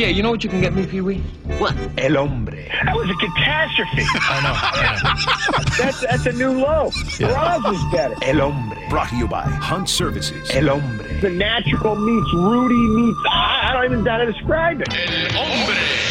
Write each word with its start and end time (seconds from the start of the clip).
Yeah, 0.00 0.06
you 0.06 0.22
know 0.22 0.30
what 0.30 0.42
you 0.42 0.48
can 0.48 0.62
get 0.62 0.72
me, 0.72 0.86
Pee 0.86 1.02
Wee? 1.02 1.18
What? 1.58 1.76
El 1.98 2.14
hombre. 2.14 2.56
That 2.86 2.96
was 2.96 3.10
a 3.10 3.14
catastrophe. 3.16 4.02
I 4.14 4.40
know. 4.40 4.54
I 4.56 5.64
That's 5.76 6.00
that's 6.00 6.24
a 6.24 6.32
new 6.32 6.52
low. 6.52 6.84
Roz 7.20 7.76
is 7.76 7.84
better. 7.92 8.16
El 8.22 8.40
hombre. 8.40 8.80
Brought 8.88 9.10
to 9.10 9.16
you 9.16 9.28
by 9.28 9.42
Hunt 9.42 9.90
Services. 9.90 10.50
El 10.52 10.70
hombre. 10.70 11.20
The 11.20 11.28
natural 11.28 11.96
meets 11.96 12.32
Rudy 12.32 12.74
meets. 12.74 13.18
I 13.30 13.68
I 13.68 13.72
don't 13.74 13.84
even 13.92 14.02
know 14.02 14.10
how 14.10 14.16
to 14.16 14.32
describe 14.32 14.80
it. 14.80 16.09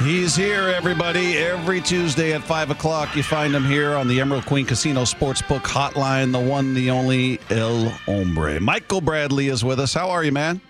He's 0.00 0.36
here, 0.36 0.68
everybody. 0.68 1.38
Every 1.38 1.80
Tuesday 1.80 2.34
at 2.34 2.42
5 2.44 2.70
o'clock, 2.70 3.16
you 3.16 3.22
find 3.22 3.54
him 3.54 3.64
here 3.64 3.94
on 3.94 4.06
the 4.06 4.20
Emerald 4.20 4.44
Queen 4.44 4.66
Casino 4.66 5.02
Sportsbook 5.02 5.62
Hotline, 5.62 6.32
the 6.32 6.38
one, 6.38 6.74
the 6.74 6.90
only 6.90 7.40
El 7.48 7.88
Hombre. 7.88 8.60
Michael 8.60 9.00
Bradley 9.00 9.48
is 9.48 9.64
with 9.64 9.80
us. 9.80 9.94
How 9.94 10.10
are 10.10 10.22
you, 10.22 10.32
man? 10.32 10.60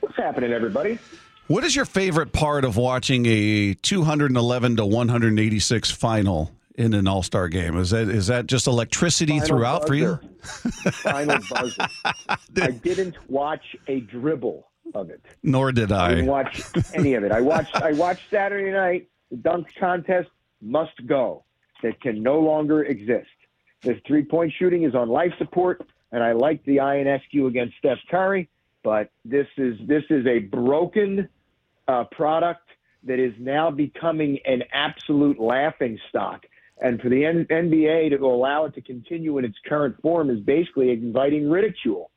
What's 0.00 0.16
happening, 0.16 0.52
everybody? 0.52 0.98
What 1.46 1.64
is 1.64 1.74
your 1.74 1.86
favorite 1.86 2.32
part 2.32 2.66
of 2.66 2.76
watching 2.76 3.24
a 3.26 3.72
211 3.72 4.76
to 4.76 4.84
186 4.86 5.90
final 5.90 6.52
in 6.74 6.92
an 6.92 7.08
All 7.08 7.22
Star 7.22 7.48
game? 7.48 7.78
Is 7.78 7.90
that 7.90 8.08
is 8.08 8.26
that 8.26 8.46
just 8.46 8.66
electricity 8.66 9.38
Final 9.40 9.46
throughout 9.46 9.86
for 9.86 9.94
you? 9.94 10.20
Final 10.42 11.38
buzzer. 11.50 11.86
I 12.28 12.70
didn't 12.82 13.16
watch 13.30 13.76
a 13.88 14.00
dribble 14.00 14.66
of 14.94 15.10
it. 15.10 15.24
Nor 15.42 15.72
did 15.72 15.92
I 15.92 16.10
didn't 16.10 16.28
I. 16.28 16.30
watch 16.30 16.62
any 16.94 17.14
of 17.14 17.24
it. 17.24 17.32
I 17.32 17.40
watched. 17.40 17.74
I 17.76 17.92
watched 17.92 18.22
Saturday 18.30 18.70
night. 18.70 19.08
The 19.30 19.36
dunk 19.38 19.68
contest 19.78 20.28
must 20.60 21.06
go. 21.06 21.44
That 21.82 22.00
can 22.00 22.22
no 22.22 22.38
longer 22.38 22.84
exist. 22.84 23.28
This 23.82 23.98
three 24.06 24.24
point 24.24 24.52
shooting 24.56 24.84
is 24.84 24.94
on 24.94 25.08
life 25.08 25.32
support, 25.38 25.84
and 26.12 26.22
I 26.22 26.32
like 26.32 26.64
the 26.64 26.76
Ionescu 26.76 27.48
against 27.48 27.76
Steph 27.78 27.98
Curry, 28.08 28.48
but 28.84 29.10
this 29.24 29.48
is 29.56 29.76
this 29.86 30.04
is 30.08 30.24
a 30.26 30.38
broken 30.38 31.28
uh, 31.88 32.04
product 32.04 32.68
that 33.02 33.18
is 33.18 33.32
now 33.40 33.68
becoming 33.72 34.38
an 34.44 34.62
absolute 34.72 35.40
laughing 35.40 35.98
stock. 36.08 36.44
And 36.80 37.00
for 37.00 37.08
the 37.08 37.24
N- 37.24 37.46
NBA 37.50 38.10
to 38.16 38.24
allow 38.24 38.66
it 38.66 38.74
to 38.74 38.80
continue 38.80 39.38
in 39.38 39.44
its 39.44 39.56
current 39.66 40.00
form 40.00 40.30
is 40.30 40.38
basically 40.38 40.90
inviting 40.92 41.50
ridicule. 41.50 42.11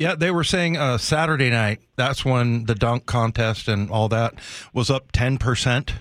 Yeah, 0.00 0.14
they 0.14 0.30
were 0.30 0.44
saying 0.44 0.78
uh, 0.78 0.96
Saturday 0.96 1.50
night. 1.50 1.80
That's 1.96 2.24
when 2.24 2.64
the 2.64 2.74
dunk 2.74 3.04
contest 3.04 3.68
and 3.68 3.90
all 3.90 4.08
that 4.08 4.34
was 4.72 4.90
up 4.90 5.12
ten 5.12 5.36
percent. 5.36 5.92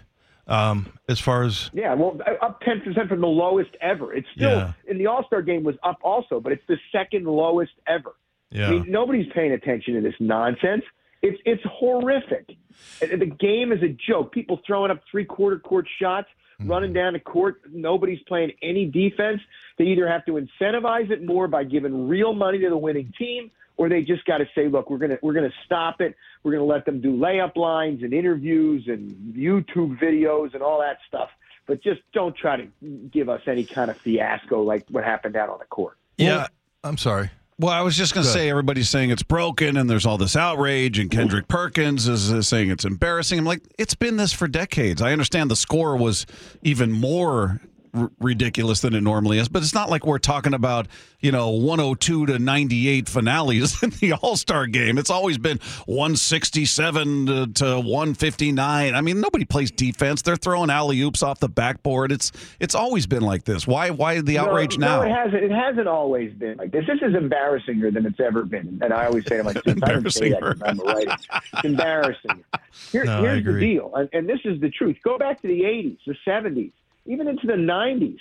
Um, 0.47 0.93
as 1.07 1.19
far 1.19 1.43
as 1.43 1.69
Yeah, 1.73 1.93
well, 1.93 2.17
up 2.41 2.61
ten 2.61 2.79
percent 2.81 3.09
from 3.09 3.19
the 3.21 3.27
lowest 3.27 3.71
ever. 3.81 4.13
It's 4.13 4.27
still 4.35 4.49
Yeah. 4.57 4.73
in 4.87 4.97
the 4.97 5.07
All 5.07 5.23
Star 5.25 5.41
game 5.41 5.63
was 5.63 5.75
up 5.83 5.99
also, 6.01 6.39
but 6.39 6.51
it's 6.53 6.63
the 6.67 6.77
second 6.93 7.25
lowest 7.27 7.73
ever. 7.87 8.15
yeah, 8.51 8.67
I 8.67 8.71
mean, 8.71 8.85
nobody's 8.87 9.31
paying 9.35 9.51
attention 9.51 9.93
to 9.95 10.01
this 10.01 10.15
nonsense. 10.19 10.83
It's 11.21 11.37
it's 11.45 11.61
horrific. 11.65 12.55
The 13.01 13.25
game 13.39 13.73
is 13.73 13.83
a 13.83 13.89
joke. 14.09 14.31
People 14.31 14.61
throwing 14.65 14.91
up 14.91 15.01
three 15.11 15.25
quarter 15.25 15.59
court 15.59 15.85
shots, 16.01 16.29
running 16.61 16.93
down 16.93 17.13
the 17.13 17.19
court. 17.19 17.61
Nobody's 17.69 18.21
playing 18.29 18.53
any 18.63 18.85
defense. 18.85 19.41
They 19.77 19.83
either 19.87 20.07
have 20.07 20.25
to 20.27 20.39
incentivize 20.39 21.11
it 21.11 21.21
more 21.25 21.49
by 21.49 21.65
giving 21.65 22.07
real 22.07 22.33
money 22.33 22.59
to 22.59 22.69
the 22.69 22.77
winning 22.77 23.13
team, 23.19 23.51
or 23.79 23.87
they 23.87 24.01
just 24.01 24.25
got 24.25 24.39
to 24.39 24.45
say, 24.53 24.67
look, 24.67 24.89
we're 24.89 24.97
gonna 24.97 25.17
we're 25.21 25.33
gonna 25.33 25.53
stop 25.65 26.01
it. 26.01 26.13
We're 26.43 26.51
gonna 26.51 26.65
let 26.65 26.85
them 26.85 26.99
do 26.99 27.15
layup 27.15 27.55
lines 27.55 28.03
and 28.03 28.13
interviews 28.13 28.83
and 28.87 29.33
YouTube 29.33 29.97
videos 29.99 30.53
and 30.53 30.61
all 30.61 30.81
that 30.81 30.97
stuff. 31.07 31.29
But 31.65 31.81
just 31.81 32.01
don't 32.13 32.35
try 32.35 32.57
to 32.57 32.67
give 33.09 33.29
us 33.29 33.41
any 33.47 33.63
kind 33.63 33.89
of 33.89 33.95
fiasco 33.95 34.61
like 34.63 34.85
what 34.89 35.05
happened 35.05 35.37
out 35.37 35.49
on 35.49 35.59
the 35.59 35.65
court. 35.65 35.97
yeah. 36.17 36.47
I'm 36.83 36.97
sorry. 36.97 37.29
Well, 37.57 37.73
I 37.73 37.81
was 37.81 37.97
just 37.97 38.13
going 38.13 38.25
to 38.25 38.31
say 38.31 38.49
everybody's 38.49 38.87
saying 38.87 39.09
it's 39.09 39.21
broken 39.21 39.75
and 39.75 39.89
there's 39.89 40.05
all 40.05 40.17
this 40.17 40.37
outrage, 40.37 40.97
and 40.97 41.11
Kendrick 41.11 41.49
Perkins 41.49 42.07
is, 42.07 42.31
is 42.31 42.47
saying 42.47 42.69
it's 42.69 42.85
embarrassing. 42.85 43.37
I'm 43.37 43.43
like, 43.43 43.63
it's 43.77 43.95
been 43.95 44.15
this 44.15 44.31
for 44.31 44.47
decades. 44.47 45.01
I 45.01 45.11
understand 45.11 45.51
the 45.51 45.57
score 45.57 45.97
was 45.97 46.25
even 46.63 46.93
more 46.93 47.59
r- 47.93 48.11
ridiculous 48.19 48.81
than 48.81 48.93
it 48.93 49.01
normally 49.01 49.39
is, 49.39 49.47
but 49.47 49.63
it's 49.63 49.73
not 49.73 49.89
like 49.89 50.05
we're 50.05 50.19
talking 50.19 50.53
about, 50.53 50.87
you 51.19 51.31
know, 51.31 51.49
102 51.49 52.27
to 52.27 52.39
98 52.39 53.09
finales 53.09 53.81
in 53.83 53.89
the 53.91 54.13
All 54.13 54.35
Star 54.35 54.67
game. 54.67 54.97
It's 54.97 55.09
always 55.09 55.37
been 55.37 55.59
167 55.85 57.25
to, 57.25 57.47
to 57.47 57.65
159. 57.79 58.95
I 58.95 59.01
mean, 59.01 59.21
nobody 59.21 59.45
plays 59.45 59.71
defense. 59.71 60.21
They're 60.21 60.35
throwing 60.35 60.69
alley 60.69 61.01
oops 61.01 61.23
off 61.23 61.39
the 61.39 61.49
backboard. 61.49 62.11
It's 62.11 62.31
it's 62.59 62.75
always 62.75 63.07
been 63.07 63.23
like 63.23 63.43
this. 63.43 63.67
Why 63.67 63.89
why 63.89 64.21
the 64.21 64.37
outrage 64.37 64.77
no, 64.77 64.87
now? 64.87 65.01
No, 65.01 65.07
it 65.07 65.15
hasn't. 65.15 65.43
It 65.43 65.51
hasn't 65.51 65.87
always 65.87 66.33
been 66.33 66.57
like 66.57 66.71
this. 66.71 66.85
This 66.87 67.01
is 67.01 67.13
embarrassinger 67.15 67.93
than 67.93 68.05
it's 68.05 68.19
ever 68.19 68.43
been. 68.43 68.79
And 68.81 68.93
I 68.93 69.05
always 69.05 69.25
say 69.25 69.37
to 69.37 69.43
my 69.43 69.51
students, 69.53 69.83
I 69.83 69.93
don't 69.93 70.11
say 70.11 70.29
that 70.29 70.39
because 70.41 70.61
I'm 70.63 70.79
a 70.79 70.83
writer. 70.83 71.15
It's 71.53 71.65
embarrassing. 71.65 72.43
Here, 72.91 73.03
No, 73.03 73.21
here's 73.21 73.43
the 73.43 73.59
deal, 73.59 73.91
and, 73.95 74.09
and 74.13 74.29
this 74.29 74.39
is 74.45 74.59
the 74.61 74.69
truth. 74.69 74.97
Go 75.03 75.17
back 75.17 75.41
to 75.41 75.47
the 75.47 75.61
80s, 75.61 75.97
the 76.05 76.15
70s, 76.25 76.71
even 77.05 77.27
into 77.27 77.47
the 77.47 77.53
90s. 77.53 78.19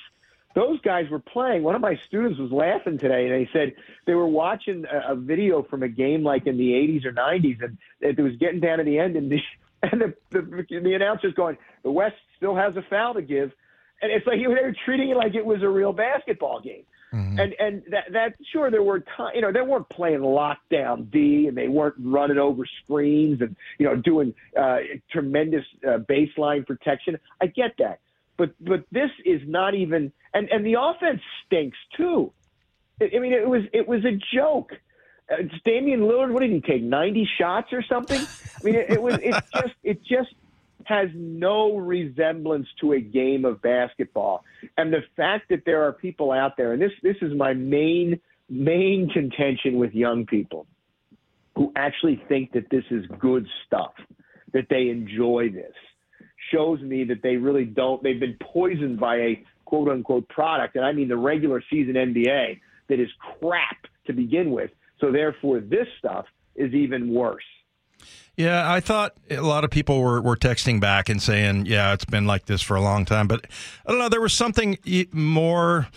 Those 0.55 0.81
guys 0.81 1.09
were 1.11 1.21
playing. 1.21 1.62
One 1.62 1.75
of 1.75 1.81
my 1.81 1.99
students 2.09 2.39
was 2.39 2.50
laughing 2.50 2.99
today, 2.99 3.27
and 3.27 3.33
they 3.33 3.49
said 3.53 3.75
they 4.06 4.15
were 4.15 4.27
watching 4.27 4.84
a, 4.87 5.12
a 5.12 5.15
video 5.15 5.62
from 5.62 5.83
a 5.83 5.89
game 5.89 6.25
like 6.25 6.47
in 6.47 6.56
the 6.56 6.71
80s 6.71 7.05
or 7.05 7.12
90s, 7.12 7.62
and 7.62 7.78
it 8.00 8.21
was 8.21 8.34
getting 8.37 8.61
down 8.61 8.78
to 8.78 8.84
the 8.84 8.99
end, 8.99 9.16
and 9.16 9.31
the 9.31 9.39
and 9.83 10.00
the, 10.00 10.15
the, 10.31 10.81
the 10.81 10.94
announcer's 10.94 11.34
going, 11.34 11.56
"The 11.84 11.91
West 11.93 12.16
still 12.37 12.56
has 12.56 12.75
a 12.77 12.83
foul 12.91 13.15
to 13.15 13.22
give," 13.22 13.53
and 14.03 14.11
it's 14.11 14.27
like 14.27 14.39
they 14.39 14.47
were 14.47 14.75
treating 14.84 15.10
it 15.10 15.16
like 15.16 15.34
it 15.34 15.45
was 15.45 15.62
a 15.62 15.69
real 15.69 15.93
basketball 15.93 16.60
game. 16.60 16.84
And 17.39 17.55
and 17.59 17.83
that 17.91 18.12
that 18.12 18.34
sure 18.53 18.71
there 18.71 18.83
were 18.83 19.00
ti 19.00 19.25
you 19.34 19.41
know 19.41 19.50
they 19.50 19.62
weren't 19.62 19.89
playing 19.89 20.21
lockdown 20.21 21.10
D 21.10 21.47
and 21.49 21.56
they 21.56 21.69
weren't 21.69 21.95
running 21.99 22.37
over 22.37 22.65
screens 22.84 23.41
and 23.41 23.56
you 23.78 23.87
know 23.87 23.97
doing 23.97 24.34
uh, 24.59 24.78
tremendous 25.10 25.65
uh, 25.87 25.99
baseline 25.99 26.66
protection. 26.66 27.19
I 27.41 27.47
get 27.47 27.77
that, 27.78 28.00
but 28.38 28.54
but 28.60 28.84
this 28.91 29.10
is 29.26 29.43
not 29.47 29.75
even 29.75 30.10
and 30.32 30.49
and 30.49 30.65
the 30.65 30.76
offense 30.81 31.21
stinks 31.44 31.76
too. 31.97 32.32
I 33.00 33.19
mean 33.19 33.34
it 33.34 33.49
was 33.49 33.62
it 33.75 33.87
was 33.87 34.04
a 34.04 34.19
joke. 34.34 34.72
Uh, 35.31 35.43
Damian 35.66 36.00
Lillard, 36.00 36.32
what 36.32 36.41
did 36.41 36.50
he 36.50 36.60
take? 36.62 36.82
Ninety 36.82 37.28
shots 37.38 37.69
or 37.72 37.82
something? 37.82 38.21
I 38.21 38.65
mean, 38.65 38.75
it, 38.77 38.91
it 38.91 39.03
was. 39.03 39.19
It 39.22 39.34
just. 39.54 39.75
It 39.82 40.03
just 40.04 40.31
has 40.84 41.10
no 41.15 41.77
resemblance 41.77 42.66
to 42.81 42.94
a 42.94 43.00
game 43.00 43.44
of 43.44 43.60
basketball. 43.60 44.43
And 44.78 44.91
the 44.91 45.03
fact 45.16 45.50
that 45.50 45.65
there 45.66 45.82
are 45.82 45.93
people 45.93 46.32
out 46.32 46.56
there, 46.56 46.72
and 46.72 46.81
this 46.81 46.93
this 47.03 47.16
is 47.21 47.34
my 47.37 47.53
main 47.53 48.19
main 48.48 49.10
contention 49.10 49.77
with 49.77 49.93
young 49.93 50.25
people 50.25 50.66
who 51.56 51.72
actually 51.77 52.22
think 52.28 52.53
that 52.53 52.71
this 52.71 52.84
is 52.91 53.04
good 53.19 53.47
stuff, 53.66 53.93
that 54.53 54.66
they 54.71 54.88
enjoy 54.88 55.50
this, 55.53 55.75
shows 56.53 56.81
me 56.81 57.04
that 57.04 57.22
they 57.22 57.36
really 57.36 57.64
don't. 57.64 58.03
They've 58.03 58.20
been 58.20 58.36
poisoned 58.41 58.98
by 58.98 59.16
a 59.16 59.44
quote 59.64 59.88
unquote 59.88 60.28
product, 60.28 60.76
and 60.76 60.84
I 60.84 60.92
mean 60.92 61.09
the 61.09 61.16
regular 61.16 61.62
season 61.70 61.94
NBA 61.94 62.60
that 62.88 63.00
is 63.00 63.09
crap 63.41 63.86
to 64.06 64.12
begin 64.12 64.50
with. 64.50 64.70
So 65.00 65.12
therefore, 65.12 65.60
this 65.60 65.86
stuff 65.98 66.26
is 66.56 66.72
even 66.75 67.12
worse. 67.12 67.44
Yeah, 68.36 68.72
I 68.72 68.81
thought 68.81 69.14
a 69.31 69.41
lot 69.41 69.64
of 69.64 69.70
people 69.70 70.00
were, 70.00 70.20
were 70.20 70.36
texting 70.36 70.81
back 70.81 71.09
and 71.09 71.20
saying, 71.20 71.66
yeah, 71.66 71.92
it's 71.92 72.04
been 72.04 72.26
like 72.26 72.47
this 72.47 72.62
for 72.62 72.76
a 72.76 72.80
long 72.80 73.04
time. 73.04 73.26
But 73.26 73.47
I 73.84 73.91
don't 73.91 73.98
know, 73.98 74.09
there 74.09 74.20
was 74.20 74.32
something 74.32 74.78
more. 75.12 75.88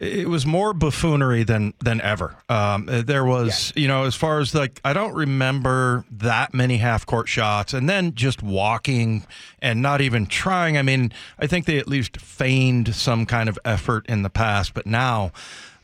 It 0.00 0.30
was 0.30 0.46
more 0.46 0.72
buffoonery 0.72 1.44
than 1.44 1.74
than 1.78 2.00
ever. 2.00 2.34
Um, 2.48 2.86
there 2.86 3.24
was, 3.24 3.70
you 3.76 3.86
know, 3.86 4.04
as 4.04 4.14
far 4.14 4.40
as 4.40 4.54
like, 4.54 4.80
I 4.82 4.94
don't 4.94 5.14
remember 5.14 6.06
that 6.10 6.54
many 6.54 6.78
half 6.78 7.04
court 7.04 7.28
shots, 7.28 7.74
and 7.74 7.88
then 7.88 8.14
just 8.14 8.42
walking 8.42 9.26
and 9.60 9.82
not 9.82 10.00
even 10.00 10.24
trying. 10.24 10.78
I 10.78 10.82
mean, 10.82 11.12
I 11.38 11.46
think 11.46 11.66
they 11.66 11.78
at 11.78 11.86
least 11.86 12.18
feigned 12.18 12.94
some 12.94 13.26
kind 13.26 13.48
of 13.48 13.58
effort 13.64 14.06
in 14.08 14.22
the 14.22 14.30
past, 14.30 14.72
but 14.72 14.86
now, 14.86 15.32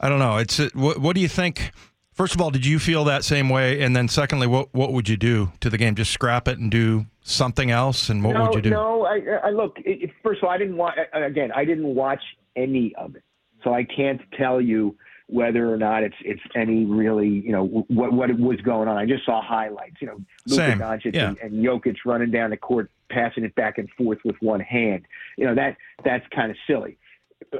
I 0.00 0.08
don't 0.08 0.18
know. 0.18 0.38
It's 0.38 0.58
what, 0.74 0.98
what 0.98 1.14
do 1.14 1.20
you 1.20 1.28
think? 1.28 1.72
First 2.14 2.34
of 2.34 2.40
all, 2.40 2.50
did 2.50 2.64
you 2.64 2.78
feel 2.78 3.04
that 3.04 3.24
same 3.24 3.50
way? 3.50 3.82
And 3.82 3.94
then 3.94 4.08
secondly, 4.08 4.46
what 4.46 4.72
what 4.72 4.94
would 4.94 5.06
you 5.10 5.18
do 5.18 5.52
to 5.60 5.68
the 5.68 5.76
game? 5.76 5.94
Just 5.94 6.10
scrap 6.12 6.48
it 6.48 6.58
and 6.58 6.70
do 6.70 7.04
something 7.20 7.70
else? 7.70 8.08
And 8.08 8.24
what 8.24 8.32
no, 8.32 8.44
would 8.44 8.54
you 8.54 8.62
do? 8.62 8.70
No, 8.70 9.04
I, 9.04 9.20
I 9.44 9.50
look. 9.50 9.76
It- 9.84 10.10
first 10.22 10.38
of 10.38 10.44
all, 10.44 10.50
I 10.54 10.56
didn't 10.56 10.78
watch. 10.78 10.94
Again, 11.12 11.52
I 11.54 11.66
didn't 11.66 11.94
watch 11.94 12.22
any 12.56 12.94
of 12.96 13.14
it, 13.16 13.22
so 13.66 13.74
I 13.74 13.82
can't 13.82 14.20
tell 14.38 14.60
you 14.60 14.96
whether 15.26 15.72
or 15.72 15.76
not 15.76 16.04
it's 16.04 16.14
it's 16.24 16.40
any 16.54 16.84
really 16.84 17.28
you 17.28 17.50
know 17.50 17.64
what 17.88 18.12
what 18.12 18.38
was 18.38 18.60
going 18.60 18.88
on. 18.88 18.96
I 18.96 19.06
just 19.06 19.26
saw 19.26 19.42
highlights. 19.42 19.96
You 20.00 20.06
know, 20.06 20.20
Luka 20.46 20.70
Same, 20.70 20.78
Doncic 20.78 21.14
yeah. 21.14 21.30
and, 21.30 21.38
and 21.38 21.64
Jokic 21.64 21.96
running 22.04 22.30
down 22.30 22.50
the 22.50 22.56
court, 22.56 22.92
passing 23.10 23.42
it 23.42 23.56
back 23.56 23.78
and 23.78 23.90
forth 23.98 24.18
with 24.24 24.36
one 24.40 24.60
hand. 24.60 25.06
You 25.36 25.46
know 25.46 25.56
that 25.56 25.76
that's 26.04 26.24
kind 26.32 26.52
of 26.52 26.56
silly. 26.68 26.96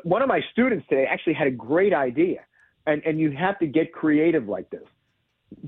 One 0.04 0.22
of 0.22 0.28
my 0.28 0.42
students 0.52 0.86
today 0.88 1.06
actually 1.10 1.34
had 1.34 1.48
a 1.48 1.50
great 1.50 1.92
idea, 1.92 2.44
and 2.86 3.02
and 3.04 3.18
you 3.18 3.32
have 3.32 3.58
to 3.58 3.66
get 3.66 3.92
creative 3.92 4.46
like 4.46 4.70
this. 4.70 4.84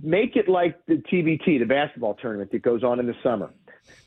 Make 0.01 0.37
it 0.37 0.49
like 0.49 0.79
the 0.87 1.03
TBT, 1.13 1.59
the 1.59 1.65
basketball 1.65 2.15
tournament 2.15 2.53
that 2.53 2.63
goes 2.63 2.85
on 2.85 3.01
in 3.01 3.07
the 3.07 3.17
summer 3.25 3.51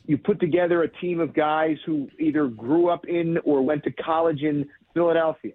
you 0.06 0.16
put 0.16 0.38
together 0.38 0.82
a 0.84 0.88
team 0.88 1.18
of 1.18 1.34
guys 1.34 1.76
who 1.84 2.08
either 2.20 2.46
grew 2.46 2.88
up 2.88 3.04
in 3.06 3.38
or 3.44 3.62
went 3.62 3.82
to 3.82 3.90
college 3.90 4.42
in 4.42 4.68
Philadelphia. 4.94 5.54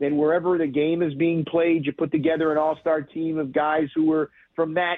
Then 0.00 0.16
wherever 0.16 0.58
the 0.58 0.66
game 0.66 1.02
is 1.02 1.14
being 1.14 1.44
played, 1.44 1.86
you 1.86 1.92
put 1.92 2.10
together 2.10 2.50
an 2.52 2.58
all-star 2.58 3.02
team 3.02 3.38
of 3.38 3.52
guys 3.52 3.88
who 3.94 4.06
were 4.06 4.30
from 4.56 4.74
that 4.74 4.96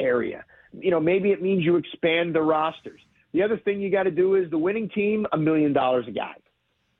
area. 0.00 0.44
You 0.72 0.90
know, 0.90 1.00
maybe 1.00 1.30
it 1.30 1.42
means 1.42 1.64
you 1.64 1.76
expand 1.76 2.34
the 2.34 2.40
rosters. 2.40 3.00
The 3.32 3.42
other 3.42 3.58
thing 3.58 3.80
you 3.80 3.90
got 3.90 4.04
to 4.04 4.10
do 4.10 4.34
is 4.34 4.50
the 4.50 4.58
winning 4.58 4.88
team, 4.88 5.26
a 5.32 5.36
million 5.38 5.72
dollars 5.72 6.06
a 6.08 6.10
guy. 6.10 6.34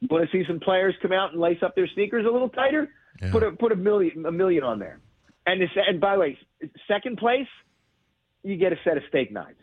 You 0.01 0.09
want 0.11 0.29
to 0.29 0.37
see 0.37 0.45
some 0.47 0.61
players 0.61 0.95
come 1.01 1.13
out 1.13 1.33
and 1.33 1.41
lace 1.41 1.63
up 1.63 1.75
their 1.75 1.89
sneakers 1.95 2.27
a 2.29 2.31
little 2.31 2.49
tighter? 2.49 2.91
Put 3.31 3.43
a 3.43 3.53
put 3.53 3.73
a 3.73 3.77
million 3.77 4.27
a 4.27 4.33
million 4.33 4.65
on 4.65 4.79
there. 4.79 4.99
And 5.47 5.61
this, 5.61 5.71
and 5.77 6.01
by 6.01 6.15
the 6.15 6.21
way, 6.21 6.39
second 6.89 7.19
place, 7.19 7.47
you 8.43 8.57
get 8.57 8.73
a 8.73 8.77
set 8.85 8.97
of 8.97 9.03
steak 9.09 9.31
knives. 9.33 9.59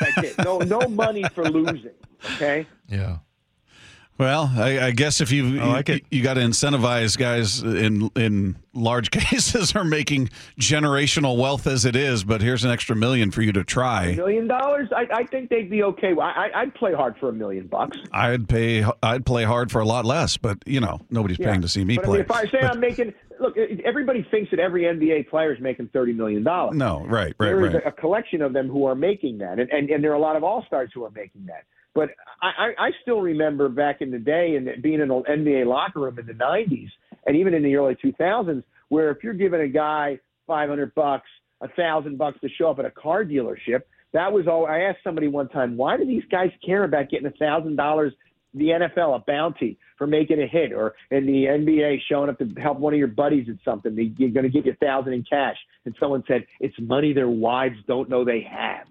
That's 0.00 0.18
it. 0.18 0.38
No 0.44 0.58
no 0.58 0.80
money 0.88 1.24
for 1.34 1.44
losing. 1.44 1.92
Okay. 2.36 2.66
Yeah. 2.88 3.18
Well, 4.16 4.52
I, 4.56 4.78
I 4.78 4.90
guess 4.92 5.20
if 5.20 5.32
you 5.32 5.60
I 5.60 5.66
like 5.66 5.88
you, 5.88 5.94
it. 5.96 6.04
you 6.10 6.22
got 6.22 6.34
to 6.34 6.40
incentivize 6.40 7.18
guys 7.18 7.62
in 7.62 8.10
in 8.14 8.56
large 8.72 9.10
cases 9.12 9.74
are 9.74 9.82
making 9.84 10.30
generational 10.58 11.36
wealth 11.36 11.66
as 11.66 11.84
it 11.84 11.96
is, 11.96 12.22
but 12.22 12.40
here's 12.40 12.64
an 12.64 12.70
extra 12.70 12.94
million 12.94 13.30
for 13.32 13.42
you 13.42 13.50
to 13.52 13.64
try. 13.64 14.06
A 14.06 14.16
million 14.16 14.46
dollars, 14.46 14.88
I, 14.94 15.06
I 15.12 15.24
think 15.24 15.50
they'd 15.50 15.68
be 15.68 15.82
okay. 15.82 16.12
I, 16.20 16.24
I, 16.46 16.60
I'd 16.62 16.74
play 16.74 16.92
hard 16.94 17.16
for 17.18 17.28
a 17.28 17.32
million 17.32 17.66
bucks. 17.66 17.98
I'd 18.12 18.48
pay 18.48 18.84
I'd 19.02 19.26
play 19.26 19.42
hard 19.44 19.72
for 19.72 19.80
a 19.80 19.84
lot 19.84 20.04
less, 20.04 20.36
but 20.36 20.58
you 20.64 20.80
know 20.80 21.00
nobody's 21.10 21.38
paying 21.38 21.60
to 21.62 21.68
see 21.68 21.84
me 21.84 21.96
but 21.96 22.02
I 22.02 22.06
play. 22.06 22.18
mean, 22.18 22.24
if 22.24 22.30
I 22.30 22.44
say 22.46 22.58
I'm 22.60 22.78
making, 22.80 23.12
look, 23.40 23.56
everybody 23.84 24.24
thinks 24.30 24.50
that 24.52 24.60
every 24.60 24.82
NBA 24.82 25.28
player 25.28 25.52
is 25.52 25.60
making 25.60 25.88
thirty 25.88 26.12
million 26.12 26.44
dollars. 26.44 26.76
no, 26.76 27.00
right, 27.00 27.34
right, 27.38 27.46
There 27.48 27.66
is 27.66 27.74
right. 27.74 27.84
a, 27.84 27.88
a 27.88 27.92
collection 27.92 28.42
of 28.42 28.52
them 28.52 28.68
who 28.68 28.84
are 28.86 28.94
making 28.94 29.38
that, 29.38 29.58
and, 29.58 29.68
and, 29.70 29.90
and 29.90 30.04
there 30.04 30.12
are 30.12 30.16
a 30.16 30.20
lot 30.20 30.36
of 30.36 30.44
all 30.44 30.62
stars 30.68 30.90
who 30.94 31.04
are 31.04 31.10
making 31.10 31.46
that. 31.46 31.64
But 31.94 32.10
I, 32.42 32.72
I 32.78 32.90
still 33.02 33.20
remember 33.20 33.68
back 33.68 34.00
in 34.00 34.10
the 34.10 34.18
day 34.18 34.56
and 34.56 34.82
being 34.82 35.00
in 35.00 35.10
an 35.10 35.22
NBA 35.28 35.66
locker 35.66 36.00
room 36.00 36.18
in 36.18 36.26
the 36.26 36.32
'90s 36.32 36.88
and 37.26 37.36
even 37.36 37.54
in 37.54 37.62
the 37.62 37.74
early 37.76 37.96
2000s, 38.04 38.62
where 38.88 39.10
if 39.10 39.18
you're 39.22 39.32
giving 39.34 39.60
a 39.60 39.68
guy 39.68 40.18
500 40.46 40.94
bucks, 40.94 41.28
a 41.60 41.68
thousand 41.68 42.18
bucks 42.18 42.38
to 42.40 42.48
show 42.58 42.68
up 42.70 42.78
at 42.78 42.84
a 42.84 42.90
car 42.90 43.24
dealership, 43.24 43.82
that 44.12 44.32
was 44.32 44.46
all. 44.46 44.66
I 44.66 44.80
asked 44.80 44.98
somebody 45.04 45.28
one 45.28 45.48
time, 45.48 45.76
why 45.76 45.96
do 45.96 46.04
these 46.06 46.24
guys 46.30 46.50
care 46.64 46.84
about 46.84 47.10
getting 47.10 47.26
a 47.26 47.30
thousand 47.32 47.76
dollars? 47.76 48.12
The 48.56 48.66
NFL, 48.66 49.16
a 49.16 49.24
bounty 49.26 49.78
for 49.98 50.06
making 50.06 50.40
a 50.40 50.46
hit, 50.46 50.72
or 50.72 50.94
in 51.10 51.26
the 51.26 51.46
NBA, 51.46 51.98
showing 52.08 52.30
up 52.30 52.38
to 52.38 52.48
help 52.60 52.78
one 52.78 52.92
of 52.92 52.98
your 53.00 53.08
buddies 53.08 53.48
at 53.48 53.56
something. 53.64 53.96
They- 53.96 54.12
You're 54.16 54.30
going 54.30 54.44
to 54.44 54.48
get 54.48 54.64
you 54.64 54.70
a 54.72 54.76
thousand 54.76 55.12
in 55.12 55.24
cash, 55.28 55.56
and 55.84 55.94
someone 55.98 56.22
said 56.28 56.46
it's 56.60 56.76
money 56.78 57.12
their 57.12 57.28
wives 57.28 57.74
don't 57.88 58.08
know 58.08 58.24
they 58.24 58.42
have. 58.48 58.86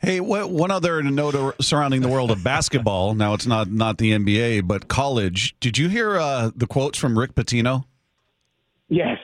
Hey, 0.00 0.20
what, 0.20 0.50
one 0.50 0.70
other 0.70 1.02
note 1.02 1.56
surrounding 1.60 2.02
the 2.02 2.08
world 2.08 2.30
of 2.30 2.44
basketball. 2.44 3.14
Now 3.14 3.34
it's 3.34 3.46
not 3.46 3.70
not 3.70 3.98
the 3.98 4.12
NBA, 4.12 4.66
but 4.66 4.88
college. 4.88 5.58
Did 5.60 5.76
you 5.76 5.88
hear 5.88 6.16
uh, 6.18 6.50
the 6.54 6.66
quotes 6.66 6.98
from 6.98 7.18
Rick 7.18 7.34
Pitino? 7.34 7.84
Yes. 8.88 9.18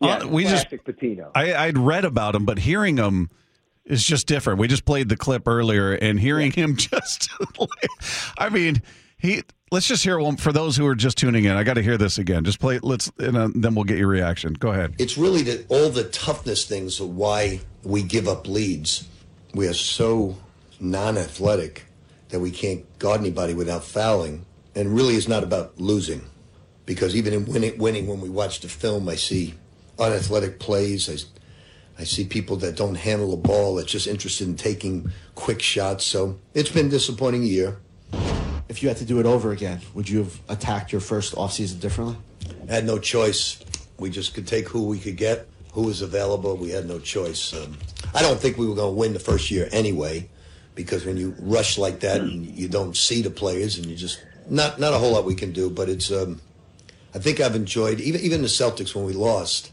Uh, 0.00 0.26
we 0.28 0.44
just- 0.44 0.68
classic 0.68 0.84
Pitino. 0.84 1.30
I, 1.34 1.54
I'd 1.54 1.78
read 1.78 2.04
about 2.04 2.34
him, 2.34 2.44
but 2.44 2.58
hearing 2.58 2.96
him 2.96 3.30
is 3.84 4.04
just 4.04 4.26
different. 4.26 4.58
We 4.58 4.68
just 4.68 4.84
played 4.84 5.08
the 5.08 5.16
clip 5.16 5.46
earlier, 5.48 5.92
and 5.92 6.18
hearing 6.20 6.52
him 6.52 6.76
just, 6.76 7.30
I 8.38 8.48
mean, 8.48 8.82
he. 9.18 9.42
Let's 9.70 9.88
just 9.88 10.04
hear 10.04 10.18
one 10.18 10.36
for 10.36 10.52
those 10.52 10.76
who 10.76 10.86
are 10.86 10.94
just 10.94 11.16
tuning 11.16 11.46
in. 11.46 11.52
I 11.56 11.62
got 11.62 11.74
to 11.74 11.82
hear 11.82 11.96
this 11.96 12.18
again. 12.18 12.44
Just 12.44 12.60
play. 12.60 12.78
Let's, 12.82 13.10
and 13.18 13.38
uh, 13.38 13.48
then 13.54 13.74
we'll 13.74 13.84
get 13.84 13.96
your 13.96 14.08
reaction. 14.08 14.52
Go 14.52 14.70
ahead. 14.70 14.94
it's 14.98 15.16
really 15.16 15.40
the, 15.40 15.64
all 15.70 15.88
the 15.88 16.04
toughness 16.04 16.66
things 16.66 17.00
of 17.00 17.16
why 17.16 17.60
we 17.82 18.02
give 18.02 18.28
up 18.28 18.46
leads. 18.46 19.08
We 19.54 19.68
are 19.68 19.74
so 19.74 20.36
non-athletic 20.80 21.84
that 22.30 22.40
we 22.40 22.50
can't 22.50 22.86
guard 22.98 23.20
anybody 23.20 23.52
without 23.52 23.84
fouling, 23.84 24.46
and 24.74 24.94
really 24.94 25.14
it's 25.14 25.28
not 25.28 25.42
about 25.42 25.78
losing, 25.78 26.22
because 26.86 27.14
even 27.14 27.34
in 27.34 27.44
winning, 27.44 27.76
winning 27.78 28.06
when 28.06 28.20
we 28.20 28.30
watch 28.30 28.60
the 28.60 28.68
film, 28.68 29.08
I 29.08 29.16
see 29.16 29.54
unathletic 29.98 30.58
plays. 30.58 31.10
I, 31.10 32.00
I 32.00 32.04
see 32.04 32.24
people 32.24 32.56
that 32.56 32.76
don't 32.76 32.94
handle 32.94 33.32
the 33.32 33.36
ball. 33.36 33.74
That's 33.74 33.92
just 33.92 34.06
interested 34.06 34.48
in 34.48 34.56
taking 34.56 35.12
quick 35.34 35.60
shots. 35.60 36.04
So 36.04 36.38
it's 36.54 36.70
been 36.70 36.86
a 36.86 36.90
disappointing 36.90 37.42
year. 37.42 37.76
If 38.70 38.82
you 38.82 38.88
had 38.88 38.96
to 38.98 39.04
do 39.04 39.20
it 39.20 39.26
over 39.26 39.52
again, 39.52 39.82
would 39.92 40.08
you 40.08 40.20
have 40.20 40.40
attacked 40.48 40.92
your 40.92 41.02
first 41.02 41.34
offseason 41.34 41.78
differently? 41.78 42.16
I 42.70 42.72
had 42.72 42.86
no 42.86 42.98
choice. 42.98 43.62
We 43.98 44.08
just 44.08 44.32
could 44.32 44.46
take 44.46 44.66
who 44.68 44.86
we 44.86 44.98
could 44.98 45.16
get, 45.16 45.46
who 45.74 45.82
was 45.82 46.00
available. 46.00 46.56
We 46.56 46.70
had 46.70 46.88
no 46.88 46.98
choice. 46.98 47.52
Um, 47.52 47.76
I 48.14 48.22
don't 48.22 48.38
think 48.38 48.58
we 48.58 48.66
were 48.66 48.74
going 48.74 48.94
to 48.94 48.98
win 48.98 49.12
the 49.12 49.18
first 49.18 49.50
year 49.50 49.68
anyway, 49.72 50.28
because 50.74 51.04
when 51.04 51.16
you 51.16 51.34
rush 51.40 51.78
like 51.78 52.00
that 52.00 52.20
and 52.20 52.46
you 52.46 52.68
don't 52.68 52.96
see 52.96 53.22
the 53.22 53.30
players, 53.30 53.78
and 53.78 53.86
you 53.86 53.96
just 53.96 54.22
not 54.48 54.78
not 54.78 54.92
a 54.92 54.98
whole 54.98 55.12
lot 55.12 55.24
we 55.24 55.34
can 55.34 55.52
do. 55.52 55.70
But 55.70 55.88
it's. 55.88 56.10
Um, 56.10 56.40
I 57.14 57.18
think 57.18 57.40
I've 57.40 57.54
enjoyed 57.54 58.00
even 58.00 58.20
even 58.22 58.42
the 58.42 58.48
Celtics 58.48 58.94
when 58.94 59.04
we 59.04 59.12
lost. 59.12 59.70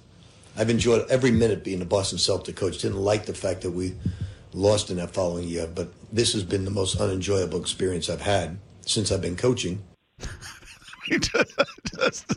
I've 0.57 0.69
enjoyed 0.69 1.09
every 1.09 1.31
minute 1.31 1.63
being 1.63 1.79
the 1.79 1.85
Boston 1.85 2.17
Celtic 2.17 2.55
coach. 2.55 2.79
Didn't 2.79 2.97
like 2.97 3.25
the 3.25 3.33
fact 3.33 3.61
that 3.61 3.71
we 3.71 3.95
lost 4.53 4.89
in 4.89 4.97
that 4.97 5.11
following 5.11 5.47
year, 5.47 5.67
but 5.73 5.93
this 6.11 6.33
has 6.33 6.43
been 6.43 6.65
the 6.65 6.71
most 6.71 6.99
unenjoyable 6.99 7.61
experience 7.61 8.09
I've 8.09 8.21
had 8.21 8.57
since 8.85 9.11
I've 9.11 9.21
been 9.21 9.37
coaching. 9.37 9.83
Just- 11.99 12.33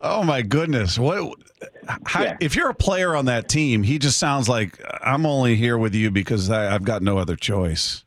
oh 0.00 0.22
my 0.22 0.42
goodness! 0.42 0.98
What? 0.98 1.36
How, 2.06 2.22
Yeah. 2.22 2.36
If 2.40 2.56
you're 2.56 2.70
a 2.70 2.74
player 2.74 3.14
on 3.14 3.26
that 3.26 3.48
team, 3.48 3.82
he 3.82 3.98
just 3.98 4.18
sounds 4.18 4.48
like 4.48 4.80
I'm 5.02 5.26
only 5.26 5.56
here 5.56 5.76
with 5.78 5.94
you 5.94 6.10
because 6.10 6.50
I, 6.50 6.74
I've 6.74 6.84
got 6.84 7.02
no 7.02 7.18
other 7.18 7.36
choice, 7.36 8.04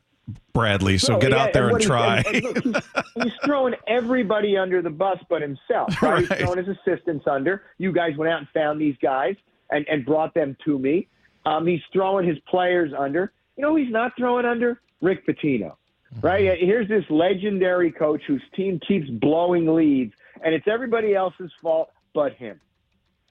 Bradley. 0.52 0.98
So 0.98 1.14
No, 1.14 1.18
get 1.20 1.30
yeah, 1.30 1.42
out 1.44 1.52
there 1.52 1.68
and, 1.68 1.76
he's- 1.78 1.86
try. 1.86 2.16
and- 2.26 2.26
and 2.26 2.44
look, 2.66 2.84
he's, 3.14 3.22
he's 3.24 3.32
throwing 3.44 3.74
everybody 3.86 4.56
under 4.56 4.82
the 4.82 4.90
bus 4.90 5.18
but 5.28 5.40
himself. 5.42 5.94
Right? 6.02 6.28
Right. 6.28 6.38
He's 6.38 6.38
throwing 6.46 6.64
his 6.64 6.76
assistants 6.84 7.26
under. 7.30 7.62
You 7.78 7.92
guys 7.92 8.16
went 8.16 8.32
out 8.32 8.38
and 8.40 8.48
found 8.54 8.80
these 8.80 8.96
guys 9.00 9.36
and, 9.70 9.86
and 9.88 10.04
brought 10.04 10.34
them 10.34 10.56
to 10.64 10.78
me. 10.78 11.06
Um, 11.46 11.66
he's 11.66 11.80
throwing 11.92 12.26
his 12.26 12.38
players 12.48 12.92
under. 12.98 13.32
You 13.56 13.62
know 13.62 13.76
he's 13.76 13.90
not 13.92 14.12
throwing 14.18 14.46
under? 14.46 14.80
Rick 15.00 15.26
Pitino. 15.26 15.74
Right? 16.22 16.58
Here's 16.60 16.88
this 16.88 17.04
legendary 17.10 17.90
coach 17.90 18.22
whose 18.26 18.42
team 18.54 18.80
keeps 18.86 19.08
blowing 19.08 19.74
leads, 19.74 20.12
and 20.44 20.54
it's 20.54 20.66
everybody 20.70 21.14
else's 21.14 21.50
fault 21.60 21.90
but 22.14 22.34
him. 22.34 22.60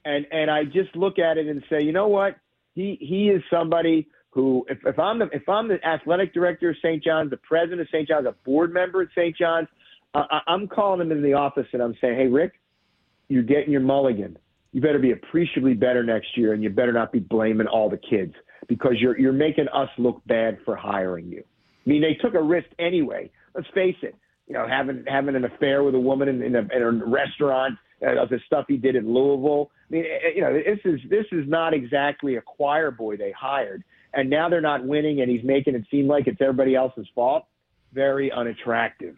And 0.04 0.26
and 0.30 0.50
I 0.50 0.64
just 0.64 0.94
look 0.94 1.18
at 1.18 1.38
it 1.38 1.46
and 1.46 1.62
say, 1.70 1.82
you 1.82 1.92
know 1.92 2.08
what? 2.08 2.36
He 2.74 2.98
he 3.00 3.28
is 3.30 3.42
somebody 3.50 4.06
who, 4.30 4.66
if, 4.68 4.78
if 4.84 4.98
I'm 4.98 5.18
the 5.18 5.28
if 5.32 5.48
I'm 5.48 5.68
the 5.68 5.84
athletic 5.86 6.34
director 6.34 6.70
of 6.70 6.76
St. 6.82 7.02
John's, 7.02 7.30
the 7.30 7.38
president 7.38 7.80
of 7.80 7.88
St. 7.88 8.06
John's, 8.06 8.26
a 8.26 8.34
board 8.44 8.74
member 8.74 9.00
at 9.00 9.08
St. 9.16 9.34
John's, 9.36 9.68
I, 10.12 10.40
I'm 10.46 10.68
calling 10.68 11.00
him 11.00 11.12
in 11.12 11.22
the 11.22 11.32
office 11.32 11.66
and 11.72 11.80
I'm 11.80 11.96
saying, 12.00 12.16
hey 12.16 12.26
Rick, 12.26 12.60
you're 13.28 13.42
getting 13.42 13.70
your 13.70 13.80
mulligan. 13.80 14.36
You 14.72 14.80
better 14.80 14.98
be 14.98 15.12
appreciably 15.12 15.74
better 15.74 16.02
next 16.02 16.36
year, 16.36 16.52
and 16.52 16.62
you 16.62 16.68
better 16.68 16.92
not 16.92 17.12
be 17.12 17.20
blaming 17.20 17.68
all 17.68 17.88
the 17.88 17.96
kids 17.96 18.34
because 18.68 18.94
you're 18.98 19.18
you're 19.18 19.32
making 19.32 19.68
us 19.68 19.88
look 19.98 20.20
bad 20.26 20.58
for 20.64 20.74
hiring 20.74 21.28
you. 21.28 21.44
I 21.84 21.90
mean, 21.90 22.02
they 22.02 22.14
took 22.14 22.34
a 22.34 22.42
risk 22.42 22.68
anyway. 22.78 23.30
Let's 23.54 23.68
face 23.74 23.96
it. 24.02 24.14
You 24.46 24.54
know, 24.54 24.66
having 24.68 25.04
having 25.06 25.36
an 25.36 25.44
affair 25.44 25.82
with 25.82 25.94
a 25.94 26.00
woman 26.00 26.28
in, 26.28 26.42
in, 26.42 26.54
a, 26.54 26.60
in 26.60 26.82
a 26.82 26.90
restaurant, 27.06 27.78
uh, 28.02 28.26
the 28.26 28.40
stuff 28.46 28.66
he 28.68 28.76
did 28.76 28.94
in 28.96 29.12
Louisville. 29.12 29.70
I 29.90 29.92
mean, 29.92 30.04
eh, 30.04 30.28
you 30.34 30.42
know, 30.42 30.52
this 30.52 30.80
is 30.84 31.00
this 31.08 31.24
is 31.32 31.48
not 31.48 31.72
exactly 31.72 32.36
a 32.36 32.42
choir 32.42 32.90
boy 32.90 33.16
they 33.16 33.32
hired, 33.32 33.82
and 34.12 34.28
now 34.28 34.48
they're 34.48 34.60
not 34.60 34.84
winning, 34.84 35.20
and 35.22 35.30
he's 35.30 35.44
making 35.44 35.74
it 35.74 35.84
seem 35.90 36.06
like 36.06 36.26
it's 36.26 36.40
everybody 36.40 36.74
else's 36.74 37.06
fault. 37.14 37.44
Very 37.92 38.30
unattractive. 38.30 39.16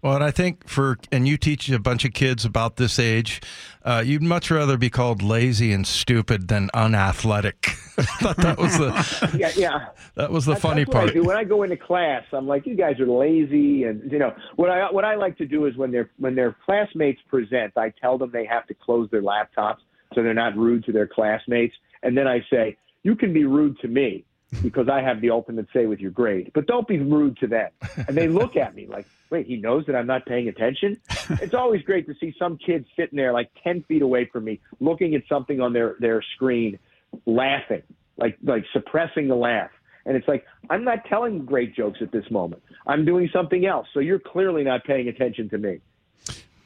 Well, 0.00 0.14
and 0.14 0.22
I 0.22 0.30
think 0.30 0.68
for 0.68 0.96
and 1.10 1.26
you 1.26 1.36
teach 1.36 1.68
a 1.70 1.78
bunch 1.80 2.04
of 2.04 2.12
kids 2.12 2.44
about 2.44 2.76
this 2.76 3.00
age, 3.00 3.40
uh, 3.84 4.02
you'd 4.06 4.22
much 4.22 4.48
rather 4.48 4.76
be 4.76 4.90
called 4.90 5.22
lazy 5.22 5.72
and 5.72 5.84
stupid 5.84 6.46
than 6.46 6.70
unathletic. 6.72 7.70
I 7.98 8.02
thought 8.04 8.36
that 8.36 8.58
was 8.58 8.78
the 8.78 9.36
Yeah, 9.36 9.50
yeah. 9.56 9.86
that 10.14 10.30
was 10.30 10.44
the 10.44 10.52
That's- 10.52 10.62
funny 10.62 10.84
that's 10.84 10.94
I 10.94 11.12
part. 11.12 11.24
When 11.24 11.36
I 11.36 11.42
go 11.42 11.64
into 11.64 11.76
class, 11.76 12.22
I'm 12.32 12.46
like, 12.46 12.64
you 12.64 12.76
guys 12.76 13.00
are 13.00 13.08
lazy, 13.08 13.84
and 13.84 14.10
you 14.12 14.20
know 14.20 14.34
what 14.54 14.70
I 14.70 14.88
what 14.90 15.04
I 15.04 15.16
like 15.16 15.36
to 15.38 15.46
do 15.46 15.66
is 15.66 15.76
when 15.76 15.90
their 15.90 16.10
when 16.18 16.36
their 16.36 16.54
classmates 16.64 17.20
present, 17.28 17.72
I 17.76 17.92
tell 18.00 18.18
them 18.18 18.30
they 18.32 18.46
have 18.46 18.68
to 18.68 18.74
close 18.74 19.10
their 19.10 19.22
laptops 19.22 19.78
so 20.14 20.22
they're 20.22 20.32
not 20.32 20.56
rude 20.56 20.84
to 20.84 20.92
their 20.92 21.08
classmates, 21.08 21.74
and 22.04 22.16
then 22.16 22.26
I 22.28 22.40
say, 22.50 22.76
you 23.02 23.14
can 23.16 23.32
be 23.32 23.44
rude 23.44 23.78
to 23.80 23.88
me 23.88 24.24
because 24.62 24.88
I 24.88 25.02
have 25.02 25.20
the 25.20 25.30
ultimate 25.30 25.66
say 25.72 25.86
with 25.86 26.00
your 26.00 26.10
grade, 26.10 26.52
but 26.54 26.66
don't 26.66 26.88
be 26.88 26.98
rude 26.98 27.36
to 27.38 27.46
them. 27.46 27.70
And 28.06 28.16
they 28.16 28.28
look 28.28 28.56
at 28.56 28.74
me 28.74 28.86
like, 28.86 29.06
wait, 29.30 29.46
he 29.46 29.56
knows 29.56 29.84
that 29.86 29.96
I'm 29.96 30.06
not 30.06 30.24
paying 30.26 30.48
attention. 30.48 30.98
It's 31.42 31.54
always 31.54 31.82
great 31.82 32.06
to 32.06 32.14
see 32.20 32.34
some 32.38 32.56
kids 32.56 32.86
sitting 32.96 33.16
there 33.16 33.32
like 33.32 33.50
ten 33.62 33.82
feet 33.82 34.02
away 34.02 34.24
from 34.26 34.44
me, 34.44 34.60
looking 34.80 35.14
at 35.14 35.22
something 35.28 35.60
on 35.60 35.72
their 35.72 35.96
their 36.00 36.22
screen, 36.34 36.78
laughing, 37.26 37.82
like 38.16 38.38
like 38.42 38.64
suppressing 38.72 39.28
the 39.28 39.36
laugh. 39.36 39.70
And 40.06 40.16
it's 40.16 40.26
like, 40.26 40.46
I'm 40.70 40.84
not 40.84 41.04
telling 41.04 41.44
great 41.44 41.74
jokes 41.74 41.98
at 42.00 42.10
this 42.12 42.30
moment. 42.30 42.62
I'm 42.86 43.04
doing 43.04 43.28
something 43.30 43.66
else. 43.66 43.86
So 43.92 44.00
you're 44.00 44.18
clearly 44.18 44.64
not 44.64 44.84
paying 44.84 45.08
attention 45.08 45.50
to 45.50 45.58
me. 45.58 45.80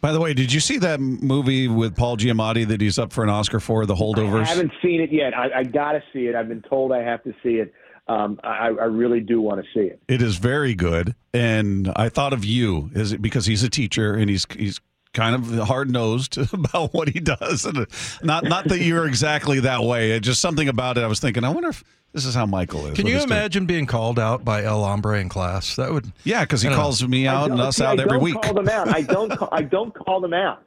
By 0.02 0.11
the 0.11 0.21
way, 0.21 0.35
did 0.35 0.52
you 0.52 0.59
see 0.59 0.78
that 0.78 0.99
movie 0.99 1.68
with 1.68 1.94
Paul 1.94 2.16
Giamatti 2.16 2.66
that 2.66 2.80
he's 2.80 2.99
up 2.99 3.12
for 3.12 3.23
an 3.23 3.30
Oscar 3.30 3.61
for, 3.61 3.87
The 3.87 3.94
Holdovers? 3.94 4.42
I 4.42 4.47
haven't 4.47 4.73
seen 4.82 5.00
it 5.00 5.12
yet. 5.12 5.32
I, 5.32 5.61
I 5.61 5.62
got 5.62 5.92
to 5.92 6.02
see 6.12 6.26
it. 6.26 6.35
I've 6.35 6.49
been 6.49 6.61
told 6.61 6.90
I 6.90 7.04
have 7.04 7.23
to 7.23 7.32
see 7.40 7.54
it. 7.54 7.73
Um, 8.09 8.40
I, 8.42 8.66
I 8.66 8.87
really 8.87 9.21
do 9.21 9.40
want 9.40 9.64
to 9.64 9.66
see 9.73 9.87
it. 9.87 10.02
It 10.09 10.21
is 10.21 10.38
very 10.38 10.75
good, 10.75 11.14
and 11.32 11.92
I 11.94 12.09
thought 12.09 12.32
of 12.32 12.44
you 12.44 12.90
is 12.94 13.16
because 13.16 13.47
he's 13.47 13.62
a 13.62 13.71
teacher 13.71 14.14
and 14.14 14.28
he's 14.28 14.44
he's 14.56 14.80
kind 15.14 15.37
of 15.37 15.68
hard 15.68 15.88
nosed 15.88 16.37
about 16.52 16.92
what 16.92 17.09
he 17.09 17.21
does, 17.21 17.64
and 17.64 17.87
not 18.25 18.42
not 18.42 18.64
that 18.64 18.80
you're 18.80 19.06
exactly 19.06 19.61
that 19.61 19.85
way. 19.85 20.18
Just 20.18 20.40
something 20.40 20.68
about 20.68 20.99
it. 20.99 21.04
I 21.04 21.06
was 21.06 21.21
thinking, 21.21 21.44
I 21.44 21.50
wonder 21.50 21.68
if 21.68 21.85
this 22.12 22.25
is 22.26 22.35
how 22.35 22.47
Michael 22.47 22.87
is. 22.87 22.97
Can 22.97 23.07
you 23.07 23.21
imagine 23.23 23.66
being 23.66 23.87
called 23.87 24.19
out 24.19 24.45
by 24.45 24.62
El 24.64 24.85
Hombre 24.85 25.19
in 25.21 25.28
class? 25.28 25.76
That 25.76 25.92
would. 25.92 26.12
Yeah, 26.25 26.42
because 26.42 26.62
he 26.62 26.69
I 26.69 26.71
don't 26.71 26.78
know. 26.78 26.83
calls 26.85 27.07
me 27.09 27.26
out 27.26 27.50
and 27.50 27.59
don't- 27.59 27.69
us 27.69 27.76
see, 27.76 27.85
out 27.85 27.99
I 27.99 28.02
every 28.02 28.12
don't 28.19 28.23
week. 28.23 28.40
Call 28.42 28.54
them 28.54 28.69
out. 28.69 28.88
I 28.88 29.02
don't. 29.02 29.31
Call, 29.37 29.49
I 29.52 29.62
don't 29.62 29.95
call 29.95 30.21
them 30.21 30.35
out. 30.35 30.62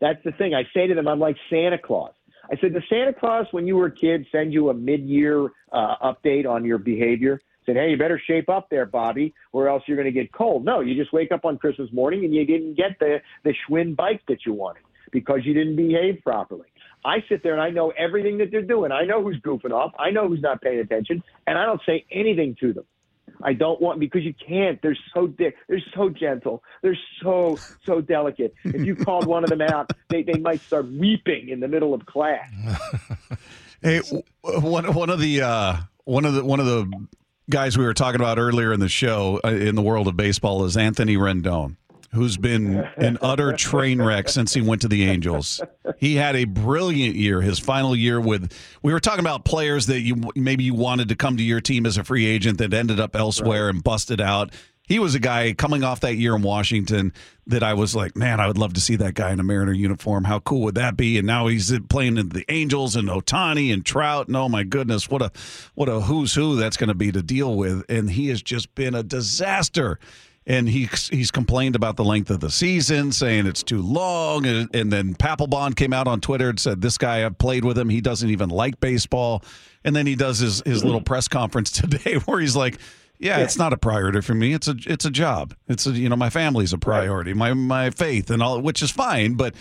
That's 0.00 0.22
the 0.24 0.32
thing. 0.32 0.54
I 0.54 0.64
say 0.74 0.86
to 0.86 0.94
them, 0.94 1.08
I'm 1.08 1.18
like 1.20 1.36
Santa 1.50 1.78
Claus. 1.78 2.12
I 2.50 2.56
said, 2.60 2.72
"The 2.72 2.82
Santa 2.88 3.12
Claus, 3.12 3.46
when 3.50 3.66
you 3.66 3.76
were 3.76 3.86
a 3.86 3.92
kid, 3.94 4.26
send 4.32 4.52
you 4.54 4.70
a 4.70 4.74
mid-year 4.74 5.50
uh, 5.72 6.12
update 6.12 6.48
on 6.48 6.64
your 6.64 6.78
behavior? 6.78 7.40
Said, 7.66 7.76
hey, 7.76 7.90
you 7.90 7.98
better 7.98 8.18
shape 8.26 8.48
up 8.48 8.70
there, 8.70 8.86
Bobby, 8.86 9.34
or 9.52 9.68
else 9.68 9.82
you're 9.86 9.98
going 9.98 10.06
to 10.06 10.10
get 10.12 10.32
cold. 10.32 10.64
No, 10.64 10.80
you 10.80 10.94
just 10.94 11.12
wake 11.12 11.30
up 11.32 11.44
on 11.44 11.58
Christmas 11.58 11.92
morning 11.92 12.24
and 12.24 12.34
you 12.34 12.46
didn't 12.46 12.74
get 12.78 12.98
the 12.98 13.20
the 13.44 13.52
Schwinn 13.68 13.94
bike 13.94 14.22
that 14.28 14.46
you 14.46 14.54
wanted 14.54 14.84
because 15.12 15.40
you 15.44 15.52
didn't 15.52 15.76
behave 15.76 16.22
properly. 16.24 16.68
I 17.04 17.24
sit 17.28 17.42
there 17.42 17.52
and 17.52 17.62
I 17.62 17.70
know 17.70 17.90
everything 17.96 18.38
that 18.38 18.50
they're 18.50 18.62
doing. 18.62 18.92
I 18.92 19.04
know 19.04 19.22
who's 19.22 19.40
goofing 19.40 19.72
off. 19.72 19.92
I 19.98 20.10
know 20.10 20.28
who's 20.28 20.42
not 20.42 20.60
paying 20.60 20.78
attention, 20.80 21.22
and 21.46 21.58
I 21.58 21.64
don't 21.64 21.80
say 21.86 22.04
anything 22.10 22.56
to 22.60 22.72
them. 22.72 22.84
I 23.42 23.52
don't 23.52 23.80
want 23.80 24.00
because 24.00 24.24
you 24.24 24.34
can't. 24.34 24.80
They're 24.82 24.98
so 25.14 25.28
di- 25.28 25.54
they're 25.68 25.82
so 25.94 26.08
gentle. 26.08 26.62
They're 26.82 26.98
so 27.22 27.58
so 27.86 28.00
delicate. 28.00 28.52
If 28.64 28.84
you 28.84 28.96
called 28.96 29.26
one 29.26 29.44
of 29.44 29.50
them 29.50 29.60
out, 29.62 29.92
they, 30.08 30.22
they 30.24 30.38
might 30.38 30.60
start 30.60 30.90
weeping 30.90 31.48
in 31.48 31.60
the 31.60 31.68
middle 31.68 31.94
of 31.94 32.04
class. 32.06 32.50
Hey, 33.80 34.00
one 34.42 34.92
one 34.92 35.08
of 35.08 35.20
the 35.20 35.42
uh, 35.42 35.76
one 36.02 36.24
of 36.24 36.34
the 36.34 36.44
one 36.44 36.58
of 36.58 36.66
the 36.66 37.06
guys 37.48 37.78
we 37.78 37.84
were 37.84 37.94
talking 37.94 38.20
about 38.20 38.36
earlier 38.36 38.72
in 38.72 38.80
the 38.80 38.88
show 38.88 39.40
uh, 39.44 39.50
in 39.50 39.76
the 39.76 39.82
world 39.82 40.08
of 40.08 40.16
baseball 40.16 40.64
is 40.64 40.76
Anthony 40.76 41.16
Rendon, 41.16 41.76
who's 42.12 42.36
been 42.36 42.76
an 42.96 43.18
utter 43.20 43.52
train 43.52 44.00
wreck 44.00 44.28
since 44.28 44.54
he 44.54 44.60
went 44.60 44.82
to 44.82 44.88
the 44.88 45.04
Angels. 45.04 45.60
He 45.98 46.16
had 46.16 46.36
a 46.36 46.44
brilliant 46.44 47.16
year, 47.16 47.40
his 47.40 47.58
final 47.58 47.94
year 47.94 48.20
with. 48.20 48.52
We 48.82 48.92
were 48.92 49.00
talking 49.00 49.20
about 49.20 49.44
players 49.44 49.86
that 49.86 50.00
you 50.00 50.22
maybe 50.34 50.64
you 50.64 50.74
wanted 50.74 51.08
to 51.10 51.16
come 51.16 51.36
to 51.36 51.42
your 51.42 51.60
team 51.60 51.86
as 51.86 51.98
a 51.98 52.04
free 52.04 52.26
agent 52.26 52.58
that 52.58 52.72
ended 52.72 53.00
up 53.00 53.14
elsewhere 53.14 53.68
and 53.68 53.82
busted 53.82 54.20
out. 54.20 54.52
He 54.88 54.98
was 54.98 55.14
a 55.14 55.20
guy 55.20 55.52
coming 55.52 55.84
off 55.84 56.00
that 56.00 56.16
year 56.16 56.34
in 56.34 56.40
Washington 56.40 57.12
that 57.46 57.62
I 57.62 57.74
was 57.74 57.94
like, 57.94 58.16
man, 58.16 58.40
I 58.40 58.46
would 58.46 58.56
love 58.56 58.72
to 58.72 58.80
see 58.80 58.96
that 58.96 59.12
guy 59.12 59.32
in 59.32 59.38
a 59.38 59.42
Mariner 59.42 59.72
uniform. 59.72 60.24
How 60.24 60.38
cool 60.40 60.62
would 60.62 60.76
that 60.76 60.96
be? 60.96 61.18
And 61.18 61.26
now 61.26 61.46
he's 61.46 61.78
playing 61.90 62.16
in 62.16 62.30
the 62.30 62.46
Angels 62.48 62.96
and 62.96 63.08
Ohtani 63.08 63.70
and 63.70 63.84
Trout. 63.84 64.28
And 64.28 64.36
oh 64.36 64.48
my 64.48 64.64
goodness, 64.64 65.10
what 65.10 65.20
a 65.20 65.30
what 65.74 65.90
a 65.90 66.00
who's 66.00 66.34
who 66.34 66.56
that's 66.56 66.78
going 66.78 66.88
to 66.88 66.94
be 66.94 67.12
to 67.12 67.22
deal 67.22 67.54
with. 67.54 67.84
And 67.90 68.10
he 68.10 68.28
has 68.28 68.40
just 68.40 68.74
been 68.74 68.94
a 68.94 69.02
disaster. 69.02 69.98
And 70.48 70.68
he's 70.68 71.08
he's 71.08 71.30
complained 71.30 71.76
about 71.76 71.96
the 71.96 72.04
length 72.04 72.30
of 72.30 72.40
the 72.40 72.50
season, 72.50 73.12
saying 73.12 73.46
it's 73.46 73.62
too 73.62 73.82
long. 73.82 74.46
And, 74.46 74.74
and 74.74 74.90
then 74.90 75.14
Papelbon 75.14 75.76
came 75.76 75.92
out 75.92 76.08
on 76.08 76.20
Twitter 76.20 76.48
and 76.48 76.58
said, 76.58 76.80
"This 76.80 76.98
guy, 76.98 77.24
I've 77.24 77.38
played 77.38 77.64
with 77.64 77.78
him. 77.78 77.90
He 77.90 78.00
doesn't 78.00 78.30
even 78.30 78.48
like 78.48 78.80
baseball." 78.80 79.44
And 79.84 79.94
then 79.94 80.06
he 80.06 80.16
does 80.16 80.38
his 80.38 80.62
his 80.64 80.82
little 80.82 81.02
press 81.02 81.28
conference 81.28 81.70
today 81.70 82.14
where 82.24 82.40
he's 82.40 82.56
like, 82.56 82.78
yeah, 83.18 83.38
it's 83.38 83.58
not 83.58 83.72
a 83.72 83.76
priority 83.76 84.20
for 84.20 84.34
me. 84.34 84.54
It's 84.54 84.68
a 84.68 84.76
it's 84.86 85.04
a 85.04 85.10
job. 85.10 85.54
It's 85.66 85.86
a 85.86 85.90
you 85.90 86.08
know 86.08 86.16
my 86.16 86.30
family's 86.30 86.72
a 86.72 86.78
priority. 86.78 87.34
My 87.34 87.52
my 87.52 87.90
faith 87.90 88.30
and 88.30 88.42
all, 88.42 88.60
which 88.60 88.80
is 88.80 88.90
fine. 88.90 89.34
But 89.34 89.54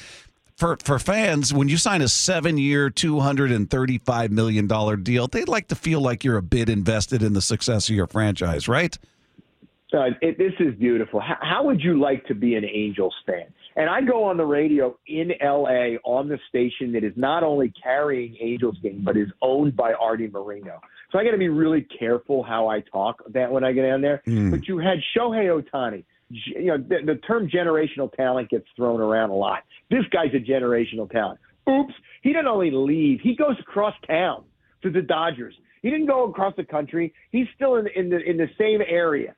for 0.56 0.78
for 0.84 1.00
fans, 1.00 1.54
when 1.54 1.68
you 1.68 1.78
sign 1.78 2.02
a 2.02 2.08
seven 2.08 2.58
year, 2.58 2.90
two 2.90 3.20
hundred 3.20 3.52
and 3.52 3.70
thirty 3.70 3.98
five 3.98 4.32
million 4.32 4.68
dollar 4.68 4.96
deal, 4.96 5.28
they'd 5.28 5.48
like 5.48 5.68
to 5.70 5.76
feel 5.76 6.02
like 6.02 6.24
you're 6.24 6.38
a 6.38 6.44
bit 6.44 6.70
invested 6.70 7.24
in 7.24 7.34
the 7.34 7.42
success 7.42 7.90
of 7.90 7.96
your 7.96 8.08
franchise, 8.08 8.68
right? 8.68 8.98
Uh, 9.94 10.08
it, 10.22 10.38
this 10.38 10.54
is 10.60 10.76
beautiful. 10.76 11.20
How, 11.22 11.38
how 11.40 11.64
would 11.66 11.80
you 11.80 12.00
like 12.00 12.26
to 12.26 12.36
be 12.36 12.56
an 12.56 12.66
Angels 12.66 13.14
fan? 13.26 13.46
And 13.78 13.90
I 13.90 14.02
go 14.02 14.24
on 14.26 14.36
the 14.36 14.46
radio 14.46 14.98
in 15.08 15.32
LA 15.42 15.96
on 16.04 16.28
the 16.28 16.38
station 16.50 16.92
that 16.94 17.04
is 17.06 17.14
not 17.16 17.44
only 17.44 17.72
carrying 17.82 18.36
Angels 18.42 18.76
game, 18.84 19.02
but 19.04 19.16
is 19.16 19.30
owned 19.42 19.78
by 19.78 19.94
Arte 19.94 20.28
Moreno. 20.28 20.82
So 21.12 21.20
I 21.20 21.24
got 21.24 21.32
to 21.32 21.38
be 21.38 21.48
really 21.48 21.88
careful 22.00 22.44
how 22.44 22.68
I 22.68 22.82
talk 22.82 23.22
that 23.34 23.50
when 23.50 23.64
I 23.64 23.72
get 23.72 23.84
down 23.84 24.02
there. 24.02 24.22
But 24.52 24.68
you 24.68 24.78
had 24.78 24.98
Shohei 25.16 25.62
Ohtani. 25.62 26.04
You 26.30 26.66
know, 26.66 26.78
the, 26.78 26.98
the 27.06 27.16
term 27.26 27.50
generational 27.50 28.12
talent 28.14 28.50
gets 28.50 28.66
thrown 28.76 29.00
around 29.00 29.30
a 29.30 29.36
lot. 29.36 29.64
This 29.90 30.04
guy's 30.12 30.34
a 30.34 30.40
generational 30.40 31.10
talent. 31.10 31.40
Oops, 31.70 31.94
he 32.22 32.34
didn't 32.34 32.48
only 32.48 32.72
leave; 32.72 33.22
he 33.22 33.36
goes 33.36 33.56
across 33.62 33.94
town 34.06 34.44
to 34.82 34.90
the 34.90 35.02
Dodgers. 35.02 35.54
He 35.82 35.90
didn't 35.90 36.08
go 36.08 36.30
across 36.30 36.54
the 36.58 36.66
country. 36.66 37.14
He's 37.32 37.48
still 37.56 37.78
in, 37.78 37.88
in 37.96 38.10
the 38.10 38.20
in 38.20 38.36
the 38.36 38.50
same 38.58 38.82
area. 38.86 39.36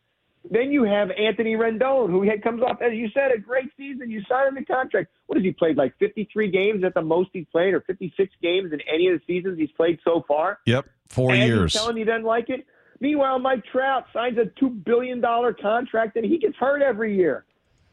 Then 0.50 0.72
you 0.72 0.84
have 0.84 1.10
Anthony 1.12 1.55
Rendon, 1.55 2.10
who 2.10 2.24
had, 2.24 2.41
comes 2.41 2.62
off, 2.62 2.81
as 2.81 2.93
you 2.93 3.10
said, 3.13 3.31
a 3.36 3.38
great 3.38 3.69
season. 3.75 4.10
You 4.10 4.22
sign 4.27 4.48
him 4.48 4.58
a 4.58 4.63
contract. 4.63 5.12
What 5.27 5.38
has 5.38 5.43
he 5.43 5.51
played? 5.51 5.75
Like 5.75 5.98
53 6.00 6.50
games 6.50 6.84
at 6.84 6.93
the 6.93 7.01
most 7.01 7.29
he's 7.34 7.46
played, 7.51 7.74
or 7.74 7.81
56 7.81 8.31
games 8.41 8.72
in 8.72 8.79
any 8.91 9.08
of 9.10 9.19
the 9.19 9.25
seasons 9.27 9.60
he's 9.60 9.72
played 9.72 10.00
so 10.03 10.24
far. 10.27 10.60
Yep, 10.65 10.86
four 11.10 11.34
and 11.34 11.43
years. 11.43 11.74
He's 11.74 11.81
telling 11.81 11.98
you 11.98 12.05
he 12.05 12.10
doesn't 12.10 12.24
like 12.24 12.50
it. 12.50 12.65
Meanwhile, 13.01 13.39
Mike 13.39 13.63
Trout 13.72 14.05
signs 14.13 14.38
a 14.38 14.46
two 14.60 14.69
billion 14.69 15.22
dollar 15.22 15.53
contract, 15.53 16.15
and 16.15 16.25
he 16.25 16.38
gets 16.38 16.55
hurt 16.55 16.81
every 16.81 17.15
year. 17.15 17.46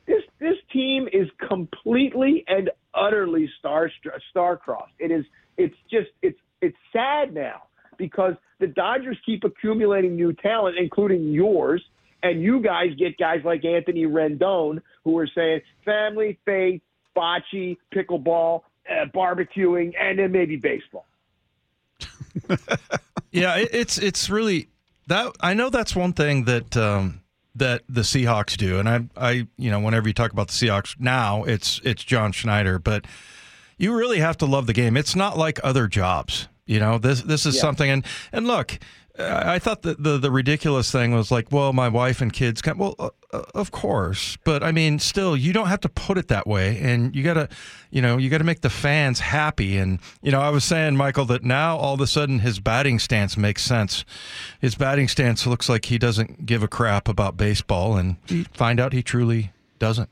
This 0.07 0.23
this 0.39 0.57
team 0.73 1.09
is 1.13 1.29
completely 1.49 2.45
and 2.47 2.71
utterly 2.95 3.51
star 3.59 3.91
star-crossed. 4.31 4.93
It 4.99 5.11
is. 5.11 5.25
It's 5.57 5.77
just. 5.91 6.09
It's 6.23 6.39
it's 6.63 6.77
sad 6.93 7.35
now 7.35 7.65
because 7.99 8.35
the 8.59 8.67
Dodgers 8.67 9.19
keep 9.25 9.45
accumulating 9.45 10.17
new 10.17 10.33
talent, 10.33 10.77
including 10.79 11.29
yours, 11.33 11.83
and 12.31 12.43
you 12.43 12.61
guys 12.61 12.95
get 12.99 13.19
guys 13.19 13.41
like 13.45 13.65
Anthony 13.65 14.05
Rendon 14.05 14.81
who 15.05 15.19
are 15.19 15.29
saying 15.35 15.61
family, 15.85 16.39
faith, 16.45 16.83
bocce, 17.17 17.77
pickleball, 17.95 18.63
uh, 18.91 19.07
barbecuing, 19.15 19.93
and 20.01 20.19
then 20.19 20.33
maybe 20.33 20.57
baseball. 20.57 21.07
Yeah, 23.37 23.57
it, 23.57 23.69
it's 23.73 23.99
it's 23.99 24.31
really 24.31 24.69
that 25.09 25.37
I 25.41 25.53
know 25.53 25.69
that's 25.69 25.95
one 25.95 26.15
thing 26.15 26.45
that 26.45 26.75
um, 26.77 27.21
that 27.55 27.83
the 27.87 28.01
Seahawks 28.01 28.57
do, 28.57 28.79
and 28.79 28.89
I 28.89 29.05
I 29.17 29.47
you 29.59 29.71
know 29.71 29.79
whenever 29.79 30.09
you 30.09 30.15
talk 30.15 30.33
about 30.33 30.49
the 30.49 30.55
Seahawks 30.55 30.99
now, 30.99 31.45
it's 31.45 31.79
it's 31.85 32.03
John 32.03 32.33
Schneider, 32.33 32.79
but 32.79 33.05
you 33.77 33.95
really 33.95 34.21
have 34.21 34.39
to 34.39 34.47
love 34.47 34.67
the 34.67 34.73
game. 34.73 34.97
It's 34.97 35.15
not 35.15 35.37
like 35.37 35.61
other 35.63 35.87
jobs. 35.87 36.49
You 36.65 36.81
know, 36.81 36.97
this 36.97 37.23
this 37.23 37.45
is 37.45 37.61
something, 37.61 37.91
and 37.91 38.07
and 38.33 38.47
look, 38.47 38.79
I 39.19 39.59
thought 39.59 39.83
that 39.83 40.03
the 40.03 40.19
the 40.19 40.31
ridiculous 40.31 40.91
thing 40.91 41.13
was 41.13 41.31
like, 41.31 41.51
well, 41.51 41.73
my 41.73 41.89
wife 41.89 42.21
and 42.21 42.33
kids. 42.33 42.61
Can, 42.61 42.77
well, 42.77 42.95
uh, 42.99 43.11
uh, 43.33 43.43
of 43.55 43.71
course, 43.71 44.37
but 44.45 44.63
I 44.63 44.73
mean, 44.73 44.99
still, 44.99 45.37
you 45.37 45.53
don't 45.53 45.69
have 45.69 45.81
to 45.81 45.89
put 45.89 46.19
it 46.19 46.29
that 46.29 46.47
way, 46.47 46.79
and 46.79 47.15
you 47.17 47.23
gotta, 47.23 47.49
you 47.91 48.03
know, 48.03 48.19
you 48.19 48.29
gotta 48.29 48.45
make 48.45 48.61
the 48.61 48.71
fans 48.71 49.21
happy. 49.21 49.79
And 49.79 50.01
you 50.23 50.31
know, 50.31 50.41
I 50.41 50.51
was 50.51 50.65
saying, 50.65 50.97
Michael, 50.97 51.25
that 51.27 51.45
now 51.45 51.77
all 51.77 51.95
of 51.95 52.01
a 52.01 52.07
sudden 52.07 52.41
his 52.41 52.61
batting 52.61 52.99
stance 52.99 53.37
makes 53.37 53.63
sense. 53.63 54.05
His 54.61 54.75
batting 54.75 55.09
stance 55.09 55.47
looks 55.47 55.69
like 55.69 55.87
he 55.87 55.99
doesn't 55.99 56.45
give 56.45 56.63
a 56.63 56.69
crap 56.69 57.09
about 57.09 57.37
baseball, 57.37 57.97
and 57.97 58.17
find 58.53 58.79
out 58.79 58.93
he 58.93 59.03
truly 59.03 59.53
doesn't. 59.79 60.11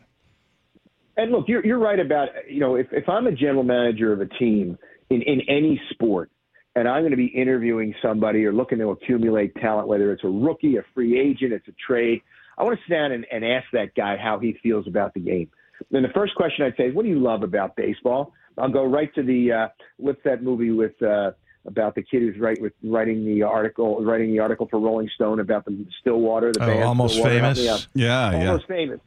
And 1.16 1.30
look, 1.30 1.46
you're 1.46 1.64
you're 1.64 1.78
right 1.78 2.00
about 2.00 2.28
you 2.49 2.61
know 2.61 2.76
if 2.76 2.87
if 2.92 3.08
I'm 3.08 3.26
a 3.26 3.32
general 3.32 3.64
manager 3.64 4.12
of 4.12 4.20
a 4.20 4.26
team 4.26 4.78
in 5.11 5.20
in 5.23 5.42
any 5.42 5.80
sport, 5.90 6.30
and 6.76 6.88
I'm 6.88 7.02
going 7.02 7.11
to 7.12 7.16
be 7.16 7.26
interviewing 7.26 7.95
somebody 8.02 8.45
or 8.45 8.52
looking 8.52 8.78
to 8.78 8.90
accumulate 8.90 9.54
talent, 9.57 9.88
whether 9.88 10.12
it's 10.12 10.25
a 10.25 10.28
rookie, 10.28 10.76
a 10.76 10.83
free 10.95 11.19
agent, 11.19 11.52
it's 11.52 11.69
a 11.69 11.75
trade, 11.87 12.21
I 12.57 12.64
want 12.64 12.78
to 12.78 12.85
sit 12.87 12.95
down 12.95 13.12
and, 13.12 13.26
and 13.33 13.45
ask 13.45 13.66
that 13.73 13.95
guy 13.95 14.16
how 14.16 14.38
he 14.38 14.59
feels 14.62 14.87
about 14.87 15.14
the 15.14 15.21
game. 15.21 15.50
Then 15.90 16.02
the 16.02 16.09
first 16.11 16.35
question 16.37 16.64
I'd 16.64 16.76
say 16.76 16.85
is, 16.85 16.95
what 16.95 17.02
do 17.04 17.09
you 17.09 17.19
love 17.19 17.43
about 17.43 17.76
baseball? 17.76 18.33
I'll 18.57 18.71
go 18.71 18.85
right 18.85 19.12
to 19.16 19.23
the 19.23 19.52
uh, 19.52 19.69
what's 19.97 20.23
that 20.25 20.43
movie 20.43 20.71
with 20.71 21.00
uh, 21.02 21.33
about 21.66 21.97
the 21.97 22.02
kid 22.02 22.23
who's 22.23 22.38
right 22.38 22.61
with 22.61 22.73
writing 22.85 23.25
the 23.25 23.43
article, 23.43 24.04
writing 24.04 24.31
the 24.31 24.38
article 24.38 24.69
for 24.71 24.78
Rolling 24.78 25.09
Stone 25.14 25.40
about 25.40 25.64
the 25.64 25.85
Stillwater, 26.00 26.52
the 26.52 26.62
Oh, 26.62 26.66
band 26.66 26.85
Almost 26.85 27.14
Stillwater. 27.14 27.40
Famous? 27.40 27.88
Yeah, 27.95 28.31
yeah. 28.31 28.47
Almost 28.49 28.69
famous. 28.69 29.00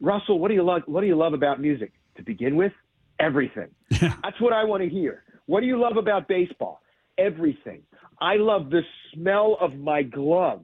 Russell, 0.00 0.38
what 0.38 0.48
do 0.48 0.54
you 0.54 0.62
love? 0.62 0.82
What 0.86 1.00
do 1.00 1.06
you 1.06 1.16
love 1.16 1.32
about 1.32 1.60
music? 1.60 1.92
To 2.16 2.22
begin 2.22 2.56
with, 2.56 2.72
everything. 3.18 3.68
That's 3.90 4.40
what 4.40 4.52
I 4.52 4.64
want 4.64 4.82
to 4.82 4.88
hear. 4.88 5.22
What 5.48 5.60
do 5.60 5.66
you 5.66 5.80
love 5.80 5.96
about 5.96 6.28
baseball? 6.28 6.82
Everything. 7.16 7.82
I 8.20 8.34
love 8.36 8.68
the 8.68 8.82
smell 9.14 9.56
of 9.60 9.74
my 9.74 10.02
glove. 10.02 10.60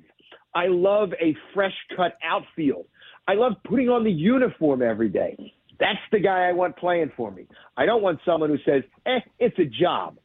I 0.54 0.66
love 0.68 1.12
a 1.20 1.34
fresh 1.54 1.74
cut 1.96 2.16
outfield. 2.22 2.84
I 3.26 3.32
love 3.34 3.54
putting 3.64 3.88
on 3.88 4.04
the 4.04 4.12
uniform 4.12 4.82
every 4.82 5.08
day. 5.08 5.54
That's 5.80 5.98
the 6.12 6.20
guy 6.20 6.48
I 6.48 6.52
want 6.52 6.76
playing 6.76 7.12
for 7.16 7.30
me. 7.30 7.46
I 7.78 7.86
don't 7.86 8.02
want 8.02 8.20
someone 8.26 8.50
who 8.50 8.58
says, 8.64 8.82
"Eh, 9.06 9.20
it's 9.38 9.58
a 9.58 9.64
job." 9.64 10.18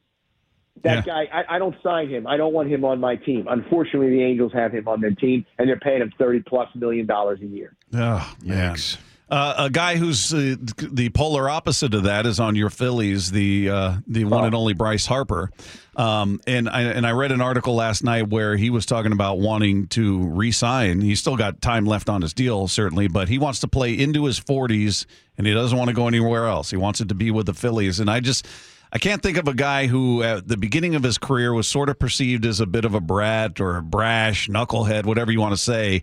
That 0.83 1.07
Yeah. 1.07 1.13
guy, 1.13 1.21
I, 1.33 1.55
I 1.55 1.59
don't 1.59 1.75
sign 1.81 2.09
him. 2.09 2.27
I 2.27 2.35
don't 2.37 2.53
want 2.53 2.69
him 2.69 2.83
on 2.83 2.99
my 2.99 3.15
team. 3.15 3.47
Unfortunately, 3.49 4.09
the 4.09 4.23
Angels 4.23 4.51
have 4.53 4.71
him 4.73 4.87
on 4.89 4.99
their 5.01 5.11
team, 5.11 5.45
and 5.57 5.69
they're 5.69 5.79
paying 5.79 6.01
him 6.01 6.11
thirty 6.19 6.41
plus 6.41 6.67
million 6.75 7.05
dollars 7.05 7.39
a 7.41 7.45
year. 7.45 7.75
Oh 7.93 8.35
man. 8.43 8.75
Uh, 9.29 9.53
a 9.57 9.69
guy 9.69 9.95
who's 9.95 10.33
uh, 10.33 10.55
the 10.77 11.09
polar 11.09 11.47
opposite 11.47 11.93
of 11.93 12.03
that 12.03 12.25
is 12.25 12.39
on 12.39 12.55
your 12.55 12.71
Phillies, 12.71 13.29
the 13.31 13.69
uh, 13.69 13.97
the 14.07 14.25
one 14.25 14.45
and 14.45 14.55
only 14.55 14.73
Bryce 14.73 15.05
Harper. 15.05 15.51
Um, 15.95 16.41
and 16.47 16.67
I 16.67 16.81
and 16.83 17.05
I 17.05 17.11
read 17.11 17.31
an 17.31 17.39
article 17.39 17.75
last 17.75 18.03
night 18.03 18.29
where 18.29 18.55
he 18.55 18.71
was 18.71 18.87
talking 18.87 19.11
about 19.11 19.37
wanting 19.37 19.87
to 19.89 20.19
re-sign. 20.19 21.01
He's 21.01 21.19
still 21.19 21.37
got 21.37 21.61
time 21.61 21.85
left 21.85 22.09
on 22.09 22.23
his 22.23 22.33
deal, 22.33 22.67
certainly, 22.67 23.07
but 23.07 23.29
he 23.29 23.37
wants 23.37 23.59
to 23.59 23.67
play 23.67 23.93
into 23.93 24.25
his 24.25 24.39
40s, 24.39 25.05
and 25.37 25.45
he 25.45 25.53
doesn't 25.53 25.77
want 25.77 25.89
to 25.89 25.95
go 25.95 26.07
anywhere 26.07 26.47
else. 26.47 26.71
He 26.71 26.77
wants 26.77 26.99
it 26.99 27.09
to 27.09 27.15
be 27.15 27.29
with 27.29 27.45
the 27.45 27.53
Phillies, 27.53 27.99
and 27.99 28.09
I 28.09 28.21
just. 28.21 28.47
I 28.91 28.97
can't 28.97 29.21
think 29.21 29.37
of 29.37 29.47
a 29.47 29.53
guy 29.53 29.85
who, 29.85 30.23
at 30.23 30.47
the 30.47 30.57
beginning 30.57 30.95
of 30.95 31.03
his 31.03 31.19
career, 31.19 31.53
was 31.53 31.67
sort 31.67 31.89
of 31.89 31.99
perceived 31.99 32.43
as 32.45 32.59
a 32.59 32.65
bit 32.65 32.85
of 32.85 32.95
a 32.95 32.99
brat 32.99 33.59
or 33.59 33.77
a 33.77 33.83
brash 33.83 34.47
knucklehead, 34.47 35.05
whatever 35.05 35.31
you 35.31 35.39
want 35.39 35.53
to 35.53 35.61
say, 35.61 36.01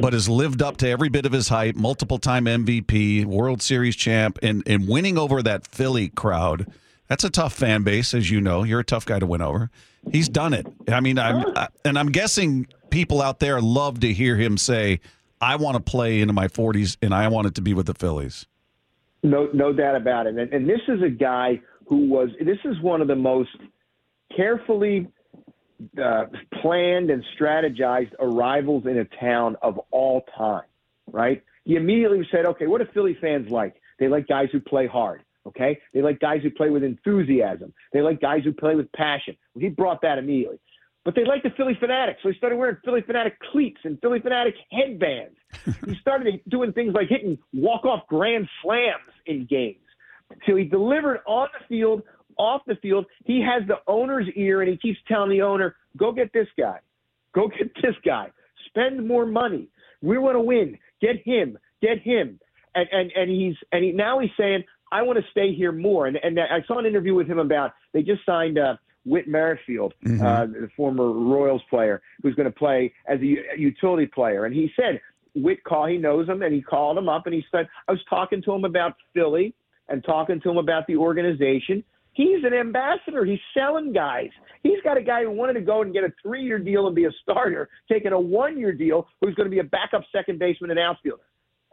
but 0.00 0.14
has 0.14 0.30
lived 0.30 0.62
up 0.62 0.78
to 0.78 0.88
every 0.88 1.10
bit 1.10 1.26
of 1.26 1.32
his 1.32 1.48
hype, 1.48 1.76
multiple 1.76 2.18
time 2.18 2.46
MVP, 2.46 3.26
World 3.26 3.60
Series 3.60 3.96
champ, 3.96 4.38
and, 4.42 4.62
and 4.66 4.88
winning 4.88 5.18
over 5.18 5.42
that 5.42 5.66
Philly 5.66 6.08
crowd. 6.08 6.72
That's 7.06 7.24
a 7.24 7.30
tough 7.30 7.52
fan 7.52 7.82
base, 7.82 8.14
as 8.14 8.30
you 8.30 8.40
know. 8.40 8.62
You're 8.62 8.80
a 8.80 8.84
tough 8.84 9.04
guy 9.04 9.18
to 9.18 9.26
win 9.26 9.42
over. 9.42 9.70
He's 10.10 10.30
done 10.30 10.54
it. 10.54 10.66
I 10.88 11.00
mean, 11.00 11.18
I'm, 11.18 11.44
I, 11.54 11.68
and 11.84 11.98
I'm 11.98 12.10
guessing 12.10 12.66
people 12.88 13.20
out 13.20 13.40
there 13.40 13.60
love 13.60 14.00
to 14.00 14.12
hear 14.12 14.36
him 14.36 14.56
say, 14.56 15.00
I 15.38 15.56
want 15.56 15.76
to 15.76 15.82
play 15.82 16.20
into 16.20 16.32
my 16.32 16.48
40s 16.48 16.96
and 17.02 17.12
I 17.12 17.28
want 17.28 17.48
it 17.48 17.56
to 17.56 17.60
be 17.60 17.74
with 17.74 17.86
the 17.86 17.94
Phillies. 17.94 18.46
No, 19.22 19.50
no 19.52 19.72
doubt 19.74 19.96
about 19.96 20.26
it. 20.26 20.36
And, 20.36 20.52
and 20.52 20.66
this 20.66 20.80
is 20.88 21.02
a 21.02 21.10
guy 21.10 21.60
who 21.88 22.08
was. 22.08 22.30
This 22.40 22.58
is 22.64 22.80
one 22.80 23.00
of 23.00 23.08
the 23.08 23.16
most 23.16 23.50
carefully 24.36 25.08
uh, 26.02 26.24
planned 26.60 27.10
and 27.10 27.24
strategized 27.38 28.12
arrivals 28.20 28.84
in 28.86 28.98
a 28.98 29.04
town 29.20 29.56
of 29.62 29.78
all 29.90 30.22
time. 30.36 30.64
Right? 31.10 31.42
He 31.64 31.76
immediately 31.76 32.26
said, 32.30 32.46
"Okay, 32.46 32.66
what 32.66 32.80
do 32.80 32.86
Philly 32.92 33.16
fans 33.20 33.50
like? 33.50 33.74
They 33.98 34.08
like 34.08 34.26
guys 34.26 34.48
who 34.52 34.60
play 34.60 34.86
hard. 34.86 35.22
Okay, 35.46 35.80
they 35.92 36.02
like 36.02 36.20
guys 36.20 36.40
who 36.42 36.50
play 36.50 36.70
with 36.70 36.84
enthusiasm. 36.84 37.74
They 37.92 38.00
like 38.00 38.20
guys 38.20 38.44
who 38.44 38.52
play 38.52 38.74
with 38.74 38.90
passion." 38.92 39.36
Well, 39.54 39.62
he 39.62 39.68
brought 39.68 40.02
that 40.02 40.18
immediately. 40.18 40.60
But 41.04 41.16
they 41.16 41.24
like 41.24 41.42
the 41.42 41.50
Phillie 41.56 41.76
Phanatics, 41.82 42.16
so 42.22 42.28
he 42.28 42.36
started 42.36 42.56
wearing 42.56 42.76
Phillie 42.84 43.02
Phanatic 43.02 43.32
cleats 43.50 43.80
and 43.82 43.98
Phillie 44.00 44.20
Phanatic 44.20 44.54
headbands. 44.70 45.36
he 45.86 45.96
started 45.96 46.40
doing 46.48 46.72
things 46.72 46.94
like 46.94 47.08
hitting 47.08 47.38
walk-off 47.52 48.06
grand 48.06 48.48
slams 48.62 49.10
in 49.26 49.46
games. 49.46 49.78
So 50.46 50.56
he 50.56 50.64
delivered 50.64 51.20
on 51.26 51.48
the 51.58 51.64
field, 51.66 52.02
off 52.36 52.62
the 52.66 52.76
field. 52.76 53.06
He 53.24 53.42
has 53.42 53.66
the 53.66 53.76
owner's 53.86 54.28
ear, 54.36 54.62
and 54.62 54.70
he 54.70 54.76
keeps 54.76 54.98
telling 55.08 55.30
the 55.30 55.42
owner, 55.42 55.76
"Go 55.96 56.12
get 56.12 56.32
this 56.32 56.48
guy, 56.58 56.78
go 57.34 57.48
get 57.48 57.74
this 57.82 57.94
guy, 58.04 58.30
spend 58.66 59.06
more 59.06 59.26
money. 59.26 59.68
We 60.00 60.18
want 60.18 60.36
to 60.36 60.40
win. 60.40 60.78
Get 61.00 61.22
him, 61.24 61.58
get 61.80 62.00
him." 62.00 62.40
And 62.74 62.88
and 62.92 63.12
and 63.14 63.30
he's 63.30 63.56
and 63.72 63.84
he 63.84 63.92
now 63.92 64.18
he's 64.18 64.30
saying, 64.36 64.64
"I 64.90 65.02
want 65.02 65.18
to 65.18 65.30
stay 65.30 65.54
here 65.54 65.72
more." 65.72 66.06
And 66.06 66.16
and 66.22 66.38
I 66.38 66.62
saw 66.66 66.78
an 66.78 66.86
interview 66.86 67.14
with 67.14 67.26
him 67.26 67.38
about 67.38 67.72
they 67.92 68.02
just 68.02 68.24
signed. 68.26 68.58
Uh, 68.58 68.76
Whit 69.04 69.26
Merrifield, 69.26 69.94
uh, 70.06 70.46
the 70.46 70.70
former 70.76 71.10
Royals 71.10 71.62
player, 71.68 72.00
who's 72.22 72.36
going 72.36 72.46
to 72.46 72.56
play 72.56 72.94
as 73.08 73.18
a 73.18 73.58
utility 73.58 74.06
player, 74.06 74.44
and 74.44 74.54
he 74.54 74.70
said 74.76 75.00
Whit 75.34 75.64
call 75.64 75.86
he 75.86 75.96
knows 75.96 76.28
him, 76.28 76.42
and 76.42 76.54
he 76.54 76.62
called 76.62 76.98
him 76.98 77.08
up, 77.08 77.26
and 77.26 77.34
he 77.34 77.44
said 77.50 77.68
I 77.88 77.92
was 77.92 78.00
talking 78.08 78.40
to 78.42 78.52
him 78.52 78.64
about 78.64 78.94
Philly 79.12 79.54
and 79.92 80.02
talking 80.02 80.40
to 80.40 80.50
him 80.50 80.56
about 80.56 80.86
the 80.88 80.96
organization. 80.96 81.84
He's 82.14 82.44
an 82.44 82.52
ambassador. 82.52 83.24
He's 83.24 83.38
selling 83.56 83.92
guys. 83.92 84.30
He's 84.62 84.80
got 84.84 84.96
a 84.96 85.02
guy 85.02 85.22
who 85.22 85.30
wanted 85.30 85.54
to 85.54 85.60
go 85.60 85.82
and 85.82 85.92
get 85.92 86.04
a 86.04 86.12
three-year 86.22 86.58
deal 86.58 86.86
and 86.86 86.96
be 86.96 87.04
a 87.04 87.10
starter, 87.22 87.68
taking 87.90 88.12
a 88.12 88.20
one-year 88.20 88.72
deal, 88.72 89.06
who's 89.20 89.34
going 89.34 89.46
to 89.46 89.50
be 89.50 89.60
a 89.60 89.64
backup 89.64 90.02
second 90.10 90.38
baseman 90.38 90.70
and 90.70 90.80
outfielder, 90.80 91.22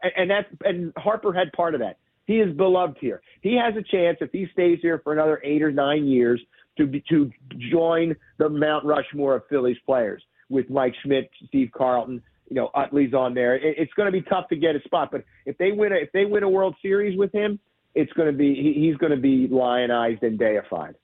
and, 0.03 0.11
and 0.17 0.29
that's 0.29 0.47
and 0.63 0.93
Harper 0.97 1.33
had 1.33 1.51
part 1.53 1.73
of 1.73 1.81
that. 1.81 1.97
He 2.25 2.39
is 2.39 2.55
beloved 2.55 2.97
here. 3.01 3.21
He 3.41 3.55
has 3.55 3.73
a 3.75 3.81
chance 3.81 4.19
if 4.21 4.31
he 4.31 4.47
stays 4.53 4.79
here 4.81 5.01
for 5.03 5.13
another 5.13 5.41
eight 5.43 5.63
or 5.63 5.71
nine 5.71 6.05
years 6.05 6.39
to 6.77 6.85
be, 6.85 7.03
to 7.09 7.31
join 7.71 8.15
the 8.38 8.49
Mount 8.49 8.85
Rushmore 8.85 9.35
of 9.35 9.43
Phillies 9.49 9.77
players 9.85 10.21
with 10.47 10.69
Mike 10.69 10.93
Schmidt, 11.03 11.29
Steve 11.47 11.71
Carlton. 11.75 12.21
You 12.49 12.55
know, 12.55 12.69
Utley's 12.75 13.13
on 13.13 13.33
there. 13.33 13.55
It, 13.55 13.75
it's 13.77 13.93
going 13.93 14.11
to 14.11 14.11
be 14.11 14.21
tough 14.21 14.47
to 14.49 14.55
get 14.55 14.75
a 14.75 14.81
spot, 14.83 15.09
but 15.11 15.23
if 15.45 15.57
they 15.57 15.71
win 15.71 15.91
a, 15.91 15.97
if 15.97 16.11
they 16.13 16.25
win 16.25 16.43
a 16.43 16.49
World 16.49 16.75
Series 16.81 17.17
with 17.17 17.31
him, 17.31 17.59
it's 17.99 18.13
going 18.13 18.31
to 18.31 18.37
be 18.37 18.55
he, 18.55 18.87
he's 18.87 18.97
going 18.97 19.11
to 19.11 19.17
be 19.17 19.47
lionized 19.47 20.23
and 20.23 20.37
deified. 20.39 20.95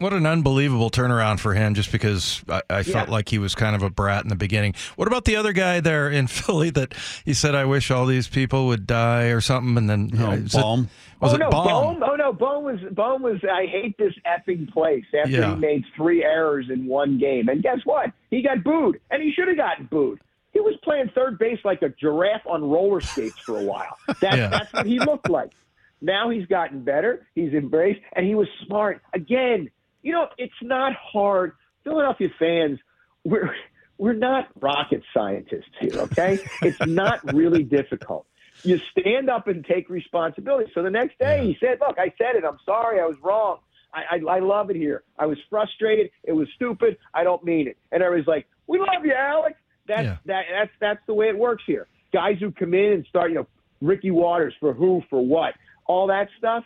What 0.00 0.12
an 0.12 0.26
unbelievable 0.26 0.90
turnaround 0.90 1.40
for 1.40 1.54
him, 1.54 1.74
just 1.74 1.90
because 1.90 2.40
I, 2.48 2.62
I 2.70 2.82
felt 2.84 3.08
Yeah. 3.08 3.12
like 3.12 3.28
he 3.28 3.38
was 3.38 3.56
kind 3.56 3.74
of 3.74 3.82
a 3.82 3.90
brat 3.90 4.22
in 4.22 4.28
the 4.28 4.36
beginning. 4.36 4.74
What 4.94 5.08
about 5.08 5.24
the 5.24 5.34
other 5.34 5.52
guy 5.52 5.80
there 5.80 6.08
in 6.08 6.26
Philly 6.28 6.70
that 6.70 6.94
he 7.24 7.34
said, 7.34 7.56
I 7.56 7.64
wish 7.64 7.90
all 7.90 8.06
these 8.06 8.28
people 8.28 8.68
would 8.68 8.86
die 8.86 9.24
or 9.24 9.40
something? 9.40 9.76
And 9.76 9.90
then 9.90 10.10
Oh, 10.16 10.30
is 10.32 10.54
it- 10.54 10.60
Bohm? 10.60 10.88
was 11.20 11.32
oh 11.32 11.34
it 11.34 11.38
no, 11.40 11.50
Bohm? 11.50 12.02
Oh 12.04 12.14
no, 12.14 12.32
Bohm 12.32 12.62
was 12.62 12.78
Bohm 12.92 13.22
was. 13.22 13.40
I 13.42 13.66
hate 13.66 13.98
this 13.98 14.14
effing 14.24 14.70
place. 14.72 15.04
After 15.20 15.32
Yeah. 15.32 15.54
he 15.54 15.60
made 15.60 15.84
three 15.96 16.22
errors 16.22 16.66
in 16.72 16.86
one 16.86 17.18
game, 17.18 17.48
and 17.48 17.60
guess 17.60 17.78
what? 17.84 18.12
He 18.30 18.40
got 18.40 18.62
booed, 18.62 19.00
and 19.10 19.20
he 19.20 19.32
should 19.32 19.48
have 19.48 19.56
gotten 19.56 19.86
booed. 19.86 20.20
He 20.58 20.62
was 20.62 20.74
playing 20.82 21.10
third 21.14 21.38
base 21.38 21.60
like 21.64 21.82
a 21.82 21.88
giraffe 21.88 22.44
on 22.44 22.68
roller 22.68 23.00
skates 23.00 23.38
for 23.46 23.58
a 23.60 23.62
while. 23.62 23.96
That's 24.20 24.36
Yeah. 24.36 24.48
that's 24.48 24.72
what 24.72 24.86
he 24.86 24.98
looked 24.98 25.30
like. 25.30 25.52
Now 26.00 26.30
he's 26.30 26.46
gotten 26.46 26.82
better. 26.82 27.28
He's 27.36 27.52
embraced, 27.52 28.00
and 28.16 28.26
he 28.26 28.34
was 28.34 28.48
smart. 28.66 29.00
Again, 29.14 29.70
you 30.02 30.10
know, 30.12 30.26
it's 30.36 30.52
not 30.62 30.94
hard. 30.94 31.52
Philadelphia 31.84 32.28
fans, 32.40 32.80
we're 33.24 33.54
we're 33.98 34.14
not 34.14 34.48
rocket 34.60 35.02
scientists 35.14 35.70
here, 35.80 35.94
okay? 35.96 36.38
it's 36.62 36.84
not 36.86 37.32
really 37.32 37.62
difficult. 37.62 38.26
You 38.64 38.80
stand 38.90 39.30
up 39.30 39.46
and 39.46 39.64
take 39.64 39.88
responsibility. 39.88 40.70
So 40.74 40.82
the 40.82 40.90
next 40.90 41.20
day 41.20 41.46
he 41.46 41.56
said, 41.60 41.78
"Look, 41.80 41.98
I 42.00 42.12
said 42.18 42.34
it. 42.34 42.44
I'm 42.44 42.58
sorry. 42.66 43.00
I 43.00 43.06
was 43.06 43.16
wrong. 43.22 43.58
I, 43.94 44.16
I, 44.16 44.36
I 44.36 44.38
love 44.40 44.70
it 44.70 44.76
here. 44.76 45.04
I 45.18 45.26
was 45.26 45.38
frustrated. 45.48 46.10
It 46.24 46.32
was 46.32 46.48
stupid. 46.56 46.96
I 47.14 47.22
don't 47.22 47.44
mean 47.44 47.68
it." 47.68 47.76
And 47.92 48.02
I 48.02 48.08
was 48.08 48.26
like, 48.26 48.48
"We 48.66 48.80
love 48.80 49.04
you, 49.04 49.12
Alex." 49.14 49.56
That's 49.88 50.02
Yeah. 50.04 50.16
that 50.26 50.44
that's 50.52 50.70
that's 50.80 51.00
the 51.06 51.14
way 51.14 51.28
it 51.28 51.36
works 51.38 51.64
here. 51.66 51.86
Guys 52.12 52.36
who 52.40 52.50
come 52.52 52.74
in 52.74 52.92
and 52.92 53.06
start, 53.06 53.30
you 53.30 53.36
know, 53.36 53.46
Ricky 53.80 54.10
Watters 54.10 54.54
for 54.60 54.72
who, 54.72 55.02
for 55.10 55.24
what, 55.24 55.54
all 55.86 56.06
that 56.08 56.28
stuff. 56.38 56.64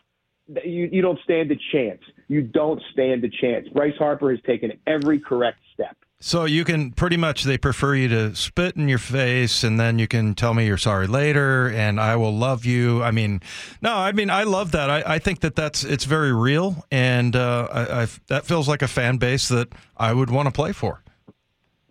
You 0.64 0.88
you 0.92 1.02
don't 1.02 1.18
stand 1.24 1.50
a 1.52 1.56
chance. 1.72 2.00
You 2.28 2.42
don't 2.42 2.82
stand 2.92 3.24
a 3.24 3.28
chance. 3.28 3.68
Bryce 3.68 3.96
Harper 3.98 4.30
has 4.30 4.40
taken 4.44 4.72
every 4.86 5.18
correct 5.20 5.58
step. 5.72 5.96
So 6.20 6.44
you 6.44 6.64
can 6.64 6.92
pretty 6.92 7.16
much 7.16 7.42
they 7.42 7.58
prefer 7.58 7.96
you 7.96 8.08
to 8.08 8.36
spit 8.36 8.76
in 8.76 8.88
your 8.88 8.98
face 8.98 9.64
and 9.64 9.78
then 9.80 9.98
you 9.98 10.06
can 10.06 10.36
tell 10.36 10.54
me 10.54 10.66
you're 10.66 10.76
sorry 10.78 11.08
later 11.08 11.68
and 11.68 11.98
I 12.00 12.14
will 12.14 12.36
love 12.36 12.64
you. 12.64 13.02
I 13.02 13.10
mean, 13.10 13.40
no, 13.80 13.92
I 13.92 14.12
mean 14.12 14.30
I 14.30 14.44
love 14.44 14.70
that. 14.72 14.88
I, 14.88 15.02
I 15.04 15.18
think 15.18 15.40
that 15.40 15.56
that's 15.56 15.82
it's 15.82 16.04
very 16.04 16.32
real 16.32 16.84
and 16.92 17.34
uh, 17.34 17.66
I, 17.72 18.02
I 18.02 18.06
that 18.28 18.44
feels 18.46 18.68
like 18.68 18.82
a 18.82 18.88
fan 18.88 19.16
base 19.16 19.48
that 19.48 19.72
I 19.96 20.12
would 20.12 20.30
want 20.30 20.46
to 20.46 20.52
play 20.52 20.70
for. 20.72 21.01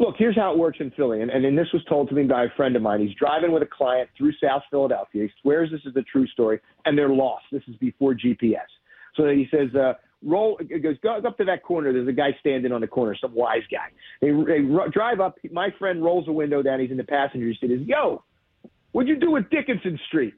Look, 0.02 0.16
here's 0.18 0.36
how 0.36 0.52
it 0.52 0.58
works 0.58 0.80
in 0.80 0.90
Philly, 0.98 1.22
and, 1.22 1.30
and, 1.30 1.46
and 1.46 1.56
this 1.56 1.68
was 1.72 1.84
told 1.88 2.10
to 2.10 2.16
me 2.16 2.24
by 2.24 2.46
a 2.46 2.50
friend 2.58 2.76
of 2.76 2.82
mine. 2.82 3.06
He's 3.06 3.16
driving 3.16 3.52
with 3.52 3.62
a 3.62 3.68
client 3.68 4.10
through 4.18 4.32
South 4.44 4.64
Philadelphia. 4.72 5.26
He 5.26 5.30
swears 5.44 5.70
this 5.70 5.82
is 5.86 5.96
a 5.96 6.02
true 6.02 6.26
story, 6.26 6.60
and 6.86 6.98
they're 6.98 7.08
lost. 7.08 7.44
This 7.52 7.62
is 7.68 7.76
before 7.76 8.16
GPS. 8.16 8.66
So 9.16 9.28
he 9.28 9.48
says, 9.52 9.76
uh, 9.76 9.94
roll, 10.24 10.60
goes, 10.82 10.96
go 11.04 11.18
up 11.18 11.38
to 11.38 11.46
that 11.46 11.62
corner. 11.62 11.94
There's 11.94 12.08
a 12.08 12.14
guy 12.14 12.36
standing 12.40 12.72
on 12.72 12.82
the 12.82 12.88
corner, 12.88 13.16
some 13.22 13.36
wise 13.36 13.62
guy. 13.72 13.90
They, 14.22 14.30
they 14.32 14.62
ro- 14.62 14.90
drive 14.90 15.20
up. 15.20 15.38
My 15.52 15.70
friend 15.78 16.04
rolls 16.04 16.28
a 16.28 16.32
window 16.32 16.64
down. 16.64 16.80
He's 16.80 16.90
in 16.90 16.98
the 16.98 17.04
passenger 17.04 17.54
seat. 17.54 17.70
He 17.70 17.78
says, 17.78 17.86
yo, 17.86 18.24
what'd 18.94 19.08
you 19.08 19.18
do 19.18 19.30
with 19.30 19.52
Dickinson 19.52 20.00
Street? 20.08 20.34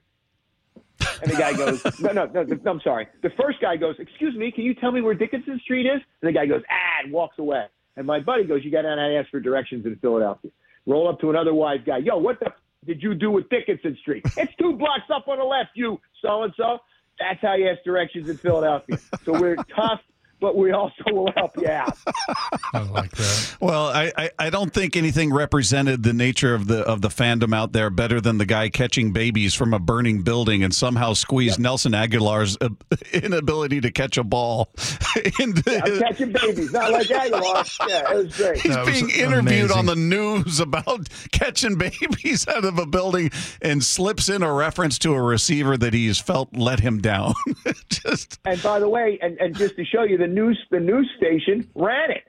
And 1.22 1.32
the 1.32 1.38
guy 1.38 1.54
goes, 1.54 1.82
no, 2.02 2.12
no, 2.12 2.26
no, 2.26 2.44
no, 2.44 2.70
I'm 2.70 2.82
sorry. 2.84 3.08
The 3.22 3.32
first 3.42 3.62
guy 3.62 3.78
goes, 3.78 3.96
excuse 3.98 4.36
me, 4.36 4.52
can 4.52 4.66
you 4.66 4.74
tell 4.74 4.92
me 4.92 5.00
where 5.00 5.14
Dickinson 5.14 5.62
Street 5.64 5.86
is? 5.86 6.02
And 6.22 6.28
the 6.28 6.34
guy 6.34 6.48
goes, 6.48 6.64
ah, 6.70 7.04
and 7.06 7.14
walks 7.14 7.40
away. 7.40 7.68
And 7.96 8.08
my 8.08 8.20
buddy 8.20 8.46
goes, 8.46 8.62
you 8.64 8.72
got 8.72 8.82
to 8.84 9.18
ask 9.20 9.30
for 9.30 9.40
directions 9.40 9.86
in 9.86 9.96
Philadelphia. 9.98 10.52
Roll 10.86 11.08
up 11.08 11.20
to 11.22 11.30
another 11.30 11.54
wise 11.54 11.80
guy. 11.86 11.98
Yo, 11.98 12.18
what 12.18 12.40
the 12.40 12.48
f- 12.48 12.54
did 12.86 13.02
you 13.02 13.14
do 13.14 13.32
with 13.32 13.50
Dickinson 13.50 13.98
Street? 14.02 14.26
It's 14.38 14.52
two 14.60 14.74
blocks 14.74 15.10
up 15.14 15.28
on 15.28 15.38
the 15.38 15.46
left, 15.46 15.70
you 15.76 16.00
so 16.22 16.44
and 16.44 16.54
so. 16.58 16.80
That's 17.20 17.40
how 17.42 17.56
you 17.56 17.70
ask 17.70 17.84
directions 17.84 18.28
in 18.28 18.38
Philadelphia. 18.38 19.00
So 19.24 19.40
we're 19.40 19.56
tough, 19.56 20.02
but 20.40 20.58
we 20.58 20.72
also 20.72 21.04
will 21.08 21.32
help 21.36 21.52
you 21.58 21.68
out. 21.68 21.98
I 22.74 22.82
like 22.82 23.12
that. 23.12 23.58
Well, 23.60 23.88
I, 23.88 24.12
I, 24.18 24.32
I 24.40 24.50
don't 24.50 24.74
think 24.74 24.96
anything 24.96 25.32
represented 25.34 26.04
the 26.04 26.14
nature 26.14 26.54
of 26.54 26.68
the 26.68 26.82
of 26.82 27.02
the 27.02 27.10
fandom 27.10 27.56
out 27.56 27.72
there 27.72 27.90
better 27.90 28.20
than 28.20 28.38
the 28.38 28.46
guy 28.46 28.70
catching 28.70 29.14
babies 29.14 29.54
from 29.54 29.74
a 29.74 29.80
burning 29.80 30.22
building 30.22 30.64
and 30.64 30.74
somehow 30.74 31.14
squeezed 31.14 31.60
Nelson 31.60 31.94
Agholor's 31.94 32.58
uh, 32.60 32.70
inability 33.14 33.82
to 33.82 33.92
catch 33.92 34.18
a 34.18 34.24
ball. 34.24 34.70
into, 35.40 35.82
I'm 35.84 36.00
catching 36.00 36.32
babies, 36.32 36.72
not 36.74 36.92
like 36.92 37.08
Agholor. 37.08 37.88
Yeah, 37.88 38.12
it 38.12 38.16
was 38.26 38.36
great. 38.36 38.62
He's 38.62 38.74
That 38.74 38.86
was 38.86 38.94
being 38.94 39.10
interviewed 39.12 39.72
amazing. 39.72 39.78
on 39.78 39.86
the 39.86 39.96
news 39.96 40.60
about 40.60 41.08
catching 41.32 41.78
babies 41.78 42.48
out 42.48 42.66
of 42.66 42.78
a 42.80 42.86
building 42.86 43.32
and 43.62 43.84
slips 43.84 44.30
in 44.30 44.44
a 44.44 44.52
reference 44.52 44.98
to 45.00 45.14
a 45.14 45.22
receiver 45.22 45.78
that 45.78 45.94
he's 45.94 46.20
felt 46.20 46.56
let 46.56 46.80
him 46.80 47.00
down. 47.00 47.34
Just 47.90 48.40
And 48.46 48.62
by 48.62 48.80
the 48.80 48.90
way, 48.90 49.20
and, 49.22 49.38
and 49.40 49.56
just 49.56 49.76
to 49.76 49.86
show 49.86 50.04
you, 50.04 50.18
the 50.18 50.28
news 50.34 50.60
the 50.72 50.80
news 50.80 51.10
station 51.18 51.70
ran 51.76 52.12
it. 52.12 52.24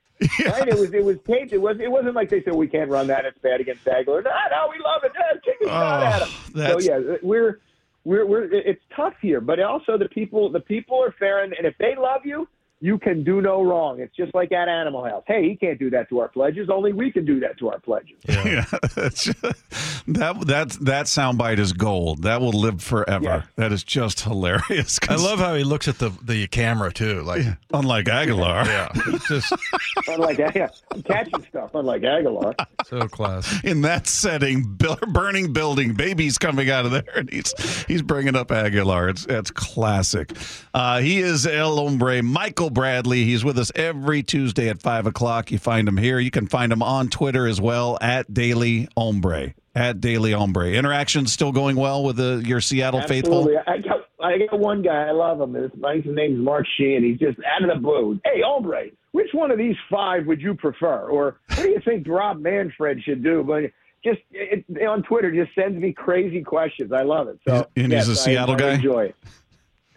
Right? 0.46 0.68
It 0.68 0.78
was 0.78 0.94
it 0.94 1.04
was 1.04 1.18
taped. 1.26 1.52
It 1.52 1.60
was 1.60 1.78
it 1.80 1.90
wasn't 1.90 2.14
like 2.14 2.30
they 2.30 2.42
said 2.42 2.54
we 2.54 2.68
can't 2.68 2.88
run 2.90 3.08
that. 3.08 3.24
It's 3.24 3.38
bad 3.40 3.60
against 3.60 3.84
Agholor. 3.84 4.22
No, 4.24 4.30
no, 4.30 4.68
we 4.70 4.78
love 4.82 5.02
it. 5.02 5.12
Yeah, 5.14 5.40
kick 5.44 5.56
a 5.62 5.66
shot 5.66 6.02
Oh, 6.02 6.06
at 6.06 6.22
him. 6.22 6.28
So 6.56 6.78
yeah, 6.80 7.16
we're 7.22 7.60
we're 8.04 8.24
we're 8.24 8.44
it's 8.44 8.82
tough 8.94 9.14
here, 9.20 9.40
but 9.40 9.58
also 9.60 9.98
the 9.98 10.08
people 10.08 10.50
the 10.50 10.60
people 10.60 11.02
are 11.02 11.12
fair, 11.12 11.42
and, 11.42 11.52
and 11.52 11.66
if 11.66 11.76
they 11.78 11.96
love 11.96 12.24
you, 12.24 12.48
you 12.84 12.98
can 12.98 13.24
do 13.24 13.40
no 13.40 13.62
wrong. 13.62 13.98
It's 13.98 14.14
just 14.14 14.34
like 14.34 14.52
at 14.52 14.68
Animal 14.68 15.06
House. 15.06 15.24
Hey, 15.26 15.48
he 15.48 15.56
can't 15.56 15.78
do 15.78 15.88
that 15.88 16.10
to 16.10 16.20
our 16.20 16.28
pledges. 16.28 16.68
Only 16.70 16.92
we 16.92 17.10
can 17.10 17.24
do 17.24 17.40
that 17.40 17.58
to 17.60 17.70
our 17.70 17.80
pledges. 17.80 18.18
Yeah, 18.28 18.66
that's, 18.94 19.24
that 19.24 20.42
that 20.46 20.76
that 20.82 21.06
soundbite 21.06 21.58
is 21.58 21.72
gold. 21.72 22.24
That 22.24 22.42
will 22.42 22.52
live 22.52 22.82
forever. 22.82 23.24
Yeah. 23.24 23.42
That 23.56 23.72
is 23.72 23.84
just 23.84 24.20
hilarious. 24.20 24.98
I 25.08 25.14
love 25.14 25.38
how 25.38 25.54
he 25.54 25.64
looks 25.64 25.88
at 25.88 25.98
the 25.98 26.10
the 26.22 26.46
camera 26.48 26.92
too. 26.92 27.22
Like, 27.22 27.46
unlike 27.72 28.04
Agholor. 28.04 28.66
yeah, 28.66 28.88
he's 29.10 29.26
just 29.28 29.54
Unlike 30.06 30.38
yeah, 30.54 30.68
catching 31.06 31.42
stuff. 31.48 31.74
Unlike 31.74 32.02
Agholor. 32.02 32.54
so 32.84 33.08
classy. 33.08 33.66
in 33.66 33.80
that 33.80 34.06
setting, 34.06 34.78
burning 35.08 35.54
building, 35.54 35.94
babies 35.94 36.36
coming 36.36 36.68
out 36.68 36.84
of 36.84 36.90
there, 36.90 37.04
and 37.16 37.30
he's 37.30 37.54
he's 37.86 38.02
bringing 38.02 38.36
up 38.36 38.48
Agholor. 38.48 39.08
It's 39.08 39.24
that's 39.24 39.50
classic. 39.50 40.32
Uh, 40.74 40.98
he 41.00 41.20
is 41.20 41.46
El 41.46 41.76
Hombre, 41.76 42.22
Michael 42.22 42.73
Bradley. 42.74 43.24
He's 43.24 43.44
with 43.44 43.58
us 43.58 43.72
every 43.74 44.22
Tuesday 44.22 44.68
at 44.68 44.82
five 44.82 45.06
o'clock. 45.06 45.50
You 45.50 45.58
find 45.58 45.88
him 45.88 45.96
here. 45.96 46.18
You 46.18 46.30
can 46.30 46.46
find 46.46 46.72
him 46.72 46.82
on 46.82 47.08
Twitter 47.08 47.46
as 47.46 47.60
well 47.60 47.96
at 48.00 48.32
Daily 48.32 48.88
Hombre. 48.96 49.54
At 49.74 50.00
Daily 50.00 50.32
Hombre. 50.32 50.72
Interactions 50.72 51.32
still 51.32 51.50
going 51.50 51.76
well 51.76 52.04
with 52.04 52.16
the, 52.16 52.42
your 52.46 52.60
Seattle 52.60 53.02
faithful. 53.02 53.48
I 53.66 53.78
got 53.78 54.08
I 54.20 54.38
got 54.38 54.58
one 54.58 54.82
guy. 54.82 55.08
I 55.08 55.10
love 55.10 55.40
him. 55.40 55.54
His, 55.54 55.70
his 55.72 56.14
name's 56.14 56.38
Mark 56.38 56.66
Sheehan. 56.76 57.02
He's 57.02 57.18
just 57.18 57.38
out 57.44 57.62
of 57.62 57.74
the 57.74 57.80
blue. 57.80 58.20
Hey, 58.24 58.42
Albright, 58.42 58.96
which 59.12 59.28
one 59.32 59.50
of 59.50 59.58
these 59.58 59.76
five 59.90 60.26
would 60.26 60.40
you 60.40 60.54
prefer? 60.54 61.08
Or 61.08 61.38
what 61.48 61.62
do 61.62 61.68
you 61.70 61.80
think 61.84 62.06
Rob 62.08 62.40
Manfred 62.40 63.02
should 63.02 63.22
do? 63.24 63.42
But 63.42 63.70
just 64.04 64.20
it, 64.30 64.64
on 64.86 65.02
Twitter, 65.02 65.32
just 65.32 65.54
sends 65.54 65.80
me 65.80 65.92
crazy 65.92 66.42
questions. 66.42 66.92
I 66.92 67.02
love 67.02 67.28
it. 67.28 67.38
So 67.46 67.66
And 67.76 67.92
he's 67.92 68.08
a 68.08 68.16
Seattle 68.16 68.54
I 68.54 68.58
guy? 68.58 68.72
Enjoy 68.74 69.04
it. 69.06 69.16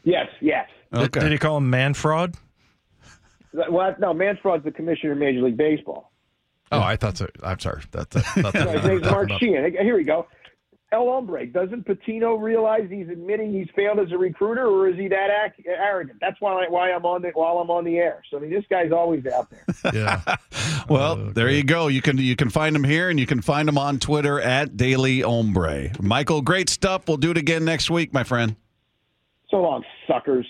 Yes, 0.04 0.28
yes. 0.42 0.68
Did, 0.94 1.12
did 1.12 1.32
he 1.32 1.38
call 1.38 1.58
him 1.58 1.70
man 1.70 1.94
fraud? 1.94 2.36
Well, 3.70 3.96
no, 4.00 4.13
Manfred's 4.13 4.63
the 4.63 4.72
commissioner 4.72 5.13
of 5.13 5.17
Major 5.17 5.41
League 5.41 5.58
Baseball. 5.58 6.12
Oh, 6.72 6.82
I 6.82 6.96
thought 6.96 7.17
so. 7.17 7.28
I'm 7.43 7.60
sorry. 7.60 7.84
That's, 7.91 8.13
that, 8.13 8.26
thought 8.26 8.54
that 8.54 8.65
No, 8.65 8.72
his 8.72 8.86
name's 8.86 9.04
Mark 9.04 9.30
Sheehan. 9.39 9.72
Here 9.72 9.96
we 9.96 10.04
go. 10.04 10.28
El 10.93 11.04
Hombre, 11.04 11.46
doesn't 11.46 11.86
Pitino 11.86 12.41
realize 12.41 12.88
he's 12.89 13.10
admitting 13.10 13.54
he's 13.54 13.67
failed 13.76 14.00
as 14.00 14.10
a 14.13 14.17
recruiter, 14.17 14.67
or 14.67 14.88
is 14.88 14.96
he 14.96 15.10
that 15.10 15.28
ac- 15.46 15.67
arrogant? 15.67 16.17
That's 16.22 16.39
why 16.39 16.63
I, 16.63 16.70
why 16.70 16.91
I'm 16.93 17.06
on 17.06 17.22
the 17.22 17.32
while 17.34 17.58
I'm 17.58 17.70
on 17.70 17.84
the 17.84 17.98
air. 17.98 18.24
So 18.32 18.38
I 18.38 18.39
mean, 18.39 18.52
this 18.52 18.63
guy's 18.70 18.93
always 18.93 19.26
out 19.26 19.50
there. 19.50 19.65
Yeah. 19.93 20.22
Well, 20.89 21.17
oh, 21.20 21.32
there 21.32 21.50
you 21.50 21.65
go. 21.65 21.88
You 21.89 22.02
can 22.02 22.17
you 22.17 22.38
can 22.38 22.50
find 22.50 22.74
him 22.74 22.86
here, 22.86 23.10
and 23.10 23.20
you 23.20 23.26
can 23.26 23.41
find 23.41 23.67
him 23.67 23.78
on 23.78 24.00
Twitter 24.00 24.39
at 24.39 24.78
Daily 24.78 25.20
Hombre. 25.20 25.91
Michael, 26.00 26.41
great 26.41 26.70
stuff. 26.70 27.10
We'll 27.10 27.17
do 27.17 27.32
it 27.32 27.38
again 27.38 27.65
next 27.65 27.89
week, 27.89 28.13
my 28.13 28.24
friend. 28.24 28.56
So 29.50 29.58
long, 29.58 29.84
suckers. 30.08 30.48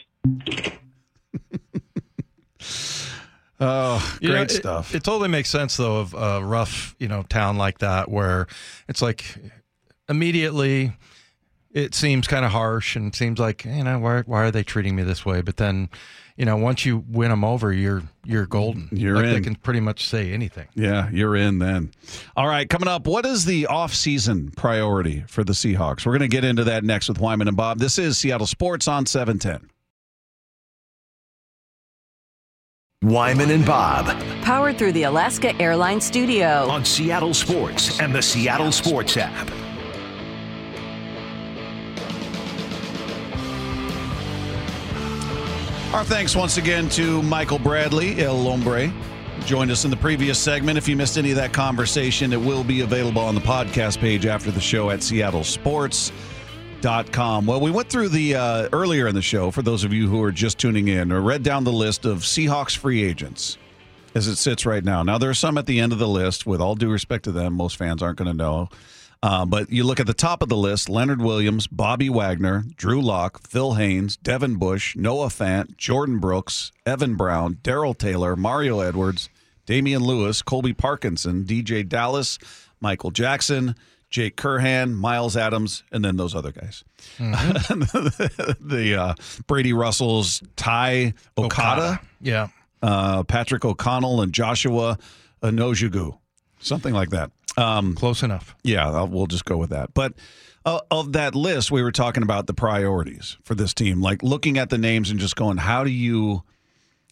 Oh, 3.60 4.18
You 4.22 4.30
great 4.30 4.50
know, 4.50 4.56
stuff. 4.56 4.94
It, 4.96 5.04
totally 5.04 5.30
makes 5.30 5.50
sense 5.50 5.78
though 5.78 5.98
of 6.00 6.14
a 6.14 6.44
rough, 6.44 6.96
you 7.00 7.08
know, 7.08 7.24
town 7.24 7.58
like 7.58 7.80
that 7.80 8.10
where 8.10 8.48
it's 8.88 9.02
like 9.02 9.36
immediately 10.10 10.94
it 11.72 11.94
seems 11.94 12.28
kind 12.28 12.46
of 12.46 12.52
harsh 12.52 12.96
and 12.96 13.14
seems 13.14 13.40
like 13.40 13.66
you 13.66 13.84
know 13.84 14.00
why 14.00 14.22
why 14.22 14.44
are 14.44 14.52
they 14.52 14.64
treating 14.64 14.96
me 14.96 15.04
this 15.04 15.26
way? 15.26 15.42
But 15.42 15.58
then, 15.58 15.90
you 16.36 16.46
know, 16.46 16.56
once 16.56 16.86
you 16.86 17.04
win 17.10 17.30
them 17.30 17.44
over, 17.44 17.74
you're 17.74 18.04
you're 18.24 18.46
golden. 18.46 18.90
You're 18.92 19.16
like 19.18 19.26
They 19.26 19.42
can 19.42 19.56
pretty 19.56 19.80
much 19.80 20.06
say 20.08 20.32
anything. 20.32 20.68
yeah, 20.76 21.10
you're 21.12 21.36
in 21.36 21.60
then. 21.60 21.92
All 22.36 22.48
right, 22.48 22.68
coming 22.70 22.88
up, 22.88 23.06
what 23.08 23.26
is 23.26 23.46
the 23.46 23.66
off-season 23.68 24.52
priority 24.56 25.24
for 25.28 25.44
the 25.44 25.54
Seahawks? 25.54 26.06
We're 26.06 26.14
going 26.18 26.30
to 26.30 26.36
get 26.36 26.44
into 26.44 26.64
that 26.66 26.84
next 26.84 27.10
with 27.10 27.20
Wyman 27.20 27.48
and 27.48 27.58
Bob. 27.58 27.80
This 27.80 27.98
is 27.98 28.18
Seattle 28.18 28.48
Sports 28.48 28.88
on 28.88 29.06
710. 29.06 29.70
Wyman 33.04 33.52
and 33.52 33.64
Bob 33.64 34.08
Powered 34.42 34.80
through 34.80 34.94
the 34.94 35.04
Alaska 35.04 35.56
Airlines 35.62 36.04
Studio. 36.04 36.68
on 36.68 36.84
Seattle 36.84 37.32
Sports 37.32 38.00
and 38.00 38.14
the 38.14 38.24
Seattle 38.24 38.72
Sports 38.72 39.18
app. 39.18 39.48
Our 45.94 46.04
thanks 46.04 46.36
once 46.36 46.58
again 46.58 46.90
to 46.90 47.22
Michael 47.22 47.60
Bradley, 47.60 48.20
El 48.20 48.42
Hombre. 48.42 48.92
Joined 49.46 49.70
us 49.70 49.86
in 49.86 49.92
the 49.92 49.98
previous 49.98 50.40
segment. 50.40 50.80
If 50.80 50.90
you 50.90 50.96
missed 50.96 51.20
any 51.20 51.30
of 51.30 51.38
that 51.38 51.54
conversation, 51.54 52.34
it 52.34 52.42
will 52.42 52.64
be 52.64 52.82
available 52.82 53.22
on 53.22 53.36
the 53.36 53.42
podcast 53.42 54.00
page 54.00 54.26
after 54.26 54.50
the 54.50 54.60
show 54.60 54.90
at 54.90 55.02
seattlesports.com. 56.82 57.46
Well, 57.46 57.60
we 57.60 57.72
went 57.72 57.90
through 57.90 58.10
the 58.10 58.36
uh, 58.36 58.70
earlier 58.72 59.08
in 59.08 59.16
the 59.16 59.22
show, 59.22 59.52
for 59.52 59.62
those 59.62 59.84
of 59.84 59.94
you 59.94 60.08
who 60.08 60.22
are 60.24 60.32
just 60.32 60.58
tuning 60.58 60.88
in, 60.88 61.12
or 61.12 61.22
read 61.22 61.44
down 61.44 61.64
the 61.64 61.72
list 61.72 62.06
of 62.06 62.20
Seahawks 62.20 62.76
free 62.76 63.04
agents 63.04 63.58
as 64.16 64.28
it 64.28 64.36
sits 64.38 64.66
right 64.66 64.84
now. 64.84 65.04
Now, 65.04 65.18
there 65.18 65.30
are 65.30 65.36
some 65.36 65.58
at 65.58 65.66
the 65.66 65.80
end 65.80 65.94
of 65.94 66.00
the 66.00 66.08
list, 66.08 66.46
with 66.46 66.62
all 66.62 66.76
due 66.76 66.90
respect 66.90 67.24
to 67.26 67.32
them, 67.32 67.54
most 67.54 67.78
fans 67.78 68.02
aren't 68.02 68.18
going 68.18 68.32
to 68.32 68.38
know. 68.38 68.70
Uh, 69.24 69.46
but 69.46 69.72
you 69.72 69.84
look 69.84 70.00
at 70.00 70.06
the 70.06 70.14
top 70.14 70.44
of 70.44 70.50
the 70.50 70.56
list 70.56 70.90
Leonard 70.90 71.22
Williams, 71.22 71.66
Bobby 71.66 72.10
Wagner, 72.10 72.64
Drew 72.76 73.02
Lock, 73.02 73.48
Phil 73.48 73.74
Haynes, 73.74 74.16
Devin 74.18 74.56
Bush, 74.56 74.96
Noah 74.96 75.28
Fant, 75.28 75.76
Jordyn 75.76 76.22
Brooks, 76.22 76.72
Evan 76.86 77.16
Brown, 77.16 77.58
Darrell 77.64 77.96
Taylor, 77.96 78.36
Mario 78.36 78.80
Edwards, 78.80 79.30
Damien 79.66 80.04
Lewis, 80.04 80.44
Colby 80.44 80.72
Parkinson, 80.74 81.46
DeeJay 81.46 81.90
Dallas, 81.90 82.38
Michael 82.80 83.10
Jackson, 83.10 83.76
Jake 84.10 84.38
Curhan, 84.38 84.94
Myles 84.94 85.36
Adams, 85.36 85.84
and 85.92 86.04
then 86.04 86.16
those 86.18 86.34
other 86.36 86.52
guys. 86.52 86.84
the 87.20 88.96
uh, 89.00 89.14
Brady 89.48 89.74
Russells, 89.74 90.42
Ty 90.56 91.14
Okada, 91.38 92.00
Yeah. 92.22 92.48
Uh, 92.82 93.24
Patrick 93.24 93.66
O'Connell, 93.66 94.22
and 94.22 94.32
Joshua 94.34 94.98
Anojugu. 95.42 96.18
Something 96.60 96.94
like 96.94 97.10
that. 97.10 97.32
Um, 97.58 97.96
Close 97.96 98.22
enough. 98.24 98.56
yeah, 98.64 98.88
I'll, 98.90 99.08
we'll 99.08 99.26
just 99.28 99.46
go 99.46 99.58
with 99.58 99.72
that. 99.72 99.94
But 99.94 100.14
uh, 100.64 100.80
of 100.92 101.14
that 101.14 101.34
list, 101.36 101.72
we 101.72 101.82
were 101.82 101.92
talking 101.92 102.22
about 102.24 102.46
the 102.48 102.54
priorities 102.54 103.38
for 103.44 103.56
this 103.56 103.74
team, 103.74 104.00
like 104.02 104.22
looking 104.22 104.58
at 104.58 104.70
the 104.70 104.78
names 104.78 105.10
and 105.10 105.20
just 105.20 105.36
going, 105.36 105.58
how 105.58 105.84
do 105.84 105.90
you, 105.90 106.44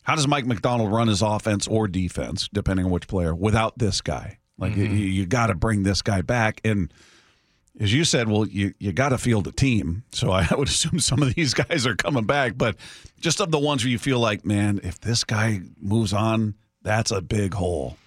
how 0.03 0.15
does 0.15 0.27
Mike 0.27 0.45
Macdonald 0.45 0.91
run 0.91 1.07
his 1.07 1.21
offense 1.23 1.67
or 1.67 1.87
defense, 1.87 2.47
depending 2.53 2.85
on 2.85 2.91
which 2.91 3.07
player, 3.07 3.33
without 3.33 3.77
this 3.79 4.01
guy? 4.01 4.37
Like 4.57 4.73
mm-hmm. 4.73 4.95
you, 4.95 5.05
you 5.05 5.25
got 5.25 5.47
to 5.47 5.55
bring 5.55 5.83
this 5.83 6.01
guy 6.01 6.21
back, 6.21 6.61
and 6.63 6.93
as 7.79 7.93
you 7.93 8.03
said, 8.03 8.29
well, 8.29 8.47
you 8.47 8.73
you 8.79 8.91
got 8.93 9.09
to 9.09 9.17
field 9.17 9.47
a 9.47 9.51
team. 9.51 10.03
So 10.11 10.31
I 10.31 10.47
would 10.51 10.67
assume 10.67 10.99
some 10.99 11.21
of 11.21 11.35
these 11.35 11.53
guys 11.53 11.85
are 11.85 11.95
coming 11.95 12.25
back, 12.25 12.57
but 12.57 12.75
just 13.19 13.41
of 13.41 13.51
the 13.51 13.59
ones 13.59 13.83
where 13.83 13.91
you 13.91 13.99
feel 13.99 14.19
like, 14.19 14.45
man, 14.45 14.79
if 14.83 14.99
this 14.99 15.23
guy 15.23 15.61
moves 15.79 16.13
on, 16.13 16.55
that's 16.81 17.11
a 17.11 17.21
big 17.21 17.53
hole. 17.53 17.97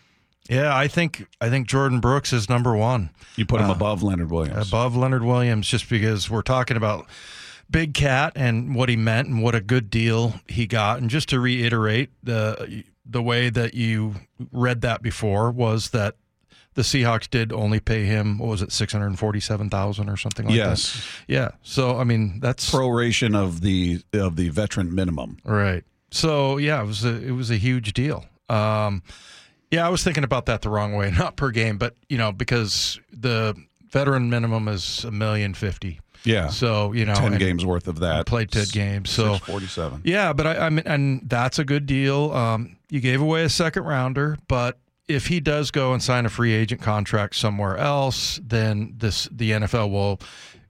Yeah, 0.48 0.74
I 0.74 0.88
think 0.88 1.26
I 1.40 1.50
think 1.50 1.68
Jordyn 1.68 2.00
Brooks 2.00 2.32
is 2.32 2.48
number 2.48 2.74
one. 2.74 3.10
You 3.36 3.44
put 3.44 3.60
him 3.60 3.70
uh, 3.70 3.74
above 3.74 4.02
Leonard 4.02 4.30
Williams. 4.30 4.68
above 4.68 4.96
Leonard 4.96 5.22
Williams 5.22 5.68
just 5.68 5.90
because 5.90 6.30
we're 6.30 6.42
talking 6.42 6.76
about 6.76 7.06
Big 7.70 7.92
Cat 7.92 8.32
and 8.34 8.74
what 8.74 8.88
he 8.88 8.96
meant 8.96 9.28
and 9.28 9.42
what 9.42 9.54
a 9.54 9.60
good 9.60 9.90
deal 9.90 10.40
he 10.46 10.66
got. 10.66 11.00
And 11.00 11.10
just 11.10 11.28
to 11.30 11.40
reiterate, 11.40 12.10
the 12.22 12.84
the 13.04 13.22
way 13.22 13.50
that 13.50 13.74
you 13.74 14.14
read 14.50 14.80
that 14.82 15.02
before 15.02 15.50
was 15.50 15.90
that 15.90 16.16
the 16.74 16.82
Seahawks 16.82 17.28
did 17.28 17.52
only 17.52 17.80
pay 17.80 18.04
him 18.04 18.38
what 18.38 18.48
was 18.48 18.62
it 18.62 18.72
six 18.72 18.92
hundred 18.92 19.18
forty 19.18 19.40
seven 19.40 19.68
thousand 19.70 20.08
or 20.08 20.16
something 20.16 20.46
like 20.46 20.54
Yes. 20.54 20.94
that. 20.94 21.32
Yeah. 21.32 21.48
So 21.62 21.98
I 21.98 22.04
mean 22.04 22.40
that's 22.40 22.70
proration 22.70 23.34
of 23.36 23.60
the 23.62 24.00
of 24.12 24.36
the 24.36 24.48
veteran 24.50 24.94
minimum. 24.94 25.38
Right. 25.44 25.84
So 26.10 26.56
yeah, 26.56 26.82
it 26.82 26.86
was 26.86 27.04
a 27.04 27.16
it 27.22 27.32
was 27.32 27.50
a 27.50 27.56
huge 27.56 27.92
deal. 27.92 28.24
Um, 28.48 29.02
yeah, 29.70 29.84
I 29.86 29.90
was 29.90 30.02
thinking 30.02 30.24
about 30.24 30.46
that 30.46 30.62
the 30.62 30.70
wrong 30.70 30.94
way, 30.94 31.10
not 31.18 31.36
per 31.36 31.50
game, 31.50 31.76
but 31.78 31.94
you 32.08 32.16
know 32.18 32.32
because 32.32 32.98
the 33.12 33.54
veteran 33.90 34.30
minimum 34.30 34.68
is 34.68 35.04
a 35.04 35.10
million 35.10 35.54
fifty. 35.54 36.00
Yeah. 36.24 36.48
So 36.48 36.92
you 36.92 37.04
know, 37.04 37.14
ten 37.14 37.36
games 37.38 37.64
worth 37.66 37.86
of 37.88 38.00
that. 38.00 38.26
played 38.26 38.50
ten 38.50 38.66
games. 38.72 39.10
So 39.10 39.36
forty-seven. 39.38 40.02
yeah, 40.04 40.32
but 40.32 40.46
I, 40.46 40.66
I 40.66 40.70
mean, 40.70 40.82
and 40.86 41.20
that's 41.28 41.58
a 41.58 41.64
good 41.64 41.86
deal. 41.86 42.32
Um, 42.32 42.76
you 42.90 43.00
gave 43.00 43.20
away 43.20 43.44
a 43.44 43.48
second 43.48 43.84
rounder, 43.84 44.36
but 44.48 44.78
if 45.08 45.26
he 45.26 45.40
does 45.40 45.70
go 45.70 45.92
and 45.92 46.02
sign 46.02 46.26
a 46.26 46.28
free 46.28 46.52
agent 46.52 46.82
contract 46.82 47.34
somewhere 47.34 47.76
else, 47.76 48.38
then 48.44 48.94
this 48.98 49.28
the 49.32 49.52
NFL 49.52 49.90
will 49.90 50.20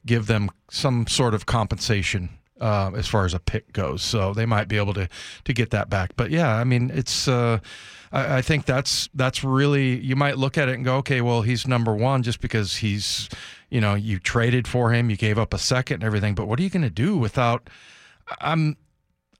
give 0.06 0.26
them 0.26 0.50
some 0.70 1.06
sort 1.06 1.34
of 1.34 1.44
compensation 1.44 2.30
uh, 2.60 2.92
as 2.96 3.06
far 3.06 3.24
as 3.24 3.34
a 3.34 3.40
pick 3.40 3.72
goes. 3.72 4.02
So 4.02 4.32
they 4.32 4.46
might 4.46 4.68
be 4.68 4.76
able 4.76 4.94
to 4.94 5.08
to 5.44 5.52
get 5.52 5.70
that 5.70 5.90
back. 5.90 6.12
But 6.16 6.30
yeah, 6.30 6.54
I 6.54 6.64
mean, 6.64 6.90
it's. 6.94 7.28
Uh, 7.28 7.58
I, 8.12 8.38
I 8.38 8.42
think 8.42 8.64
that's 8.64 9.08
that's 9.14 9.44
really 9.44 9.98
you 10.00 10.16
might 10.16 10.38
look 10.38 10.56
at 10.56 10.68
it 10.68 10.74
and 10.74 10.84
go, 10.84 10.96
okay, 10.96 11.20
well, 11.20 11.42
he's 11.42 11.66
number 11.66 11.94
one 11.94 12.22
just 12.22 12.40
because 12.40 12.76
he's, 12.76 13.28
you 13.70 13.80
know, 13.80 13.94
you 13.94 14.18
traded 14.18 14.66
for 14.66 14.92
him, 14.92 15.10
you 15.10 15.16
gave 15.16 15.38
up 15.38 15.52
a 15.52 15.58
second 15.58 15.96
and 15.96 16.04
everything. 16.04 16.34
But 16.34 16.46
what 16.48 16.58
are 16.58 16.62
you 16.62 16.70
going 16.70 16.82
to 16.82 16.90
do 16.90 17.16
without? 17.16 17.68
I'm 18.40 18.76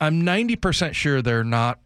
I'm 0.00 0.22
90% 0.22 0.94
sure 0.94 1.22
they're 1.22 1.44
not 1.44 1.80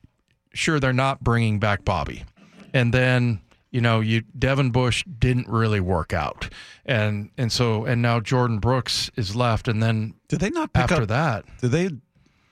sure 0.54 0.78
they're 0.80 0.92
not 0.92 1.20
bringing 1.22 1.58
back 1.58 1.84
Bobby. 1.84 2.24
And 2.72 2.92
then 2.92 3.40
you 3.70 3.80
know 3.80 4.00
you 4.00 4.22
Devin 4.38 4.70
Bush 4.70 5.04
didn't 5.04 5.48
really 5.48 5.80
work 5.80 6.12
out, 6.12 6.48
and 6.84 7.30
and 7.36 7.50
so 7.50 7.84
and 7.84 8.02
now 8.02 8.20
Jordyn 8.20 8.60
Brooks 8.60 9.10
is 9.16 9.34
left, 9.36 9.68
and 9.68 9.82
then 9.82 10.14
Did 10.28 10.40
they 10.40 10.50
not 10.50 10.72
pick 10.72 10.84
after 10.84 11.02
up 11.02 11.08
that, 11.08 11.44
Did 11.60 11.70
they? 11.70 11.90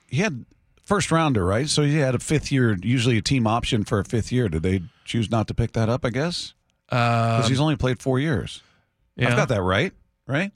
He 0.09 0.18
had 0.22 0.44
first 0.85 1.12
rounder, 1.12 1.44
right? 1.44 1.68
So 1.68 1.83
he 1.83 1.98
had 1.98 2.14
a 2.14 2.18
fifth 2.18 2.50
year, 2.50 2.76
usually 2.83 3.16
a 3.18 3.22
team 3.22 3.46
option 3.46 3.85
for 3.85 4.00
a 4.00 4.04
fifth 4.04 4.33
year. 4.33 4.48
Did 4.48 4.62
they 4.62 4.83
choose 5.04 5.30
not 5.30 5.46
to 5.48 5.54
pick 5.54 5.72
that 5.72 5.88
up? 5.88 6.04
I 6.04 6.11
guess 6.11 6.54
because 6.90 7.48
he's 7.48 7.61
only 7.61 7.76
played 7.76 8.00
four 8.00 8.18
years. 8.18 8.62
yeah, 9.16 9.28
I've 9.28 9.37
got 9.37 9.48
that 9.48 9.62
right, 9.62 9.92
right? 10.26 10.50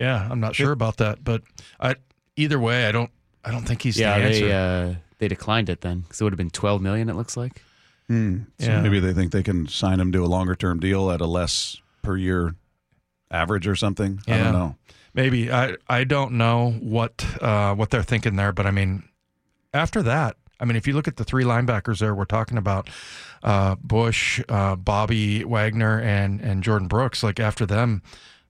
yeah, 0.00 0.26
I'm 0.30 0.40
not 0.40 0.54
sure 0.54 0.72
about 0.72 0.96
that, 0.98 1.22
but 1.22 1.42
I 1.78 1.96
either 2.36 2.58
way, 2.58 2.86
I 2.86 2.92
don't 2.92 3.10
I 3.44 3.50
don't 3.50 3.64
think 3.64 3.82
he's 3.82 3.98
yeah, 3.98 4.18
the 4.18 4.24
answer. 4.24 4.46
they 4.46 4.52
uh, 4.52 4.94
they 5.18 5.28
declined 5.28 5.68
it 5.68 5.82
then 5.82 6.00
because 6.00 6.20
it 6.20 6.24
would 6.24 6.32
have 6.32 6.38
been 6.38 6.50
twelve 6.50 6.80
million. 6.80 7.08
It 7.08 7.14
looks 7.16 7.36
like. 7.36 7.62
So 8.08 8.44
Yeah. 8.58 8.80
maybe 8.82 9.00
they 9.00 9.12
think 9.12 9.32
they 9.32 9.42
can 9.42 9.66
sign 9.66 9.98
him 9.98 10.12
to 10.12 10.24
a 10.24 10.26
longer 10.26 10.54
term 10.54 10.78
deal 10.78 11.10
at 11.10 11.20
a 11.20 11.26
less 11.26 11.80
per 12.02 12.16
year 12.16 12.54
average 13.30 13.66
or 13.66 13.74
something. 13.76 14.20
I 14.28 14.38
don't 14.38 14.52
know. 14.52 14.76
Maybe 15.14 15.50
I 15.50 15.76
I 15.88 16.04
don't 16.04 16.32
know 16.32 16.72
what 16.80 17.24
uh, 17.40 17.74
what 17.74 17.90
they're 17.90 18.02
thinking 18.02 18.36
there, 18.36 18.52
but 18.52 18.66
I 18.66 18.70
mean, 18.70 19.04
after 19.72 20.02
that, 20.02 20.36
I 20.60 20.64
mean, 20.64 20.76
if 20.76 20.86
you 20.86 20.92
look 20.92 21.08
at 21.08 21.16
the 21.16 21.24
three 21.24 21.44
linebackers 21.44 21.98
there, 22.00 22.14
we're 22.14 22.24
talking 22.24 22.58
about 22.58 22.90
uh, 23.42 23.76
Bush, 23.76 24.40
uh, 24.48 24.76
Bobby 24.76 25.44
Wagner, 25.44 26.00
and 26.00 26.40
and 26.40 26.62
Jordyn 26.62 26.88
Brooks. 26.88 27.22
Like 27.22 27.38
after 27.40 27.64
them, 27.64 28.02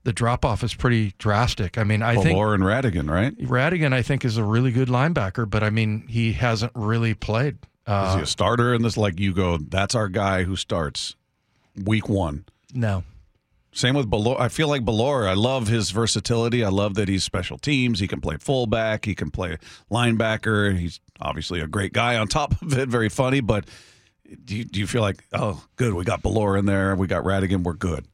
the 0.05 0.13
drop 0.13 0.45
off 0.45 0.63
is 0.65 0.75
pretty 0.75 1.13
drastic. 1.19 1.77
I 1.79 1.85
mean, 1.85 2.03
I 2.03 2.17
think 2.17 2.37
Bellore 2.39 2.55
and 2.55 2.63
Rhattigan, 2.65 3.11
right? 3.11 3.37
Rhattigan, 3.39 3.93
I 3.93 4.03
think, 4.03 4.25
is 4.25 4.37
a 4.37 4.45
really 4.45 4.73
good 4.73 4.89
linebacker, 4.89 5.49
but 5.49 5.63
I 5.63 5.71
mean, 5.71 6.07
he 6.09 6.33
hasn't 6.33 6.73
really 6.75 7.15
played. 7.15 7.59
Is 7.87 7.93
Uh, 7.93 8.17
he 8.17 8.23
a 8.23 8.27
starter 8.27 8.73
in 8.75 8.83
this? 8.83 8.97
Like 8.97 9.21
you 9.21 9.33
go, 9.35 9.59
that's 9.59 9.95
our 9.95 10.09
guy 10.09 10.45
who 10.45 10.57
starts 10.57 11.17
week 11.77 12.09
one. 12.09 12.45
no, 12.73 13.05
Same 13.73 13.95
with 13.97 14.09
Bellore. 14.11 14.41
I 14.41 14.49
feel 14.49 14.69
like 14.69 14.83
Bellore. 14.85 15.29
I 15.29 15.35
love 15.35 15.67
his 15.69 15.91
versatility. 15.91 16.63
I 16.65 16.69
love 16.69 16.95
that 16.95 17.09
he's 17.09 17.25
special 17.25 17.59
teams. 17.59 17.99
He 18.01 18.07
can 18.09 18.21
play 18.21 18.37
fullback. 18.39 19.05
He 19.05 19.15
can 19.15 19.31
play 19.31 19.59
linebacker. 19.91 20.79
He's 20.79 21.01
obviously 21.21 21.61
a 21.61 21.67
great 21.67 21.93
guy 21.93 22.17
on 22.17 22.29
top 22.29 22.55
of 22.63 22.77
it. 22.79 22.89
Very 22.89 23.09
funny. 23.09 23.41
But 23.41 23.67
do 24.45 24.57
you, 24.57 24.65
do 24.65 24.79
you 24.81 24.87
feel 24.87 25.03
like, 25.03 25.25
oh, 25.33 25.65
good, 25.77 25.93
we 25.95 26.05
got 26.05 26.23
Bellore 26.23 26.59
in 26.59 26.67
there. 26.67 26.95
We 26.97 27.07
got 27.07 27.25
Rhattigan. 27.25 27.63
We're 27.65 27.73
good. 27.75 28.07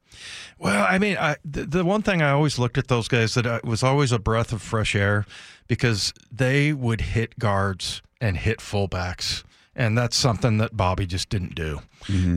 Well, 0.59 0.85
I 0.87 0.97
mean, 0.99 1.17
I, 1.17 1.37
the, 1.45 1.65
the 1.65 1.85
one 1.85 2.01
thing 2.01 2.21
I 2.21 2.31
always 2.31 2.59
looked 2.59 2.77
at 2.77 2.87
those 2.87 3.07
guys 3.07 3.33
that 3.35 3.45
uh, 3.47 3.59
was 3.63 3.81
always 3.83 4.11
a 4.11 4.19
breath 4.19 4.51
of 4.51 4.61
fresh 4.61 4.95
air 4.95 5.25
because 5.67 6.13
they 6.31 6.73
would 6.73 7.01
hit 7.01 7.39
guards 7.39 8.01
and 8.19 8.37
hit 8.37 8.59
fullbacks, 8.59 9.43
and 9.75 9.97
that's 9.97 10.17
something 10.17 10.57
that 10.57 10.75
Bobby 10.75 11.05
just 11.05 11.29
didn't 11.29 11.55
do. 11.55 11.81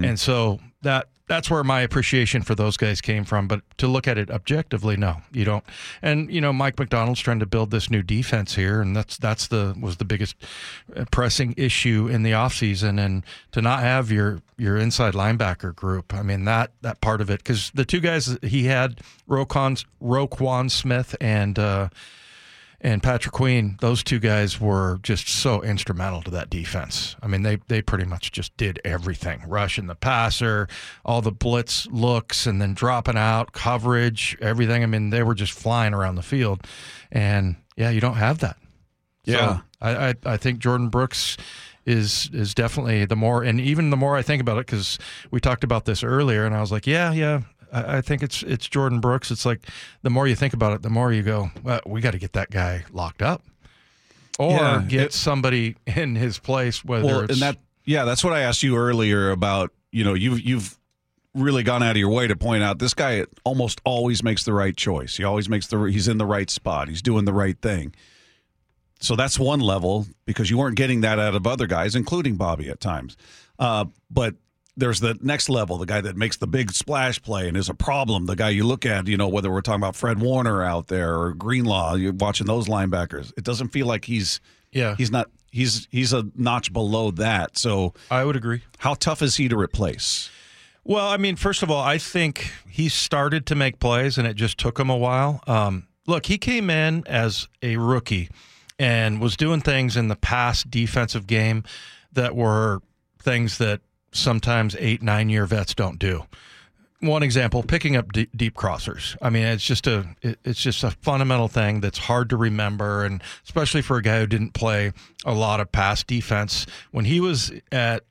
And 0.05 0.19
so 0.21 0.61
that 0.83 1.09
that's 1.27 1.51
where 1.51 1.65
my 1.65 1.81
appreciation 1.81 2.43
for 2.43 2.55
those 2.55 2.77
guys 2.77 3.01
came 3.01 3.25
from. 3.25 3.49
But 3.49 3.63
to 3.79 3.89
look 3.89 4.07
at 4.07 4.19
it 4.19 4.31
objectively, 4.31 4.97
no, 4.97 5.23
you 5.33 5.45
don't. 5.47 5.65
And 6.03 6.31
you 6.31 6.41
know, 6.41 6.53
Mike 6.53 6.79
Macdonald's 6.79 7.21
trying 7.21 7.39
to 7.41 7.47
build 7.47 7.71
this 7.71 7.91
new 7.91 8.03
defense 8.03 8.55
here, 8.55 8.83
and 8.83 8.95
that's 8.95 9.17
that's 9.17 9.49
the 9.49 9.75
was 9.81 9.97
the 9.97 10.05
biggest 10.05 10.37
uh, 10.95 11.07
pressing 11.11 11.55
issue 11.57 12.09
in 12.09 12.23
the 12.25 12.33
offseason. 12.33 13.01
and 13.05 13.25
to 13.53 13.63
not 13.63 13.81
have 13.81 14.13
your 14.13 14.43
your 14.59 14.77
inside 14.77 15.15
linebacker 15.15 15.75
group. 15.75 16.13
I 16.13 16.23
mean 16.23 16.45
that 16.45 16.73
that 16.83 17.01
part 17.01 17.21
of 17.23 17.31
it 17.31 17.39
because 17.39 17.71
the 17.75 17.87
two 17.87 18.01
guys 18.01 18.37
he 18.43 18.65
had 18.65 19.01
Roquan 19.29 19.83
Roquan 20.03 20.71
Smith 20.71 21.17
and. 21.21 21.59
Uh, 21.59 21.89
and 22.85 23.03
Patrick 23.03 23.33
Queen, 23.33 23.79
those 23.81 24.05
two 24.05 24.19
guys 24.19 24.61
were 24.61 24.99
just 25.03 25.27
so 25.27 25.63
instrumental 25.63 26.21
to 26.21 26.31
that 26.33 26.51
defense. 26.51 27.17
I 27.23 27.27
mean, 27.27 27.43
they 27.43 27.57
they 27.69 27.81
pretty 27.81 28.05
much 28.05 28.31
just 28.31 28.55
did 28.59 28.79
everything: 28.85 29.43
rushing 29.49 29.87
the 29.87 29.95
passer, 29.95 30.69
all 31.03 31.23
the 31.23 31.33
blitz 31.33 31.87
looks, 31.87 32.47
and 32.47 32.61
then 32.61 32.75
dropping 32.75 33.17
out 33.17 33.53
coverage, 33.53 34.37
everything. 34.39 34.83
I 34.83 34.87
mean, 34.87 35.09
they 35.09 35.23
were 35.23 35.35
just 35.35 35.53
flying 35.53 35.95
around 35.95 36.17
the 36.17 36.23
field, 36.23 36.67
and 37.11 37.57
yeah, 37.75 37.89
you 37.89 38.03
don't 38.03 38.17
have 38.17 38.41
that. 38.41 38.59
Yeah. 39.25 39.57
so 39.57 39.63
I, 39.81 40.09
I 40.09 40.15
I 40.27 40.37
think 40.37 40.61
Jordyn 40.61 40.91
Brooks 40.91 41.39
is 41.87 42.29
is 42.35 42.53
definitely 42.53 43.07
the 43.07 43.17
more, 43.17 43.43
and 43.43 43.61
even 43.61 43.89
the 43.89 43.97
more 43.97 44.15
I 44.15 44.21
think 44.21 44.43
about 44.43 44.59
it, 44.59 44.67
because 44.67 44.99
we 45.31 45.41
talked 45.41 45.65
about 45.65 45.87
this 45.87 46.05
earlier, 46.05 46.45
and 46.45 46.55
I 46.55 46.61
was 46.61 46.71
like, 46.71 46.87
yeah, 46.87 47.13
yeah, 47.13 47.41
I, 47.75 48.01
think 48.01 48.23
it's 48.23 48.43
it's 48.43 48.69
Jordyn 48.69 49.01
Brooks. 49.01 49.31
It's 49.31 49.45
like 49.45 49.67
the 50.03 50.11
more 50.11 50.27
you 50.29 50.35
think 50.37 50.55
about 50.55 50.73
it, 50.75 50.83
the 50.83 50.91
more 50.91 51.13
you 51.13 51.23
go, 51.23 51.51
well, 51.63 51.81
we 51.87 52.01
got 52.01 52.13
to 52.13 52.19
get 52.19 52.33
that 52.35 52.51
guy 52.51 52.85
locked 52.93 53.23
up, 53.23 53.43
or 54.39 54.53
Yeah, 54.53 54.85
get 54.87 55.01
it- 55.03 55.13
somebody 55.13 55.77
in 55.87 56.15
his 56.15 56.39
place. 56.39 56.85
Whether 56.85 57.07
Well, 57.07 57.21
it's 57.23 57.33
and 57.35 57.43
that 57.43 57.59
yeah, 57.85 58.05
that's 58.05 58.23
what 58.25 58.33
I 58.33 58.41
asked 58.41 58.63
you 58.63 58.77
earlier 58.77 59.31
about. 59.31 59.71
You 59.93 60.05
know, 60.05 60.15
you've 60.15 60.41
you've 60.41 60.79
really 61.35 61.63
gone 61.65 61.83
out 61.83 61.91
of 61.93 61.97
your 61.97 62.11
way 62.11 62.29
to 62.29 62.37
point 62.37 62.63
out 62.63 62.79
this 62.79 62.95
guy 62.95 63.25
almost 63.45 63.81
always 63.85 64.23
makes 64.23 64.45
the 64.45 64.53
right 64.53 64.77
choice. 64.77 65.17
He 65.17 65.25
always 65.25 65.49
makes 65.49 65.67
the 65.67 65.83
he's 65.85 66.07
in 66.09 66.19
the 66.19 66.27
right 66.27 66.49
spot. 66.49 66.89
He's 66.89 67.03
doing 67.03 67.25
the 67.25 67.33
right 67.33 67.61
thing. 67.61 67.95
So 69.01 69.17
that's 69.17 69.39
one 69.39 69.61
level 69.61 70.07
because 70.25 70.49
you 70.51 70.57
weren't 70.59 70.77
getting 70.77 71.01
that 71.03 71.19
out 71.19 71.35
of 71.35 71.47
other 71.47 71.67
guys, 71.67 71.95
including 71.95 72.37
Bobby 72.37 72.69
at 72.71 72.81
times. 72.81 73.17
Uh, 73.59 73.87
but 74.11 74.35
there's 74.77 75.01
the 75.01 75.17
next 75.21 75.49
level, 75.49 75.79
the 75.79 75.87
guy 75.87 76.01
that 76.01 76.17
makes 76.17 76.37
the 76.37 76.47
big 76.47 76.73
splash 76.73 77.23
play 77.23 77.47
and 77.47 77.57
is 77.57 77.69
a 77.69 77.75
problem. 77.75 78.27
The 78.27 78.37
guy 78.37 78.51
you 78.51 78.65
look 78.65 78.85
at, 78.85 79.07
you 79.07 79.17
know, 79.17 79.29
whether 79.29 79.51
we're 79.51 79.61
talking 79.61 79.81
about 79.81 79.97
Fred 79.97 80.21
Warner 80.21 80.63
out 80.63 80.89
there 80.89 81.17
or 81.17 81.33
Greenlaw, 81.33 81.95
you're 81.95 82.13
watching 82.13 82.47
those 82.47 82.67
linebackers. 82.67 83.33
It 83.37 83.45
doesn't 83.45 83.69
feel 83.69 83.87
like 83.87 84.05
he's 84.05 84.41
yeah, 84.73 84.97
he's 84.97 85.11
not 85.11 85.31
he's 85.53 85.87
he's 85.91 86.13
a 86.13 86.27
notch 86.35 86.73
below 86.73 87.13
that. 87.13 87.57
So 87.57 87.95
I 88.11 88.25
would 88.25 88.37
agree. 88.37 88.63
how 88.79 88.95
tough 88.95 89.23
is 89.23 89.37
he 89.37 89.49
to 89.49 89.57
replace? 89.57 90.31
Well, 90.83 91.09
I 91.09 91.17
mean, 91.17 91.37
first 91.37 91.63
of 91.63 91.71
all, 91.71 91.83
I 91.83 91.97
think 91.97 92.51
he 92.69 92.91
started 92.91 93.47
to 93.47 93.55
make 93.55 93.79
plays, 93.79 94.19
and 94.19 94.27
it 94.27 94.35
just 94.35 94.59
took 94.59 94.79
him 94.79 94.91
a 94.91 94.97
while. 94.97 95.43
Um, 95.47 95.87
look, 96.07 96.27
he 96.27 96.37
came 96.37 96.69
in 96.69 97.05
as 97.07 97.49
a 97.63 97.79
rookie 97.79 98.29
and 98.79 99.21
was 99.21 99.37
doing 99.37 99.61
things 99.63 99.97
in 99.97 100.09
the 100.09 100.17
past 100.17 100.71
defensive 100.71 101.27
game 101.27 101.65
that 102.13 102.37
were 102.37 102.81
things 103.19 103.57
that 103.59 103.81
sometimes 104.15 104.77
eight, 104.79 105.03
nine 105.03 105.29
year 105.29 105.47
vets 105.47 105.75
don't 105.75 105.99
do. 105.99 106.25
One 107.01 107.23
example: 107.23 107.63
picking 107.63 107.97
up 107.97 108.13
deep, 108.13 108.31
deep 108.35 108.55
crossers. 108.55 109.17
I 109.21 109.29
mean, 109.29 109.45
it's 109.45 109.65
just 109.65 109.87
a 109.87 110.07
it- 110.23 110.39
it's 110.45 110.61
just 110.63 110.83
a 110.85 110.91
fundamental 110.91 111.49
thing 111.49 111.81
that's 111.81 111.99
hard 111.99 112.31
to 112.31 112.37
remember, 112.37 113.05
and 113.05 113.23
especially 113.45 113.83
for 113.83 113.99
a 113.99 114.03
guy 114.03 114.21
who 114.21 114.27
didn't 114.27 114.55
play 114.55 114.93
a 115.25 115.35
lot 115.35 115.61
of 115.61 115.71
pass 115.71 116.03
defense. 116.03 116.65
When 116.93 117.05
he 117.05 117.21
was 117.21 117.53
at 117.71 118.05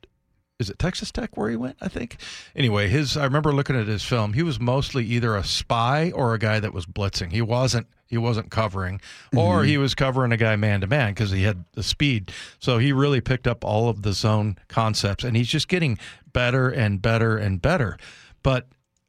is 0.60 0.70
it 0.70 0.78
Texas 0.78 1.10
Tech 1.10 1.36
where 1.36 1.50
he 1.50 1.56
went? 1.56 1.76
I 1.80 1.88
think. 1.88 2.18
Anyway, 2.54 2.86
his 2.88 3.16
I 3.16 3.24
remember 3.24 3.52
looking 3.52 3.74
at 3.74 3.88
his 3.88 4.04
film. 4.04 4.34
He 4.34 4.44
was 4.44 4.60
mostly 4.60 5.04
either 5.04 5.34
a 5.34 5.42
spy 5.42 6.12
or 6.12 6.32
a 6.32 6.38
guy 6.38 6.60
that 6.60 6.72
was 6.72 6.86
blitzing. 6.86 7.32
He 7.32 7.42
wasn't 7.42 7.88
he 8.14 8.18
wasn't 8.18 8.50
covering, 8.50 9.00
or 9.36 9.58
mm-hmm. 9.58 9.68
he 9.68 9.78
was 9.78 9.94
covering 9.94 10.32
a 10.32 10.36
guy 10.36 10.56
man 10.56 10.80
to 10.80 10.86
man 10.86 11.12
because 11.12 11.30
he 11.30 11.42
had 11.42 11.64
the 11.72 11.82
speed. 11.82 12.32
So 12.58 12.78
he 12.78 12.92
really 12.92 13.20
picked 13.20 13.46
up 13.46 13.64
all 13.64 13.88
of 13.88 14.02
the 14.02 14.12
zone 14.12 14.56
concepts, 14.68 15.24
and 15.24 15.36
he's 15.36 15.48
just 15.48 15.68
getting 15.68 15.98
better 16.32 16.70
and 16.70 17.02
better 17.02 17.36
and 17.36 17.60
better. 17.60 17.98
But 18.42 18.68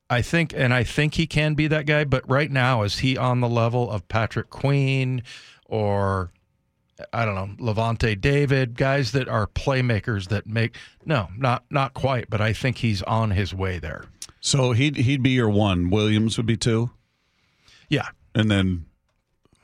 I 0.10 0.22
think, 0.22 0.54
and 0.56 0.74
I 0.74 0.84
think 0.84 1.16
he 1.16 1.28
can 1.28 1.54
be 1.54 1.68
that 1.68 1.86
guy. 1.86 2.04
But 2.04 2.30
right 2.30 2.52
now, 2.52 2.84
is 2.84 3.00
he 3.00 3.18
on 3.18 3.42
the 3.42 3.50
level 3.50 3.90
of 3.90 4.08
Patrick 4.08 4.50
Queen 4.50 5.24
or 5.68 6.32
I 7.12 7.26
don't 7.26 7.36
know, 7.36 7.74
Lavonte 7.74 8.20
David, 8.20 8.78
guys 8.78 9.12
that 9.12 9.28
are 9.28 9.48
playmakers 9.48 10.30
that 10.30 10.48
make 10.48 10.78
no, 11.06 11.28
not 11.38 11.66
not 11.70 11.94
quite, 11.94 12.30
but 12.30 12.42
I 12.42 12.54
think 12.54 12.78
he's 12.78 13.02
on 13.04 13.32
his 13.32 13.54
way 13.54 13.80
there. 13.80 14.06
So 14.40 14.72
he'd 14.72 14.96
he'd 14.96 15.24
be 15.24 15.32
your 15.32 15.50
one. 15.50 15.90
Williams 15.90 16.38
would 16.38 16.46
be 16.46 16.58
two, 16.58 16.92
Yeah. 17.90 18.10
and 18.34 18.50
then 18.50 18.86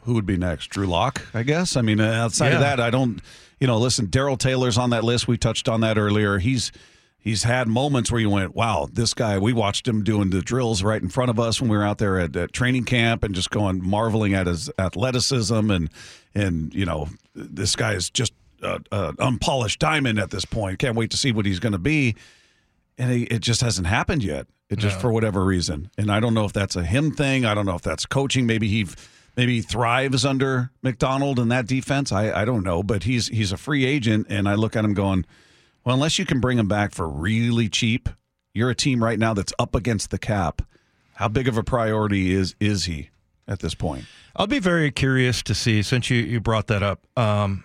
who 0.03 0.13
would 0.15 0.25
be 0.25 0.37
next? 0.37 0.67
Drew 0.67 0.85
Lock, 0.87 1.21
I 1.33 1.43
guess. 1.43 1.75
I 1.75 1.81
mean, 1.81 1.99
uh, 1.99 2.11
outside 2.11 2.53
of 2.53 2.59
that, 2.61 2.79
I 2.79 2.89
don't. 2.89 3.21
You 3.59 3.67
know, 3.67 3.77
listen, 3.77 4.07
Darrell 4.07 4.37
Taylor's 4.37 4.77
on 4.77 4.89
that 4.89 5.03
list. 5.03 5.27
We 5.27 5.37
touched 5.37 5.69
on 5.69 5.81
that 5.81 5.97
earlier. 5.97 6.39
He's 6.39 6.71
he's 7.19 7.43
had 7.43 7.67
moments 7.67 8.11
where 8.11 8.19
you 8.19 8.29
went, 8.29 8.55
"Wow, 8.55 8.87
this 8.91 9.13
guy." 9.13 9.37
We 9.37 9.53
watched 9.53 9.87
him 9.87 10.03
doing 10.03 10.31
the 10.31 10.41
drills 10.41 10.81
right 10.81 11.01
in 11.01 11.09
front 11.09 11.29
of 11.29 11.39
us 11.39 11.61
when 11.61 11.69
we 11.69 11.77
were 11.77 11.83
out 11.83 11.99
there 11.99 12.19
at, 12.19 12.35
at 12.35 12.53
training 12.53 12.85
camp, 12.85 13.23
and 13.23 13.35
just 13.35 13.51
going 13.51 13.83
marveling 13.87 14.33
at 14.33 14.47
his 14.47 14.69
athleticism 14.79 15.69
and 15.69 15.89
and 16.33 16.73
you 16.73 16.85
know, 16.85 17.09
this 17.35 17.75
guy 17.75 17.93
is 17.93 18.09
just 18.09 18.33
an 18.63 18.83
unpolished 19.19 19.79
diamond 19.79 20.19
at 20.19 20.31
this 20.31 20.45
point. 20.45 20.79
Can't 20.79 20.95
wait 20.95 21.11
to 21.11 21.17
see 21.17 21.31
what 21.31 21.45
he's 21.45 21.59
going 21.59 21.73
to 21.73 21.79
be. 21.79 22.15
and 22.97 23.11
it, 23.11 23.31
it 23.31 23.39
just 23.39 23.61
hasn't 23.61 23.87
happened 23.87 24.23
yet. 24.23 24.47
It 24.69 24.79
just 24.79 25.01
for 25.01 25.11
whatever 25.11 25.43
reason, 25.43 25.91
and 25.97 26.09
I 26.09 26.21
don't 26.21 26.33
know 26.33 26.45
if 26.45 26.53
that's 26.53 26.77
a 26.77 26.83
him 26.85 27.11
thing. 27.11 27.43
I 27.43 27.53
don't 27.53 27.65
know 27.65 27.75
if 27.75 27.81
that's 27.81 28.05
coaching. 28.05 28.45
Maybe 28.45 28.69
he 28.69 28.87
maybe 29.35 29.61
thrives 29.61 30.25
under 30.25 30.71
Macdonald 30.81 31.39
and 31.39 31.51
that 31.51 31.67
defense. 31.67 32.11
I 32.11 32.31
I 32.41 32.45
don't 32.45 32.63
know, 32.63 32.83
but 32.83 33.03
he's 33.03 33.27
he's 33.27 33.51
a 33.51 33.57
free 33.57 33.85
agent, 33.85 34.27
and 34.29 34.47
I 34.47 34.55
look 34.55 34.75
at 34.75 34.85
him 34.85 34.93
going, 34.93 35.25
well, 35.83 35.95
unless 35.95 36.19
you 36.19 36.25
can 36.25 36.39
bring 36.39 36.57
him 36.59 36.67
back 36.67 36.93
for 36.93 37.07
really 37.07 37.69
cheap, 37.69 38.09
you're 38.53 38.69
a 38.69 38.75
team 38.75 39.03
right 39.03 39.19
now 39.19 39.33
that's 39.33 39.53
up 39.57 39.75
against 39.75 40.11
the 40.11 40.17
cap. 40.19 40.61
How 41.15 41.27
big 41.27 41.47
of 41.47 41.57
a 41.57 41.63
priority 41.63 42.33
is 42.33 42.55
is 42.59 42.85
he 42.85 43.09
at 43.47 43.59
this 43.59 43.75
point? 43.75 44.05
I'll 44.35 44.47
be 44.47 44.59
very 44.59 44.91
curious 44.91 45.43
to 45.43 45.53
see 45.53 45.81
since 45.81 46.09
you, 46.09 46.17
you 46.17 46.39
brought 46.39 46.67
that 46.67 46.81
up. 46.81 47.05
Um, 47.17 47.63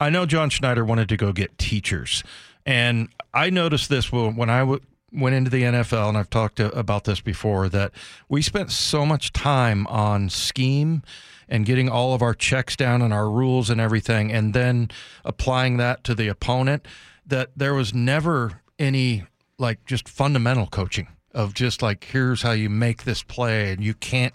I 0.00 0.10
know 0.10 0.26
John 0.26 0.50
Schneider 0.50 0.84
wanted 0.84 1.08
to 1.08 1.16
go 1.16 1.32
get 1.32 1.56
teachers, 1.58 2.22
And 2.66 3.08
I 3.32 3.50
noticed 3.50 3.88
this 3.88 4.12
when 4.12 4.50
I 4.50 4.60
w- 4.60 4.80
went 5.12 5.34
into 5.34 5.50
the 5.50 5.62
NFL, 5.62 6.08
and 6.08 6.18
I've 6.18 6.30
talked 6.30 6.56
to, 6.56 6.70
about 6.78 7.04
this 7.04 7.20
before, 7.20 7.68
that 7.70 7.92
we 8.28 8.42
spent 8.42 8.70
so 8.70 9.06
much 9.06 9.32
time 9.32 9.86
on 9.86 10.28
scheme 10.28 11.02
and 11.48 11.64
getting 11.64 11.88
all 11.88 12.14
of 12.14 12.20
our 12.22 12.34
checks 12.34 12.76
down 12.76 13.00
and 13.00 13.12
our 13.12 13.30
rules 13.30 13.70
and 13.70 13.80
everything, 13.80 14.30
and 14.30 14.52
then 14.52 14.90
applying 15.24 15.78
that 15.78 16.04
to 16.04 16.14
the 16.14 16.28
opponent, 16.28 16.86
that 17.26 17.50
there 17.56 17.74
was 17.74 17.94
never 17.94 18.60
any 18.78 19.24
like 19.58 19.84
just 19.86 20.08
fundamental 20.08 20.66
coaching 20.66 21.08
of 21.32 21.54
just 21.54 21.82
like, 21.82 22.04
here's 22.04 22.42
how 22.42 22.52
you 22.52 22.70
make 22.70 23.04
this 23.04 23.22
play, 23.22 23.72
and 23.72 23.82
you 23.82 23.94
can't. 23.94 24.34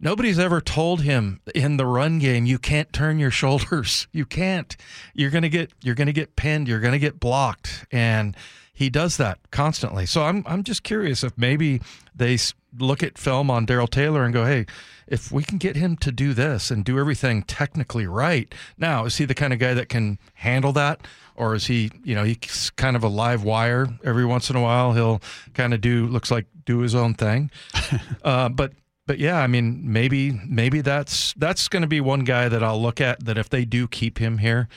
Nobody's 0.00 0.38
ever 0.38 0.60
told 0.60 1.02
him 1.02 1.40
in 1.54 1.76
the 1.76 1.86
run 1.86 2.18
game 2.18 2.44
you 2.44 2.58
can't 2.58 2.92
turn 2.92 3.18
your 3.18 3.30
shoulders. 3.42 4.08
You 4.12 4.26
can't. 4.26 4.76
You're 5.14 5.30
gonna 5.30 5.48
get 5.48 5.72
you're 5.82 5.94
gonna 5.94 6.12
get 6.12 6.36
pinned. 6.36 6.68
You're 6.68 6.80
gonna 6.80 6.98
get 6.98 7.20
blocked, 7.20 7.86
and 7.90 8.36
he 8.72 8.88
does 8.88 9.16
that 9.18 9.38
constantly. 9.50 10.06
So 10.06 10.22
I'm 10.22 10.42
I'm 10.46 10.64
just 10.64 10.82
curious 10.82 11.22
if 11.22 11.36
maybe 11.36 11.80
they 12.14 12.38
look 12.78 13.02
at 13.02 13.18
film 13.18 13.50
on 13.50 13.66
Darrell 13.66 13.86
Taylor 13.86 14.24
and 14.24 14.32
go, 14.32 14.44
hey, 14.44 14.66
if 15.06 15.30
we 15.30 15.42
can 15.42 15.58
get 15.58 15.76
him 15.76 15.96
to 15.98 16.10
do 16.10 16.32
this 16.32 16.70
and 16.70 16.84
do 16.84 16.98
everything 16.98 17.42
technically 17.42 18.06
right, 18.06 18.52
now 18.78 19.04
is 19.04 19.18
he 19.18 19.24
the 19.24 19.34
kind 19.34 19.52
of 19.52 19.58
guy 19.58 19.74
that 19.74 19.88
can 19.88 20.18
handle 20.34 20.72
that? 20.72 21.06
Or 21.34 21.54
is 21.54 21.66
he, 21.66 21.90
you 22.04 22.14
know, 22.14 22.24
he's 22.24 22.70
kind 22.76 22.94
of 22.94 23.02
a 23.02 23.08
live 23.08 23.42
wire. 23.42 23.88
Every 24.04 24.24
once 24.24 24.50
in 24.50 24.56
a 24.56 24.60
while, 24.60 24.92
he'll 24.92 25.20
kind 25.54 25.72
of 25.74 25.80
do 25.80 26.06
looks 26.06 26.30
like 26.30 26.46
do 26.64 26.78
his 26.80 26.94
own 26.94 27.14
thing. 27.14 27.50
uh, 28.24 28.48
but 28.48 28.72
but 29.06 29.18
yeah, 29.18 29.38
I 29.38 29.46
mean, 29.46 29.80
maybe 29.92 30.40
maybe 30.46 30.80
that's 30.80 31.34
that's 31.34 31.68
going 31.68 31.82
to 31.82 31.88
be 31.88 32.00
one 32.00 32.20
guy 32.20 32.48
that 32.48 32.62
I'll 32.62 32.80
look 32.80 33.00
at. 33.00 33.24
That 33.24 33.38
if 33.38 33.48
they 33.48 33.64
do 33.64 33.88
keep 33.88 34.18
him 34.18 34.38
here, 34.38 34.68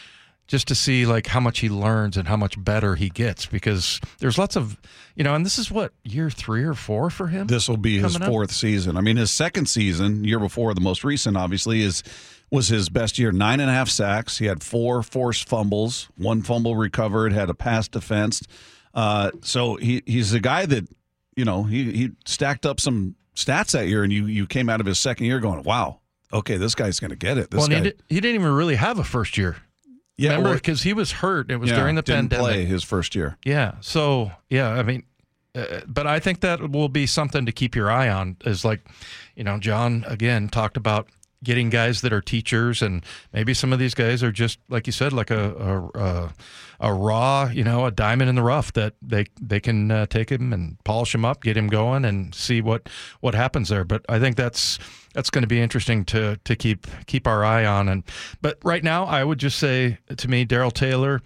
just 0.47 0.67
to 0.67 0.75
see 0.75 1.05
like 1.05 1.27
how 1.27 1.39
much 1.39 1.59
he 1.59 1.69
learns 1.69 2.17
and 2.17 2.27
how 2.27 2.37
much 2.37 2.63
better 2.63 2.95
he 2.95 3.09
gets, 3.09 3.45
because 3.45 3.99
there's 4.19 4.37
lots 4.37 4.55
of, 4.55 4.77
you 5.15 5.23
know, 5.23 5.33
and 5.33 5.45
this 5.45 5.57
is 5.57 5.71
what 5.71 5.93
year 6.03 6.29
three 6.29 6.63
or 6.63 6.73
four 6.73 7.09
for 7.09 7.27
him. 7.27 7.47
This 7.47 7.67
will 7.67 7.77
be 7.77 7.99
his 7.99 8.13
coming 8.13 8.27
up? 8.27 8.31
fourth 8.31 8.51
season. 8.51 8.97
I 8.97 9.01
mean, 9.01 9.17
his 9.17 9.31
second 9.31 9.67
season, 9.67 10.23
year 10.23 10.39
before 10.39 10.73
the 10.73 10.81
most 10.81 11.03
recent, 11.03 11.35
obviously, 11.35 11.81
is 11.81 12.03
was 12.51 12.67
his 12.67 12.89
best 12.89 13.17
year. 13.17 13.31
Nine 13.31 13.59
and 13.59 13.69
a 13.69 13.73
half 13.73 13.89
sacks. 13.89 14.37
He 14.37 14.45
had 14.45 14.61
four 14.61 15.01
forced 15.01 15.49
fumbles, 15.49 16.09
one 16.15 16.41
fumble 16.41 16.75
recovered, 16.75 17.33
had 17.33 17.49
a 17.49 17.55
pass 17.55 17.87
defense. 17.87 18.43
Uh, 18.93 19.31
so 19.41 19.75
he 19.75 20.03
he's 20.05 20.33
a 20.33 20.39
guy 20.39 20.65
that 20.65 20.87
you 21.35 21.43
know 21.43 21.63
he 21.63 21.91
he 21.91 22.11
stacked 22.25 22.65
up 22.65 22.79
some 22.79 23.15
stats 23.35 23.71
that 23.71 23.87
year, 23.87 24.03
and 24.03 24.13
you 24.13 24.27
you 24.27 24.45
came 24.45 24.69
out 24.69 24.79
of 24.79 24.85
his 24.85 24.99
second 24.99 25.25
year 25.25 25.39
going, 25.39 25.63
wow, 25.63 25.99
okay, 26.31 26.57
this 26.57 26.75
guy's 26.75 26.99
going 26.99 27.09
to 27.09 27.17
get 27.17 27.37
it. 27.37 27.51
This 27.51 27.59
well, 27.59 27.67
guy, 27.67 27.75
he, 27.77 27.81
did, 27.81 28.03
he 28.09 28.21
didn't 28.21 28.35
even 28.35 28.53
really 28.53 28.75
have 28.75 28.99
a 28.99 29.03
first 29.03 29.37
year. 29.37 29.57
Yeah, 30.17 30.31
Remember, 30.31 30.53
because 30.55 30.83
he 30.83 30.93
was 30.93 31.11
hurt. 31.11 31.51
It 31.51 31.57
was 31.57 31.69
yeah, 31.69 31.77
during 31.77 31.95
the 31.95 32.01
didn't 32.01 32.29
pandemic. 32.29 32.45
play 32.45 32.65
his 32.65 32.83
first 32.83 33.15
year. 33.15 33.37
Yeah. 33.45 33.75
So 33.81 34.31
yeah, 34.49 34.69
I 34.69 34.83
mean, 34.83 35.03
uh, 35.53 35.81
but 35.87 36.07
I 36.07 36.19
think 36.19 36.41
that 36.41 36.71
will 36.71 36.89
be 36.89 37.05
something 37.05 37.45
to 37.45 37.51
keep 37.51 37.75
your 37.75 37.91
eye 37.91 38.09
on. 38.09 38.37
Is 38.45 38.63
like, 38.63 38.87
you 39.35 39.43
know, 39.43 39.57
John 39.57 40.05
again 40.07 40.49
talked 40.49 40.77
about 40.77 41.07
getting 41.45 41.69
guys 41.69 42.01
that 42.01 42.11
are 42.11 42.19
teachers, 42.19 42.81
and 42.81 43.05
maybe 43.31 43.53
some 43.53 43.71
of 43.71 43.79
these 43.79 43.93
guys 43.93 44.21
are 44.21 44.31
just 44.31 44.59
like 44.67 44.87
you 44.87 44.91
said, 44.91 45.13
like 45.13 45.31
a 45.31 45.53
a, 45.55 45.99
a, 45.99 46.33
a 46.81 46.93
raw, 46.93 47.45
you 47.45 47.63
know, 47.63 47.85
a 47.85 47.91
diamond 47.91 48.29
in 48.29 48.35
the 48.35 48.43
rough 48.43 48.73
that 48.73 48.95
they 49.01 49.25
they 49.39 49.61
can 49.61 49.89
uh, 49.89 50.05
take 50.07 50.29
him 50.29 50.51
and 50.51 50.83
polish 50.83 51.15
him 51.15 51.23
up, 51.23 51.41
get 51.41 51.55
him 51.55 51.67
going, 51.67 52.03
and 52.03 52.35
see 52.35 52.59
what 52.59 52.89
what 53.21 53.33
happens 53.33 53.69
there. 53.69 53.85
But 53.85 54.03
I 54.09 54.19
think 54.19 54.35
that's 54.35 54.77
that's 55.13 55.29
going 55.29 55.43
to 55.43 55.47
be 55.47 55.61
interesting 55.61 56.03
to 56.05 56.37
to 56.43 56.55
keep 56.57 56.87
keep 57.05 57.25
our 57.27 57.45
eye 57.45 57.65
on. 57.65 57.87
And 57.87 58.03
but 58.41 58.57
right 58.63 58.83
now, 58.83 59.05
I 59.05 59.23
would 59.23 59.39
just 59.39 59.57
say 59.57 59.99
to 60.15 60.27
me, 60.27 60.43
Darrell 60.43 60.71
Taylor, 60.71 61.21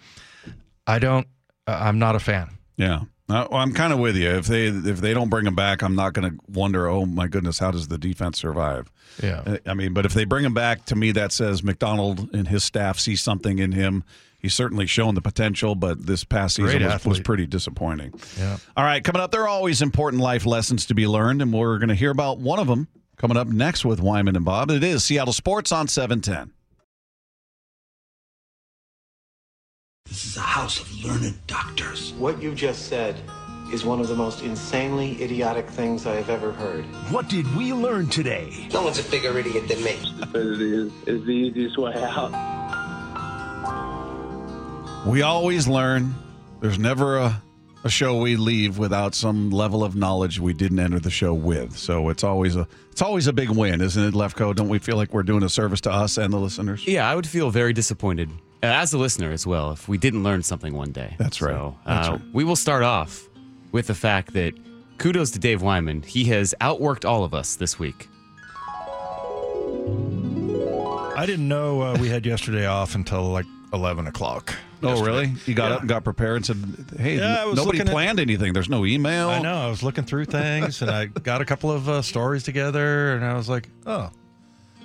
I 0.86 0.98
don't, 0.98 1.26
I'm 1.66 1.98
not 1.98 2.16
a 2.16 2.20
fan. 2.20 2.58
Yeah. 2.76 3.02
Uh, 3.30 3.46
well, 3.50 3.60
I'm 3.60 3.72
kind 3.72 3.92
of 3.92 4.00
with 4.00 4.16
you. 4.16 4.28
If 4.30 4.46
they 4.46 4.66
if 4.66 5.00
they 5.00 5.14
don't 5.14 5.28
bring 5.28 5.46
him 5.46 5.54
back, 5.54 5.82
I'm 5.82 5.94
not 5.94 6.14
going 6.14 6.30
to 6.30 6.38
wonder. 6.48 6.88
Oh 6.88 7.06
my 7.06 7.28
goodness, 7.28 7.58
how 7.58 7.70
does 7.70 7.88
the 7.88 7.98
defense 7.98 8.38
survive? 8.38 8.90
Yeah. 9.22 9.42
Uh, 9.46 9.58
I 9.66 9.74
mean, 9.74 9.94
but 9.94 10.04
if 10.04 10.14
they 10.14 10.24
bring 10.24 10.44
him 10.44 10.54
back, 10.54 10.84
to 10.86 10.96
me 10.96 11.12
that 11.12 11.32
says 11.32 11.62
Macdonald 11.62 12.30
and 12.34 12.48
his 12.48 12.64
staff 12.64 12.98
see 12.98 13.16
something 13.16 13.58
in 13.58 13.72
him. 13.72 14.04
He's 14.40 14.54
certainly 14.54 14.86
shown 14.86 15.14
the 15.14 15.20
potential, 15.20 15.74
but 15.74 16.06
this 16.06 16.24
past 16.24 16.56
season 16.56 16.82
was, 16.82 17.04
was 17.04 17.20
pretty 17.20 17.46
disappointing. 17.46 18.14
Yeah. 18.38 18.56
All 18.74 18.84
right, 18.84 19.04
coming 19.04 19.20
up, 19.20 19.32
there 19.32 19.42
are 19.42 19.48
always 19.48 19.82
important 19.82 20.22
life 20.22 20.46
lessons 20.46 20.86
to 20.86 20.94
be 20.94 21.06
learned, 21.06 21.42
and 21.42 21.52
we're 21.52 21.76
going 21.78 21.90
to 21.90 21.94
hear 21.94 22.10
about 22.10 22.38
one 22.38 22.58
of 22.58 22.66
them 22.66 22.88
coming 23.18 23.36
up 23.36 23.48
next 23.48 23.84
with 23.84 24.00
Wyman 24.00 24.36
and 24.36 24.44
Bob. 24.46 24.70
It 24.70 24.82
is 24.82 25.04
Seattle 25.04 25.34
Sports 25.34 25.72
on 25.72 25.88
710. 25.88 26.54
This 30.10 30.24
is 30.26 30.36
a 30.36 30.40
house 30.40 30.80
of 30.80 31.04
learned 31.04 31.36
doctors. 31.46 32.12
What 32.14 32.42
you 32.42 32.52
just 32.52 32.88
said 32.88 33.14
is 33.72 33.84
one 33.84 34.00
of 34.00 34.08
the 34.08 34.16
most 34.16 34.42
insanely 34.42 35.22
idiotic 35.22 35.68
things 35.68 36.04
I 36.04 36.16
have 36.16 36.28
ever 36.28 36.50
heard. 36.50 36.84
What 37.12 37.28
did 37.28 37.46
we 37.54 37.72
learn 37.72 38.08
today? 38.08 38.68
No 38.72 38.82
one's 38.82 38.98
a 38.98 39.08
bigger 39.08 39.38
idiot 39.38 39.68
than 39.68 39.84
me. 39.84 39.94
Stupidity 40.16 40.74
is, 40.74 40.92
is 41.06 41.24
the 41.24 41.30
easiest 41.30 41.78
way 41.78 41.94
out. 41.94 42.32
We 45.06 45.22
always 45.22 45.68
learn. 45.68 46.12
There's 46.60 46.80
never 46.80 47.18
a, 47.18 47.40
a 47.84 47.88
show 47.88 48.18
we 48.18 48.34
leave 48.34 48.78
without 48.78 49.14
some 49.14 49.50
level 49.50 49.84
of 49.84 49.94
knowledge 49.94 50.40
we 50.40 50.54
didn't 50.54 50.80
enter 50.80 50.98
the 50.98 51.08
show 51.08 51.34
with. 51.34 51.78
So 51.78 52.08
it's 52.08 52.24
always 52.24 52.56
a 52.56 52.66
it's 52.90 53.00
always 53.00 53.28
a 53.28 53.32
big 53.32 53.50
win, 53.50 53.80
isn't 53.80 54.02
it, 54.02 54.14
Lefko? 54.14 54.56
Don't 54.56 54.68
we 54.68 54.80
feel 54.80 54.96
like 54.96 55.14
we're 55.14 55.22
doing 55.22 55.44
a 55.44 55.48
service 55.48 55.80
to 55.82 55.92
us 55.92 56.18
and 56.18 56.32
the 56.32 56.38
listeners? 56.38 56.84
Yeah, 56.84 57.08
I 57.08 57.14
would 57.14 57.28
feel 57.28 57.50
very 57.50 57.72
disappointed 57.72 58.28
as 58.62 58.92
a 58.92 58.98
listener 58.98 59.32
as 59.32 59.46
well 59.46 59.72
if 59.72 59.88
we 59.88 59.96
didn't 59.98 60.22
learn 60.22 60.42
something 60.42 60.74
one 60.74 60.92
day. 60.92 61.14
That's 61.18 61.40
right. 61.40 61.52
So, 61.52 61.76
That's 61.86 62.08
uh, 62.08 62.12
right. 62.12 62.20
We 62.32 62.44
will 62.44 62.56
start 62.56 62.82
off 62.82 63.26
with 63.72 63.86
the 63.86 63.94
fact 63.94 64.32
that 64.34 64.54
kudos 64.98 65.30
to 65.32 65.38
Dave 65.38 65.62
Wyman. 65.62 66.02
He 66.02 66.24
has 66.24 66.54
outworked 66.60 67.08
all 67.08 67.24
of 67.24 67.32
us 67.34 67.56
this 67.56 67.78
week. 67.78 68.08
I 71.16 71.26
didn't 71.26 71.48
know 71.48 71.82
uh, 71.82 71.96
we 72.00 72.08
had 72.08 72.24
yesterday 72.24 72.66
off 72.66 72.94
until 72.94 73.24
like 73.24 73.46
11 73.72 74.06
o'clock. 74.06 74.54
Oh, 74.82 75.04
really? 75.04 75.34
You 75.44 75.52
got 75.54 75.68
Yeah. 75.68 75.74
up 75.74 75.80
and 75.80 75.88
got 75.90 76.04
prepared 76.04 76.36
and 76.36 76.46
said, 76.46 76.56
"Hey, 76.98 77.18
Yeah, 77.18 77.44
nobody 77.44 77.60
looking 77.60 77.80
at- 77.82 77.88
planned 77.88 78.18
anything. 78.18 78.54
There's 78.54 78.70
no 78.70 78.86
email." 78.86 79.28
I 79.28 79.38
know. 79.40 79.54
I 79.54 79.68
was 79.68 79.82
looking 79.82 80.04
through 80.04 80.24
things 80.24 80.80
and 80.80 80.90
I 80.90 81.06
got 81.06 81.42
a 81.42 81.44
couple 81.44 81.70
of 81.70 81.86
uh, 81.88 82.00
stories 82.00 82.42
together 82.44 83.14
and 83.14 83.22
I 83.22 83.34
was 83.34 83.46
like, 83.50 83.68
oh, 83.86 84.10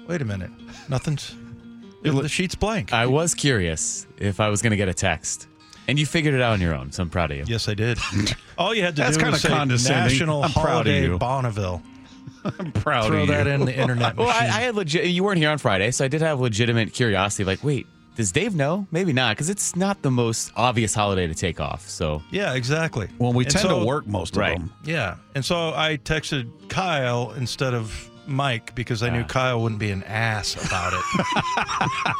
wait 0.08 0.22
a 0.22 0.26
minute. 0.26 0.52
Nothing's. 0.90 1.34
The, 2.06 2.22
the 2.24 2.30
sheet's 2.30 2.56
blank. 2.56 2.94
I 2.94 3.06
was 3.08 3.34
curious 3.34 4.08
if 4.18 4.40
I 4.40 4.50
was 4.50 4.62
going 4.62 4.72
to 4.72 4.78
get 4.78 4.88
a 4.90 4.94
text, 4.94 5.48
and 5.88 5.98
you 6.00 6.06
figured 6.06 6.34
it 6.34 6.42
out 6.42 6.54
on 6.54 6.62
your 6.62 6.74
own. 6.76 6.92
So 6.92 7.04
I'm 7.04 7.10
proud 7.10 7.32
of 7.32 7.38
you. 7.38 7.44
Yes, 7.48 7.68
I 7.68 7.74
did. 7.74 7.98
All 8.58 8.74
you 8.74 8.84
had 8.84 8.96
to 8.96 9.02
That's 9.02 9.18
do 9.18 9.22
kinda 9.24 9.32
was 9.34 9.42
say 9.42 9.50
condescending. 9.50 10.04
National 10.18 10.44
I'm 10.44 10.52
proud 10.52 10.66
of 10.66 10.72
Holiday 10.72 11.04
you. 11.04 11.18
Bonneville. 11.18 11.82
I'm 12.60 12.72
proud 12.72 13.08
Throw 13.08 13.24
of 13.24 13.28
that 13.30 13.48
in 13.48 13.66
the 13.66 13.76
internet 13.76 14.16
Well, 14.18 14.28
I, 14.30 14.34
machine. 14.34 14.50
I 14.52 14.62
had 14.62 14.76
legit. 14.76 15.06
You 15.08 15.24
weren't 15.24 15.40
here 15.40 15.50
on 15.50 15.58
Friday, 15.58 15.92
so 15.92 16.06
I 16.06 16.08
did 16.08 16.22
have 16.22 16.40
legitimate 16.40 16.94
curiosity. 16.94 17.44
Like, 17.44 17.64
wait, 17.64 17.88
does 18.16 18.32
Dave 18.32 18.56
know? 18.56 18.88
Maybe 18.92 19.14
not, 19.14 19.36
because 19.36 19.50
it's 19.50 19.76
not 19.76 20.02
the 20.04 20.12
most 20.12 20.52
obvious 20.56 20.94
holiday 20.94 21.28
to 21.28 21.34
take 21.36 21.60
off. 21.60 21.90
So 21.90 22.22
yeah, 22.32 22.54
exactly. 22.54 23.10
Well, 23.18 23.34
we 23.34 23.46
And 23.46 23.52
tend 23.54 23.64
so- 23.68 23.80
to 23.80 23.86
work 23.86 24.06
most 24.08 24.36
Right. 24.38 24.54
of 24.56 24.60
them. 24.62 24.74
Yeah. 24.84 25.16
And 25.34 25.44
so 25.44 25.74
I 25.74 25.98
texted 25.98 26.50
Kyle 26.70 27.32
instead 27.34 27.74
of 27.74 28.10
Mike 28.28 28.76
because 28.76 29.04
I 29.04 29.10
knew. 29.10 29.24
Kyle 29.24 29.62
wouldn't 29.62 29.80
be 29.80 29.92
an 29.92 30.04
ass 30.04 30.56
about 30.56 30.94
it. 30.94 31.02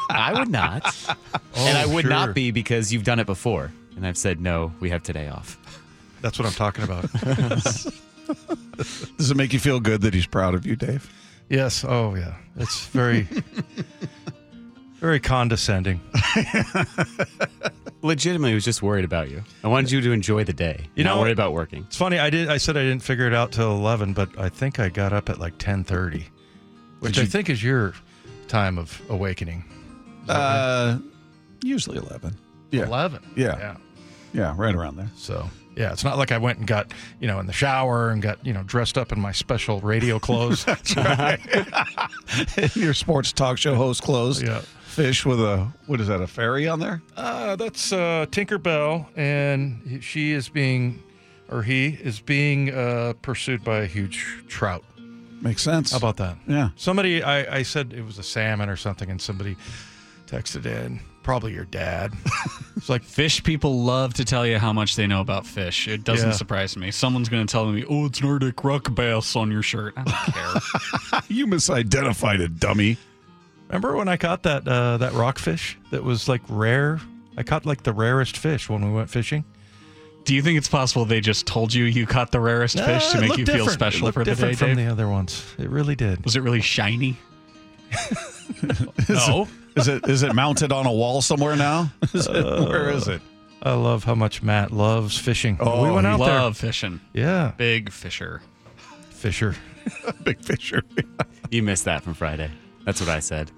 I 0.10 0.34
would 0.38 0.50
not, 0.50 0.84
oh, 1.08 1.16
and 1.58 1.78
I 1.78 1.86
would 1.86 2.04
sure. 2.04 2.10
not 2.10 2.36
be 2.36 2.52
because 2.52 2.92
you've 2.92 3.04
done 3.04 3.20
it 3.20 3.26
before, 3.26 3.72
and 3.96 4.06
I've 4.06 4.18
said 4.18 4.42
no. 4.42 4.74
We 4.80 4.90
have 4.90 5.04
today 5.04 5.28
off. 5.28 5.58
That's 6.22 6.40
what 6.40 6.48
I'm 6.48 6.54
talking 6.54 6.84
about. 6.84 7.12
Does 9.18 9.32
it 9.32 9.38
make 9.38 9.54
you 9.54 9.60
feel 9.60 9.80
good 9.80 10.02
that 10.02 10.14
he's 10.14 10.26
proud 10.26 10.56
of 10.56 10.66
you, 10.66 10.76
Dave? 10.76 11.12
yes. 11.50 11.86
Oh, 11.88 12.16
yeah. 12.16 12.36
It's 12.58 12.88
very, 12.88 13.22
very 14.96 15.20
condescending. 15.20 16.02
Legitimately, 18.06 18.54
was 18.54 18.64
just 18.64 18.84
worried 18.84 19.04
about 19.04 19.32
you. 19.32 19.44
I 19.64 19.68
wanted 19.68 19.90
you 19.90 20.00
to 20.02 20.12
enjoy 20.12 20.44
the 20.44 20.54
day. 20.54 20.86
You 20.94 21.04
not 21.04 21.16
know 21.16 21.22
worry 21.22 21.32
about 21.32 21.54
working. 21.54 21.84
It's 21.88 21.98
funny. 21.98 22.20
I 22.20 22.30
did. 22.30 22.50
I 22.50 22.58
said 22.58 22.78
I 22.78 22.84
didn't 22.84 23.02
figure 23.02 23.26
it 23.26 23.34
out 23.34 23.52
till 23.52 23.72
11, 23.72 24.14
but 24.14 24.30
I 24.38 24.50
think 24.50 24.80
I 24.80 24.90
got 24.90 25.12
up 25.12 25.28
at 25.30 25.40
like 25.40 25.58
10:30, 25.58 26.24
which 27.00 27.16
Did 27.16 27.24
I 27.24 27.26
think 27.26 27.50
is 27.50 27.64
your 27.64 27.96
time 28.48 28.78
of 28.78 29.02
awakening. 29.10 29.66
Uh, 30.30 31.00
usually 31.64 31.98
eleven. 31.98 32.38
Yeah, 32.72 32.86
11. 32.86 33.24
Yeah. 33.36 33.58
Yeah. 33.58 33.78
yeah, 34.34 34.54
right 34.56 34.76
around 34.76 34.98
there. 34.98 35.10
So 35.16 35.50
yeah, 35.76 35.92
it's 35.92 36.04
not 36.04 36.18
like 36.18 36.32
I 36.32 36.38
went 36.38 36.60
and 36.60 36.68
got 36.68 36.94
you 37.20 37.28
know 37.28 37.40
in 37.40 37.48
the 37.48 37.54
shower 37.54 38.10
and 38.10 38.22
got 38.22 38.46
you 38.46 38.54
know 38.54 38.64
dressed 38.64 38.98
up 38.98 39.12
in 39.12 39.20
my 39.20 39.32
special 39.32 39.80
radio 39.82 40.20
clothes. 40.20 40.64
That's 40.66 40.96
right. 40.96 41.40
Your 42.76 42.94
sports 42.94 43.32
talk 43.32 43.58
show 43.58 43.76
host 43.76 44.04
clothes. 44.04 44.42
Yeah. 44.44 44.62
Fish 44.96 45.26
with 45.26 45.42
a 45.42 45.68
what 45.88 46.00
is 46.00 46.08
that? 46.08 46.22
A 46.22 46.28
fairy 46.28 46.68
on 46.70 46.80
there? 46.80 47.02
Uh, 47.18 47.56
that's 47.58 47.92
uh, 47.92 48.26
Tinkerbell, 48.30 49.06
and 49.18 50.00
she 50.02 50.32
is 50.32 50.48
being, 50.48 51.04
or 51.50 51.64
he 51.64 51.88
is 52.02 52.22
being 52.22 52.74
uh, 52.74 53.12
pursued 53.22 53.62
by 53.64 53.80
a 53.80 53.86
huge 53.88 54.26
trout. 54.48 54.84
Makes 55.42 55.64
sense. 55.64 55.92
How 55.92 55.98
about 55.98 56.16
that? 56.18 56.38
Yeah. 56.48 56.70
Somebody, 56.78 57.22
I, 57.22 57.58
I 57.58 57.64
said 57.64 57.92
it 57.94 58.04
was 58.06 58.18
a 58.20 58.24
salmon 58.24 58.70
or 58.70 58.78
something, 58.78 59.10
and 59.12 59.22
somebody 59.22 59.58
texted 60.28 60.66
in 60.66 61.02
Probably 61.24 61.54
your 61.54 61.66
dad. 61.66 62.14
It's 62.78 62.90
like 62.90 63.04
fish 63.04 63.42
people 63.44 63.84
love 63.84 64.14
to 64.16 64.26
tell 64.26 64.46
you 64.46 64.60
how 64.60 64.72
much 64.74 64.96
they 64.96 65.08
know 65.08 65.22
about 65.22 65.46
fish. 65.48 65.88
It 65.88 66.04
doesn't 66.04 66.30
Yeah. 66.30 66.36
surprise 66.36 66.78
me. 66.78 66.92
Someone's 66.92 67.30
going 67.30 67.48
to 67.48 67.52
tell 67.52 67.66
me, 67.72 67.84
"Oh, 67.90 68.06
it's 68.06 68.22
Nordic 68.22 68.64
rock 68.64 68.94
bass 68.94 69.36
on 69.36 69.50
your 69.50 69.64
shirt." 69.64 69.94
I 69.98 70.04
don't 70.04 70.34
care. 70.34 71.22
you 71.30 71.48
misidentified 71.48 72.42
it, 72.42 72.60
dummy. 72.60 72.98
Remember 73.76 73.96
when 73.98 74.08
I 74.08 74.18
caught 74.18 74.44
that 74.44 74.68
uh, 74.68 74.98
that 74.98 75.14
rockfish 75.14 75.78
that 75.92 76.04
was 76.04 76.28
like 76.30 76.42
rare? 76.50 77.00
I 77.38 77.44
caught 77.44 77.66
like 77.66 77.84
the 77.84 77.94
rarest 77.94 78.38
fish 78.38 78.70
when 78.70 78.84
we 78.86 78.92
went 78.92 79.10
fishing. 79.10 79.44
Do 80.24 80.34
you 80.34 80.42
think 80.42 80.58
it's 80.58 80.68
possible 80.70 81.06
they 81.06 81.22
just 81.22 81.46
told 81.46 81.74
you 81.74 81.84
you 81.84 82.08
caught 82.08 82.32
the 82.32 82.40
rarest 82.40 82.80
fish 82.80 83.10
to 83.12 83.18
Uh, 83.18 83.22
make 83.22 83.30
looked 83.30 83.40
you 83.40 83.46
feel 83.46 83.68
special 83.68 84.08
it 84.08 84.14
for 84.14 84.24
the 84.24 84.32
different 84.32 84.54
day, 84.54 84.58
from 84.58 84.68
Dave? 84.70 84.78
the 84.78 84.92
other 84.92 85.08
ones. 85.08 85.46
It 85.60 85.70
really 85.70 85.96
did. 85.96 86.24
Was 86.26 86.36
it 86.36 86.40
really 86.42 86.62
shiny? 86.62 87.18
no. 89.10 89.48
Is 89.76 89.88
it 89.88 90.08
is 90.08 90.24
it 90.24 90.34
mounted 90.34 90.72
on 90.72 90.86
a 90.86 90.92
wall 90.92 91.22
somewhere 91.22 91.56
now? 91.56 91.92
Is 92.14 92.28
it- 92.28 92.34
where 92.70 92.90
is 92.90 93.08
it? 93.08 93.22
I 93.62 93.74
love 93.74 94.04
how 94.04 94.14
much 94.16 94.44
Matt 94.44 94.72
loves 94.72 95.18
fishing. 95.18 95.58
Oh, 95.60 95.84
we 95.84 95.90
went 95.92 96.06
he 96.06 96.14
out 96.14 96.20
Love 96.20 96.56
fishing. 96.58 97.02
Yeah, 97.14 97.54
Big 97.58 97.92
fisher. 97.92 98.42
fisher. 99.10 99.56
Big 100.24 100.40
fisher. 100.40 100.84
You 101.50 101.64
missed 101.64 101.86
that 101.86 102.04
from 102.04 102.14
Friday. 102.14 102.52
That's 102.86 103.00
what 103.02 103.10
I 103.10 103.20
said. 103.20 103.52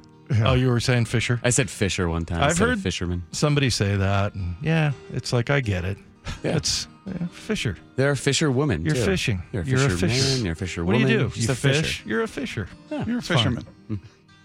Oh, 0.43 0.53
you 0.55 0.69
were 0.69 0.79
saying 0.79 1.05
fisher? 1.05 1.39
I 1.43 1.49
said 1.51 1.69
Fisher 1.69 2.09
one 2.09 2.25
time. 2.25 2.43
I've 2.43 2.57
heard- 2.57 2.79
fisherman. 2.79 3.23
Somebody 3.31 3.69
say 3.69 3.95
that, 3.95 4.33
and 4.35 4.55
yeah, 4.61 4.91
it's 5.13 5.31
like 5.31 5.49
I 5.49 5.61
get 5.61 5.85
it. 5.85 5.97
Yeah. 6.43 6.57
It's 6.57 6.87
yeah, 7.05 7.27
fisher. 7.31 7.77
There 7.95 8.11
are 8.11 8.15
fisher 8.15 8.51
women. 8.51 8.83
You're 8.83 8.95
too. 8.95 9.05
fishing. 9.05 9.41
You're 9.53 9.61
a 9.63 9.65
You're 9.65 9.79
a 9.79 9.89
fisherman. 9.89 10.09
fisher. 10.09 10.43
You're 10.43 10.51
a 10.51 10.55
fisher 10.55 10.83
What 10.85 10.93
do 10.93 10.99
woman. 10.99 11.11
you 11.11 11.17
do? 11.19 11.27
Just 11.29 11.47
you 11.47 11.51
a 11.51 11.55
fisher. 11.55 11.81
fish. 11.81 12.03
You're 12.05 12.21
a 12.23 12.27
fisher. 12.27 12.67
Yeah. 12.91 13.05
You're 13.05 13.15
a 13.15 13.19
It's 13.19 13.27
fisherman. 13.29 13.65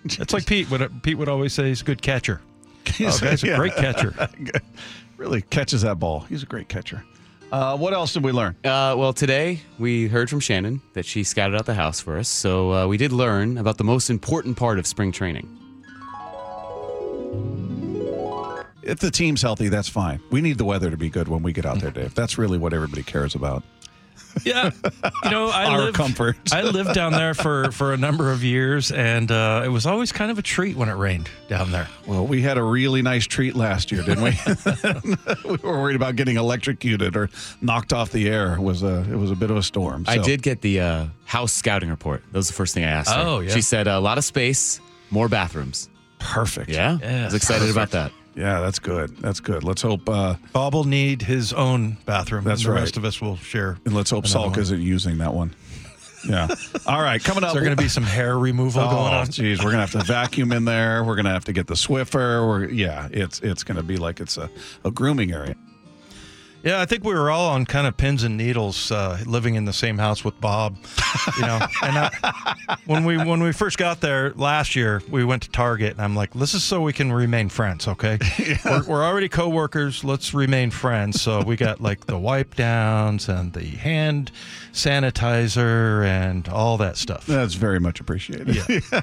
It's 0.05 0.33
like 0.33 0.47
Pete. 0.47 0.71
What 0.71 1.03
Pete 1.03 1.19
would 1.19 1.29
always 1.29 1.53
say, 1.53 1.65
he's 1.69 1.81
a 1.81 1.85
good 1.85 2.01
catcher. 2.03 2.41
He's 2.87 3.21
Oh, 3.23 3.27
a 3.27 3.35
yeah. 3.37 3.57
great 3.57 3.75
catcher. 3.75 4.13
really 5.17 5.43
catches 5.43 5.83
that 5.83 5.99
ball. 5.99 6.21
He's 6.29 6.43
a 6.43 6.47
great 6.47 6.69
catcher. 6.69 7.05
Uh, 7.51 7.77
what 7.77 7.93
else 7.93 8.13
did 8.13 8.25
we 8.25 8.33
learn? 8.33 8.57
Uh, 8.65 8.95
well, 8.97 9.13
today 9.13 9.61
we 9.79 10.09
heard 10.09 10.31
from 10.31 10.41
Shannon 10.41 10.81
that 10.95 11.05
she 11.05 11.23
scouted 11.23 11.55
out 11.57 11.67
the 11.67 11.75
house 11.75 12.01
for 12.01 12.17
us. 12.19 12.29
So 12.29 12.73
uh, 12.73 12.87
we 12.87 12.97
did 12.97 13.13
learn 13.13 13.59
about 13.59 13.77
the 13.79 13.85
most 13.85 14.09
important 14.11 14.57
part 14.57 14.79
of 14.79 14.87
spring 14.87 15.13
training. 15.13 15.49
If 18.83 18.99
the 18.99 19.11
team's 19.11 19.43
healthy, 19.43 19.69
that's 19.69 19.89
fine. 19.89 20.21
We 20.31 20.41
need 20.41 20.59
the 20.59 20.65
weather 20.65 20.91
to 20.91 20.97
be 20.97 21.09
good 21.09 21.29
when 21.29 21.43
we 21.43 21.53
get 21.53 21.65
out 21.65 21.81
there, 21.81 21.91
Dave. 21.91 22.15
That's 22.15 22.37
really 22.37 22.59
what 22.59 22.73
everybody 22.73 23.03
cares 23.03 23.35
about. 23.35 23.63
Yeah, 24.45 24.71
you 25.25 25.31
know, 25.31 25.49
I 25.49 25.67
Our 25.71 25.81
lived, 25.83 25.97
comfort. 25.97 26.37
I 26.53 26.63
lived 26.63 26.95
down 26.95 27.13
there 27.13 27.35
for 27.35 27.71
for 27.71 27.93
a 27.93 27.97
number 27.97 28.33
of 28.33 28.43
years, 28.43 28.91
and 28.91 29.31
uh, 29.31 29.63
it 29.65 29.69
was 29.69 29.85
always 29.85 30.11
kind 30.11 30.31
of 30.31 30.39
a 30.39 30.43
treat 30.43 30.75
when 30.77 30.89
it 30.89 30.95
rained 30.95 31.29
down 31.49 31.71
there. 31.71 31.89
Well, 32.07 32.27
we 32.27 32.41
had 32.41 32.57
a 32.57 32.63
really 32.63 33.03
nice 33.03 33.27
treat 33.27 33.55
last 33.55 33.93
year, 33.93 34.03
didn't 34.03 34.25
we? 34.25 34.33
we 35.45 35.57
were 35.59 35.79
worried 35.81 35.97
about 35.97 36.17
getting 36.17 36.37
electrocuted 36.37 37.17
or 37.17 37.29
knocked 37.61 37.93
off 37.93 38.11
the 38.11 38.29
air. 38.29 38.55
It 38.55 38.63
was 38.63 38.83
a 38.83 39.07
it 39.11 39.17
was 39.17 39.31
a 39.31 39.37
bit 39.37 39.51
of 39.51 39.57
a 39.57 39.63
storm. 39.63 40.05
I 40.09 40.19
did 40.19 40.43
get 40.43 40.63
the 40.63 40.81
uh, 40.81 41.07
house 41.25 41.53
scouting 41.53 41.91
report. 41.91 42.23
That 42.33 42.39
was 42.39 42.49
the 42.49 42.55
first 42.55 42.75
thing 42.75 42.85
I 42.85 42.91
asked 42.91 43.13
her. 43.13 43.23
Oh, 43.23 43.41
yeah. 43.41 43.53
She 43.53 43.61
said 43.61 43.87
a 43.87 44.01
lot 44.01 44.19
of 44.19 44.25
space, 44.25 44.81
more 45.11 45.29
bathrooms. 45.29 45.89
Perfect. 46.23 46.71
Yeah, 46.71 46.99
Yeah, 47.03 47.23
I 47.23 47.25
was 47.27 47.35
excited 47.35 47.71
about 47.71 47.91
that. 47.91 48.13
Yeah, 48.35 48.61
that's 48.61 48.79
good. 48.79 49.17
That's 49.19 49.41
good. 49.41 49.63
Let's 49.63 49.83
hope 49.83 50.09
uh, 50.09 50.37
Bob 50.55 50.73
will 50.75 50.85
need 50.85 51.21
his 51.23 51.53
own 51.53 51.99
bathroom. 52.07 52.45
That's 52.45 52.63
and 52.63 52.69
the 52.71 52.73
right. 52.75 52.81
rest 52.81 52.97
of 52.97 53.05
us 53.05 53.21
will 53.21 53.37
share. 53.37 53.77
and 53.85 53.95
let's 53.95 54.11
hope 54.11 54.25
another 54.25 54.39
Salk 54.49 54.51
one. 54.53 54.61
isn't 54.61 54.81
using 54.81 55.19
that 55.19 55.35
one. 55.35 55.55
Yeah. 56.27 56.49
All 56.87 57.03
right, 57.03 57.23
coming 57.23 57.43
up. 57.45 57.49
Is 57.49 57.55
there 57.55 57.63
going 57.63 57.77
to 57.77 57.83
be 57.83 57.89
some 57.89 58.05
hair 58.05 58.39
removal 58.39 58.81
Oh, 58.83 58.91
going 58.91 59.13
on? 59.13 59.27
Geez, 59.31 59.59
we're 59.59 59.71
gonna 59.73 59.87
have 59.87 59.91
to 59.93 60.05
vacuum 60.05 60.53
in 60.53 60.65
there. 60.65 61.03
We're 61.05 61.17
gonna 61.17 61.33
have 61.33 61.45
to 61.47 61.53
get 61.53 61.67
the 61.67 61.75
Swiffer. 61.75 62.47
We're 62.47 62.69
yeah, 62.71 63.09
it's 63.11 63.41
it's 63.41 63.65
gonna 63.65 63.83
be 63.83 63.97
like 63.97 64.21
it's 64.21 64.39
a, 64.39 64.49
a 64.85 64.91
grooming 64.91 65.33
area. 65.33 65.57
Yeah, 66.63 66.81
I 66.81 66.87
think 66.87 67.03
we 67.03 67.13
were 67.13 67.29
all 67.29 67.49
on 67.49 67.65
kind 67.67 67.89
of 67.89 67.97
pins 67.97 68.23
and 68.23 68.37
needles, 68.37 68.93
uh, 68.93 69.19
living 69.27 69.57
in 69.57 69.65
the 69.65 69.73
same 69.73 69.99
house 69.99 70.25
with 70.25 70.41
Bob. 70.41 70.77
You 71.37 71.43
know, 71.43 71.59
and 71.83 71.99
I, 71.99 72.77
when 72.87 73.05
we 73.05 73.17
when 73.17 73.43
we 73.43 73.53
first 73.53 73.79
got 73.79 74.01
there 74.01 74.31
last 74.35 74.77
year, 74.77 75.03
we 75.11 75.25
went 75.25 75.43
to 75.43 75.51
Target, 75.51 75.95
and 75.95 76.01
I'm 76.01 76.15
like, 76.15 76.33
"This 76.35 76.55
is 76.55 76.63
so 76.63 76.81
we 76.81 76.93
can 76.93 77.13
remain 77.13 77.49
friends, 77.49 77.89
okay? 77.89 78.19
We're, 78.65 78.85
we're 78.85 79.05
already 79.05 79.29
coworkers. 79.29 80.05
Let's 80.05 80.35
remain 80.35 80.71
friends." 80.71 81.21
So 81.21 81.43
we 81.43 81.57
got 81.57 81.81
like 81.81 82.07
the 82.07 82.19
wipe 82.19 82.55
downs 82.55 83.29
and 83.29 83.53
the 83.53 83.65
hand 83.65 84.31
sanitizer 84.73 86.07
and 86.07 86.49
all 86.49 86.79
that 86.79 86.97
stuff. 86.97 87.27
That's 87.27 87.55
very 87.55 87.81
much 87.81 87.99
appreciated. 87.99 88.55
Yeah. 88.55 89.01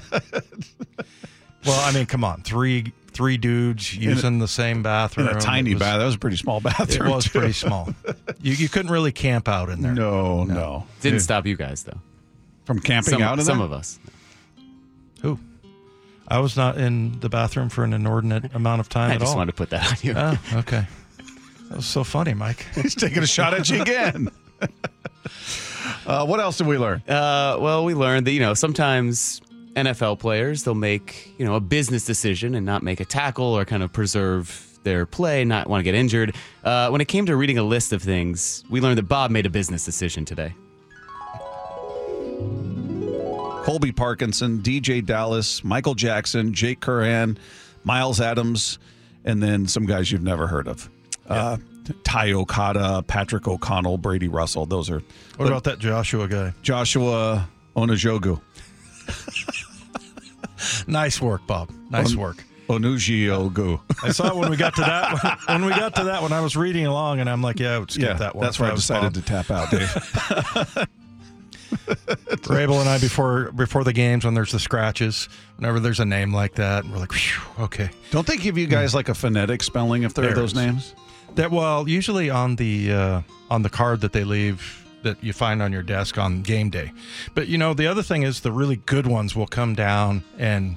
well, 1.66 1.80
I 1.80 1.92
mean, 1.92 2.06
come 2.06 2.24
on, 2.24 2.42
three 2.42 2.92
three 3.20 3.36
dudes 3.36 3.94
using 3.94 4.38
the 4.38 4.48
same 4.48 4.78
In 4.78 4.82
bathroom. 4.82 5.28
a 5.28 5.38
tiny 5.38 5.74
was- 5.74 5.80
bath. 5.80 5.98
That 5.98 6.06
was 6.06 6.14
a 6.14 6.18
pretty 6.18 6.38
small 6.38 6.58
bathroom. 6.62 7.08
It 7.10 7.14
was 7.14 7.24
too. 7.24 7.38
pretty 7.38 7.52
small. 7.52 7.92
You, 8.40 8.54
you 8.54 8.66
couldn't 8.70 8.90
really 8.90 9.12
camp 9.12 9.46
out 9.46 9.68
in 9.68 9.82
there. 9.82 9.92
No, 9.92 10.44
no. 10.44 10.54
no. 10.54 10.86
Didn't 11.02 11.16
Yeah. 11.18 11.22
stop 11.22 11.44
you 11.44 11.54
guys 11.54 11.82
though. 11.82 11.98
From 12.64 12.78
camping 12.80 13.12
Some, 13.12 13.22
out 13.22 13.38
in 13.38 13.44
some 13.44 13.58
there? 13.58 13.66
of 13.66 13.72
us. 13.74 13.98
Who? 15.20 15.38
I 16.28 16.38
was 16.38 16.56
not 16.56 16.78
in 16.78 17.20
the 17.20 17.28
bathroom 17.28 17.68
for 17.68 17.84
an 17.84 17.92
inordinate 17.92 18.54
amount 18.54 18.80
of 18.80 18.88
time 18.88 19.10
I 19.10 19.14
at 19.16 19.20
just 19.20 19.36
wanted 19.36 19.52
to 19.52 19.56
put 19.56 19.68
that 19.68 19.86
on 19.86 19.96
you. 20.00 20.14
Oh, 20.16 20.58
okay. 20.60 20.86
That 21.68 21.76
was 21.76 21.84
so 21.86 22.02
funny, 22.04 22.32
Mike. 22.32 22.64
He's 22.74 22.94
taking 22.94 23.22
a 23.22 23.26
shot 23.26 23.52
at 23.52 23.68
you 23.68 23.82
again. 23.82 24.28
uh, 26.06 26.24
what 26.24 26.40
else 26.40 26.56
did 26.56 26.66
we 26.68 26.78
learn? 26.78 27.02
Uh, 27.06 27.58
well, 27.60 27.84
we 27.84 27.92
learned 27.92 28.26
that 28.26 28.32
you 28.32 28.40
know 28.40 28.54
sometimes 28.54 29.42
NFL 29.74 30.18
players 30.18 30.64
they'll 30.64 30.74
make 30.74 31.32
you 31.38 31.44
know 31.44 31.54
a 31.54 31.60
business 31.60 32.04
decision 32.04 32.54
and 32.54 32.66
not 32.66 32.82
make 32.82 33.00
a 33.00 33.04
tackle 33.04 33.56
or 33.56 33.64
kind 33.64 33.82
of 33.82 33.92
preserve 33.92 34.66
their 34.82 35.06
play, 35.06 35.44
not 35.44 35.68
want 35.68 35.80
to 35.80 35.84
get 35.84 35.94
injured. 35.94 36.34
Uh, 36.64 36.88
when 36.88 37.00
it 37.00 37.08
came 37.08 37.26
to 37.26 37.36
reading 37.36 37.58
a 37.58 37.62
list 37.62 37.92
of 37.92 38.02
things, 38.02 38.64
we 38.70 38.80
learned 38.80 38.98
that 38.98 39.04
Bob 39.04 39.30
made 39.30 39.46
a 39.46 39.50
business 39.50 39.84
decision 39.84 40.24
today. 40.24 40.54
Colby 43.64 43.92
Parkinson, 43.92 44.60
DeeJay 44.60 45.04
Dallas, 45.04 45.62
Michael 45.62 45.94
Jackson, 45.94 46.54
Jake 46.54 46.80
Curhan, 46.80 47.36
Myles 47.84 48.20
Adams, 48.20 48.78
and 49.24 49.42
then 49.42 49.66
some 49.66 49.84
guys 49.84 50.10
you've 50.10 50.22
never 50.22 50.46
heard 50.46 50.66
of. 50.66 50.88
Uh, 51.28 51.58
Ty 52.02 52.32
Okada, 52.32 53.04
Patrick 53.06 53.46
O'Connell, 53.46 53.98
Brady 53.98 54.28
Russell. 54.28 54.66
Those 54.66 54.90
are 54.90 55.02
What 55.36 55.46
about 55.46 55.64
that 55.64 55.78
Joshua 55.78 56.26
guy? 56.26 56.54
Joshua 56.62 57.48
Onujiogu. 57.76 58.40
Nice 60.90 61.20
work, 61.20 61.46
Bob. 61.46 61.70
Nice 61.90 62.14
work. 62.14 62.44
Onujiogu. 62.68 63.80
I 64.02 64.12
saw 64.12 64.28
it 64.28 64.36
when 64.36 64.50
we 64.50 64.56
got 64.56 64.74
to 64.76 64.80
that. 64.82 65.12
One. 65.48 65.60
When 65.60 65.64
we 65.70 65.70
got 65.78 65.94
to 65.96 66.04
that, 66.04 66.22
one, 66.22 66.32
I 66.32 66.40
was 66.40 66.56
reading 66.56 66.86
along, 66.86 67.18
and 67.20 67.28
I'm 67.28 67.42
like, 67.42 67.58
"Yeah, 67.58 67.74
I 67.74 67.78
would 67.78 67.90
skip 67.90 68.04
Yeah, 68.08 68.14
that 68.14 68.36
one." 68.36 68.44
that's 68.44 68.60
where 68.60 68.68
I 68.68 68.72
was 68.72 68.82
decided 68.82 69.12
Bob. 69.14 69.14
to 69.14 69.22
tap 69.22 69.50
out, 69.50 69.70
Dave. 69.70 70.86
Rabel 72.48 72.80
and 72.80 72.88
I 72.88 72.98
before 72.98 73.50
before 73.52 73.84
the 73.84 73.92
games 73.92 74.24
when 74.24 74.34
there's 74.34 74.52
the 74.52 74.58
scratches, 74.58 75.28
whenever 75.56 75.80
there's 75.80 76.00
a 76.00 76.04
name 76.04 76.32
like 76.32 76.54
that, 76.54 76.84
we're 76.86 76.98
like, 76.98 77.12
okay. 77.60 77.90
Don't 78.10 78.26
they 78.26 78.36
give 78.36 78.56
you 78.58 78.66
guys 78.66 78.94
like 78.94 79.08
a 79.08 79.14
phonetic 79.14 79.62
spelling 79.62 80.02
if 80.02 80.14
there 80.14 80.30
are 80.30 80.34
those 80.34 80.50
is. 80.50 80.56
names? 80.56 80.94
That 81.36 81.50
well, 81.50 81.88
usually 81.88 82.30
on 82.30 82.56
the 82.56 82.92
uh, 82.92 83.22
on 83.50 83.62
the 83.62 83.70
card 83.70 84.00
that 84.00 84.12
they 84.12 84.24
leave 84.24 84.84
that 85.02 85.22
you 85.22 85.32
find 85.32 85.62
on 85.62 85.72
your 85.72 85.82
desk 85.82 86.18
on 86.18 86.42
game 86.42 86.70
day. 86.70 86.92
But 87.34 87.48
you 87.48 87.58
know, 87.58 87.74
the 87.74 87.86
other 87.86 88.02
thing 88.02 88.22
is 88.22 88.40
the 88.40 88.52
really 88.52 88.76
good 88.76 89.06
ones 89.06 89.34
will 89.34 89.46
come 89.46 89.74
down 89.74 90.24
and 90.38 90.76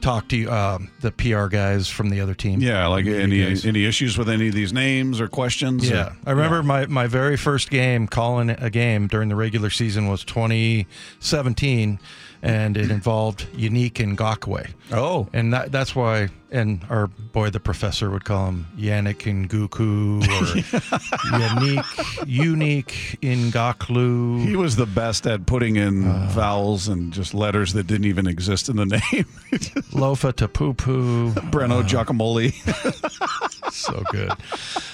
talk 0.00 0.26
to 0.28 0.36
you, 0.36 0.50
uh, 0.50 0.78
the 1.00 1.12
PR 1.12 1.46
guys 1.46 1.86
from 1.88 2.10
the 2.10 2.20
other 2.20 2.34
team. 2.34 2.60
Yeah, 2.60 2.86
like 2.88 3.06
any 3.06 3.44
guys. 3.44 3.64
any 3.64 3.84
issues 3.84 4.18
with 4.18 4.28
any 4.28 4.48
of 4.48 4.54
these 4.54 4.72
names 4.72 5.20
or 5.20 5.28
questions? 5.28 5.88
Yeah, 5.88 6.08
or- 6.08 6.16
I 6.26 6.30
remember 6.32 6.62
my, 6.64 6.86
my 6.86 7.06
very 7.06 7.36
first 7.36 7.70
game 7.70 8.08
calling 8.08 8.50
a 8.50 8.68
game 8.68 9.06
during 9.06 9.28
the 9.28 9.36
regular 9.36 9.70
season 9.70 10.08
was 10.08 10.24
2017, 10.24 12.00
and 12.42 12.76
it 12.76 12.90
involved 12.90 13.46
Unique 13.54 14.00
and 14.00 14.18
Gakwe. 14.18 14.68
Oh, 14.92 15.28
and 15.32 15.52
that 15.52 15.72
that's 15.72 15.94
why. 15.94 16.28
And 16.50 16.84
our 16.90 17.06
boy, 17.06 17.48
the 17.48 17.60
professor, 17.60 18.10
would 18.10 18.26
call 18.26 18.48
him 18.48 18.66
Yannick 18.76 19.24
and 19.24 19.46
or 19.54 21.58
Unique, 21.62 22.26
Unique 22.26 23.18
in 23.22 23.50
Gaklu. 23.50 24.44
He 24.44 24.54
was 24.54 24.76
the 24.76 24.84
best 24.84 25.26
at 25.26 25.46
putting 25.46 25.76
in 25.76 26.06
Uh. 26.06 26.28
vowels 26.32 26.88
and 26.88 27.10
just 27.10 27.32
letters 27.32 27.72
that 27.72 27.86
didn't 27.86 28.04
even 28.04 28.26
exist 28.26 28.68
in 28.68 28.76
the 28.76 28.84
name. 29.12 29.24
Lofa 29.94 30.36
to 30.36 30.46
poo 30.46 30.74
poo. 30.74 31.30
Breno 31.32 31.82
Giacomelli. 31.82 32.52
so 33.72 34.02
good. 34.10 34.32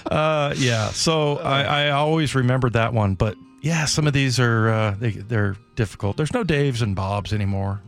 Uh, 0.08 0.54
yeah. 0.56 0.90
So 0.90 1.38
I, 1.38 1.86
I 1.86 1.90
always 1.90 2.36
remembered 2.36 2.74
that 2.74 2.92
one, 2.92 3.14
but 3.14 3.36
yeah, 3.60 3.84
some 3.84 4.06
of 4.06 4.12
these 4.12 4.38
are 4.38 4.68
uh, 4.68 4.94
they, 4.98 5.10
they're 5.10 5.56
difficult. 5.74 6.16
There's 6.16 6.32
no 6.32 6.44
Daves 6.44 6.82
and 6.82 6.94
Bobs 6.94 7.32
anymore. 7.32 7.80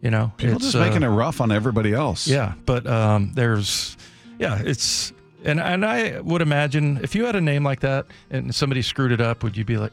You 0.00 0.10
know, 0.10 0.32
People 0.36 0.56
It's, 0.56 0.64
just 0.64 0.76
uh, 0.76 0.80
making 0.80 1.02
it 1.04 1.08
rough 1.08 1.40
on 1.40 1.52
everybody 1.52 1.92
else. 1.92 2.26
Yeah, 2.26 2.54
but 2.66 2.86
um, 2.88 3.32
there's, 3.34 3.96
yeah, 4.38 4.60
it's, 4.64 5.12
and 5.44 5.60
and 5.60 5.86
I 5.86 6.20
would 6.20 6.42
imagine 6.42 6.98
if 7.02 7.14
you 7.14 7.24
had 7.24 7.36
a 7.36 7.40
name 7.40 7.62
like 7.62 7.80
that 7.80 8.06
and 8.30 8.52
somebody 8.52 8.82
screwed 8.82 9.12
it 9.12 9.20
up, 9.20 9.44
would 9.44 9.56
you 9.56 9.64
be 9.64 9.76
like, 9.76 9.92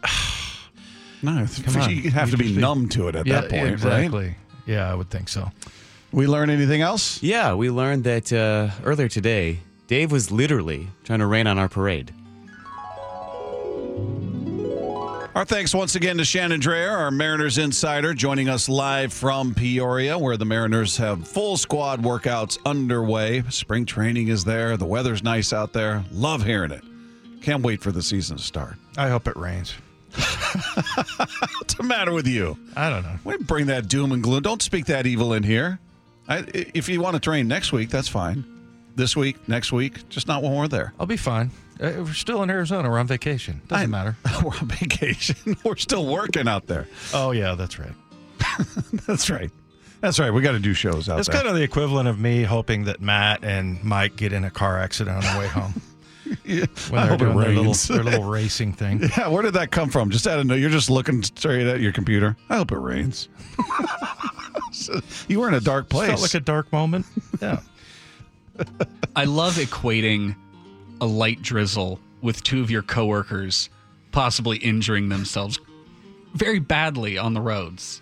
No, 1.22 1.45
come 1.63 1.82
on, 1.82 1.89
you 1.89 2.09
have 2.11 2.32
to 2.32 2.38
be 2.38 2.45
just 2.45 2.59
numb 2.59 2.88
to 2.89 3.09
it 3.09 3.15
at 3.15 3.28
yeah, 3.28 3.41
that 3.41 3.49
point, 3.49 3.67
exactly. 3.67 4.26
right? 4.28 4.36
Yeah, 4.65 4.89
I 4.89 4.95
would 4.95 5.09
think 5.09 5.28
so. 5.30 5.51
We 6.11 6.26
learn 6.28 6.49
anything 6.49 6.82
else? 6.82 7.22
Yeah, 7.22 7.53
we 7.53 7.70
learned 7.70 8.03
that 8.05 8.32
uh, 8.34 8.70
earlier 8.84 9.09
today, 9.09 9.59
Dave 9.88 10.11
was 10.11 10.32
literally 10.32 10.88
trying 11.03 11.20
to 11.20 11.28
rain 11.28 11.45
on 11.45 11.59
our 11.59 11.70
parade. 11.70 12.13
Our 15.40 15.46
thanks 15.46 15.74
once 15.74 15.96
again 15.96 16.18
to 16.18 16.26
Shannon 16.26 16.60
Dreyer, 16.60 16.90
our 16.90 17.12
Mariners 17.12 17.58
insider, 17.58 18.14
joining 18.14 18.50
us 18.50 18.68
live 18.68 19.14
from 19.14 19.56
Peoria, 19.56 20.18
where 20.20 20.36
the 20.36 20.44
Mariners 20.44 20.98
have 20.98 21.26
full 21.26 21.56
squad 21.56 22.02
workouts 22.02 22.58
underway. 22.66 23.44
Spring 23.44 23.86
training 23.86 24.28
is 24.28 24.44
there. 24.44 24.76
The 24.76 24.86
weather's 24.86 25.24
nice 25.24 25.54
out 25.54 25.72
there. 25.72 26.04
Love 26.12 26.44
hearing 26.44 26.72
it. 26.72 26.84
Can't 27.42 27.64
wait 27.64 27.82
for 27.82 27.94
the 27.94 28.04
season 28.04 28.36
to 28.36 28.44
start. 28.44 28.76
I 28.98 29.08
hope 29.08 29.30
it 29.30 29.38
rains. 29.38 29.76
What's 30.14 31.76
the 31.76 31.84
matter 31.84 32.12
with 32.12 32.28
you? 32.28 32.58
I 32.76 32.90
don't 32.90 33.04
know. 33.04 33.16
We 33.24 33.38
bring 33.38 33.68
that 33.68 33.88
doom 33.88 34.12
and 34.12 34.22
gloom. 34.22 34.42
Don't 34.42 34.62
speak 34.62 34.88
that 34.88 35.08
evil 35.08 35.32
in 35.32 35.44
here. 35.44 35.80
I, 36.28 36.44
if 36.54 36.90
you 36.90 37.00
want 37.00 37.14
to 37.14 37.22
train 37.22 37.48
next 37.48 37.72
week, 37.72 37.90
that's 37.90 38.10
fine. 38.10 38.44
This 38.98 39.16
week, 39.16 39.48
next 39.48 39.72
week, 39.72 40.10
just 40.10 40.28
not 40.28 40.44
when 40.44 40.54
we're 40.54 40.68
there. 40.68 40.92
I'll 41.00 41.06
be 41.06 41.16
fine. 41.16 41.52
Uh, 41.82 41.91
we're 41.99 42.13
still 42.13 42.43
in 42.43 42.49
Arizona. 42.49 42.89
We're 42.89 42.99
on 42.99 43.07
vacation. 43.07 43.61
Doesn't 43.67 43.84
I- 43.84 43.88
matter. 43.88 44.17
we're 44.43 44.55
on 44.57 44.67
vacation. 44.67 45.57
we're 45.63 45.77
still 45.77 46.05
working 46.05 46.47
out 46.47 46.67
there. 46.67 46.88
Oh 47.13 47.32
yeah, 47.32 47.55
that's 47.55 47.80
right. 47.80 47.93
That's 49.07 49.30
right. 49.30 49.51
That's 50.01 50.17
right. 50.17 50.32
We 50.32 50.41
got 50.41 50.53
to 50.53 50.59
do 50.59 50.73
shows 50.73 51.09
out 51.09 51.19
It's 51.19 51.27
there. 51.27 51.36
It's 51.36 51.43
kind 51.43 51.47
of 51.47 51.55
the 51.55 51.61
equivalent 51.63 52.07
of 52.07 52.19
me 52.19 52.43
hoping 52.43 52.86
that 52.86 53.01
Matt 53.01 53.43
and 53.43 53.84
Mike 53.84 54.15
get 54.15 54.32
in 54.32 54.45
a 54.45 54.49
car 54.49 54.80
accident 54.80 55.17
on 55.25 55.34
the 55.34 55.39
way 55.39 55.47
home. 55.47 55.82
Yeah, 56.45 56.65
When 56.89 57.01
I 57.01 57.07
they're 57.07 57.09
hope 57.17 57.21
it 57.21 57.25
doing 57.25 57.38
their 57.38 57.47
little, 57.49 57.63
rains. 57.65 57.88
their 57.89 58.03
little 58.03 58.23
racing 58.23 58.71
thing. 58.73 59.01
Yeah, 59.17 59.27
where 59.27 59.41
did 59.43 59.53
that 59.55 59.71
come 59.71 59.89
from? 59.89 60.09
Just 60.09 60.25
out 60.25 60.39
of 60.39 60.45
no, 60.45 60.55
you're 60.55 60.69
just 60.69 60.89
looking 60.89 61.21
straight 61.23 61.67
at 61.67 61.82
your 61.82 61.91
computer. 61.91 62.38
I 62.49 62.55
hope 62.57 62.71
it 62.71 62.77
rains. 62.77 63.27
You 65.27 65.39
were 65.39 65.47
in 65.47 65.53
a 65.55 65.59
dark 65.59 65.89
place. 65.89 66.09
Felt 66.09 66.21
like 66.21 66.34
a 66.36 66.39
dark 66.39 66.71
moment. 66.71 67.05
Yeah. 67.41 67.59
I 69.15 69.25
love 69.25 69.55
equating 69.55 70.36
a 71.02 71.06
light 71.06 71.41
drizzle 71.41 72.00
with 72.22 72.43
two 72.43 72.62
of 72.62 72.70
your 72.72 72.82
coworkers 72.82 73.70
possibly 74.12 74.58
injuring 74.58 75.10
themselves 75.10 75.60
very 76.34 76.60
badly 76.60 77.18
on 77.18 77.34
the 77.34 77.41
roads. 77.41 78.02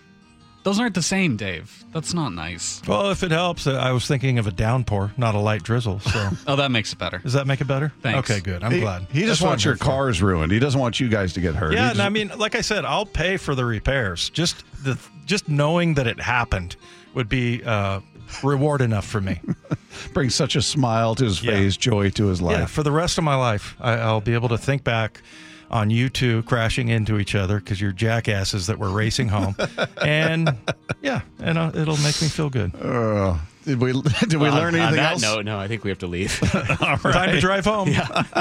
Those 0.64 0.82
aren't 0.82 0.96
the 0.96 1.02
same, 1.02 1.38
Dave. 1.38 1.86
That's 1.94 2.14
not 2.14 2.34
nice. 2.34 2.82
Well, 2.86 3.10
if 3.12 3.24
it 3.24 3.32
helps, 3.32 3.68
uh, 3.68 3.76
I 3.76 3.94
was 3.94 4.06
thinking 4.06 4.38
of 4.38 4.48
a 4.48 4.52
downpour, 4.52 5.14
not 5.16 5.34
a 5.34 5.40
light 5.40 5.64
drizzle. 5.64 6.02
So, 6.02 6.30
Oh, 6.48 6.58
that 6.58 6.72
makes 6.72 6.92
it 6.92 7.00
better. 7.00 7.20
does 7.20 7.34
that 7.34 7.48
make 7.48 7.62
it 7.62 7.68
better? 7.68 7.94
Thanks. 8.02 8.30
Okay, 8.30 8.42
good. 8.42 8.64
I'm 8.66 8.72
he, 8.74 8.82
glad. 8.82 9.08
He 9.10 9.22
just 9.22 9.40
That's 9.40 9.42
wants 9.44 9.64
your 9.64 9.76
here 9.76 9.78
for. 9.78 9.84
cars 9.86 10.22
ruined. 10.22 10.52
He 10.52 10.60
doesn't 10.60 10.80
want 10.80 11.00
you 11.00 11.08
guys 11.08 11.32
to 11.34 11.42
get 11.42 11.56
hurt. 11.56 11.72
Yeah, 11.74 11.86
He 11.86 11.92
and 11.92 12.02
I 12.02 12.10
mean, 12.10 12.32
like 12.38 12.56
I 12.56 12.62
said, 12.62 12.84
I'll 12.84 13.06
pay 13.06 13.38
for 13.38 13.56
the 13.56 13.64
repairs. 13.64 14.30
Just 14.32 14.66
the 14.84 15.00
just 15.26 15.48
knowing 15.48 15.94
that 15.94 16.06
it 16.08 16.20
happened 16.20 16.76
would 17.14 17.30
be 17.30 17.64
uh, 17.64 18.02
reward 18.44 18.82
enough 18.82 19.06
for 19.06 19.22
me. 19.22 19.40
brings 20.14 20.36
such 20.36 20.56
a 20.56 20.62
smile 20.62 21.16
to 21.16 21.26
his 21.26 21.42
Yeah. 21.44 21.52
face, 21.54 21.78
joy 21.78 22.10
to 22.12 22.28
his 22.28 22.42
life. 22.42 22.58
Yeah, 22.58 22.66
for 22.66 22.84
the 22.84 22.92
rest 22.92 23.18
of 23.18 23.24
my 23.24 23.36
life, 23.36 23.76
I, 23.80 23.94
I'll 23.94 24.22
be 24.22 24.34
able 24.34 24.50
to 24.50 24.58
think 24.58 24.84
back 24.84 25.22
on 25.70 25.90
you 25.90 26.08
two 26.10 26.44
crashing 26.44 26.88
into 26.88 27.20
each 27.20 27.36
other 27.36 27.60
because 27.60 27.82
you're 27.82 27.92
jackasses 27.92 28.68
that 28.68 28.80
were 28.80 28.90
racing 28.90 29.28
home, 29.30 29.56
and 30.02 30.56
yeah, 31.02 31.22
and 31.40 31.58
uh, 31.58 31.72
it'll 31.76 31.98
make 31.98 32.22
me 32.22 32.28
feel 32.30 32.50
good. 32.50 32.74
Uh, 32.76 33.36
did 33.68 33.82
we 33.82 33.92
did 34.22 34.36
we 34.36 34.50
learn 34.50 34.74
on 34.76 34.82
anything 34.82 35.00
else? 35.00 35.22
note, 35.22 35.44
no, 35.46 35.60
I 35.60 35.68
think 35.68 35.84
we 35.84 35.92
have 35.92 36.00
to 36.00 36.08
leave. 36.08 36.42
All 36.82 36.96
right. 36.98 37.02
Time 37.02 37.32
to 37.32 37.40
drive 37.42 37.66
home. 37.66 37.90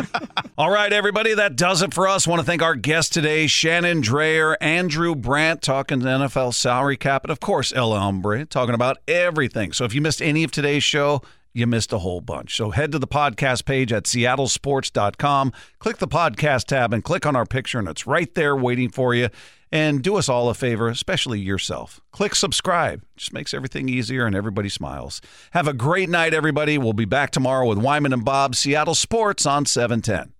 All 0.58 0.70
right, 0.70 0.92
everybody, 0.92 1.34
that 1.34 1.56
does 1.56 1.82
it 1.82 1.92
for 1.92 2.06
us. 2.06 2.26
want 2.26 2.40
to 2.40 2.46
thank 2.46 2.62
our 2.62 2.76
guest 2.76 3.12
today, 3.12 3.48
Shannon 3.48 4.00
Dreyer, 4.00 4.56
Andrew 4.60 5.14
Brandt, 5.16 5.62
talking 5.62 6.00
to 6.00 6.06
NFL 6.06 6.54
salary 6.54 6.96
cap, 6.96 7.24
and 7.24 7.32
of 7.32 7.40
course, 7.40 7.72
El 7.72 7.92
Hombre, 7.92 8.46
talking 8.46 8.74
about 8.74 8.98
everything. 9.08 9.72
So 9.72 9.84
if 9.84 9.94
you 9.94 10.00
missed 10.00 10.22
any 10.22 10.44
of 10.44 10.52
today's 10.52 10.84
show, 10.84 11.22
you 11.56 11.66
missed 11.66 11.92
a 11.92 11.98
whole 11.98 12.20
bunch. 12.20 12.56
So 12.56 12.70
head 12.70 12.92
to 12.92 12.98
the 12.98 13.06
podcast 13.06 13.64
page 13.64 13.92
at 13.92 14.04
seattlesports.com, 14.04 15.52
click 15.78 15.96
the 15.98 16.08
podcast 16.08 16.66
tab, 16.66 16.92
and 16.92 17.02
click 17.02 17.24
on 17.24 17.34
our 17.34 17.46
picture, 17.46 17.78
and 17.78 17.88
it's 17.88 18.06
right 18.06 18.32
there 18.34 18.54
waiting 18.54 18.90
for 18.90 19.14
you. 19.14 19.28
And 19.72 20.00
do 20.00 20.14
us 20.16 20.28
all 20.28 20.48
a 20.48 20.54
favor, 20.54 20.88
especially 20.88 21.40
yourself. 21.40 22.00
Click 22.12 22.36
subscribe. 22.36 23.02
Just 23.16 23.32
makes 23.32 23.52
everything 23.52 23.88
easier 23.88 24.24
and 24.24 24.36
everybody 24.36 24.68
smiles. 24.68 25.20
Have 25.50 25.66
a 25.66 25.72
great 25.72 26.08
night, 26.08 26.34
everybody. 26.34 26.78
We'll 26.78 26.92
be 26.92 27.04
back 27.04 27.32
tomorrow 27.32 27.66
with 27.66 27.78
Wyman 27.78 28.12
and 28.12 28.24
Bob, 28.24 28.54
Seattle 28.54 28.94
Sports 28.94 29.44
on 29.44 29.66
710. 29.66 30.35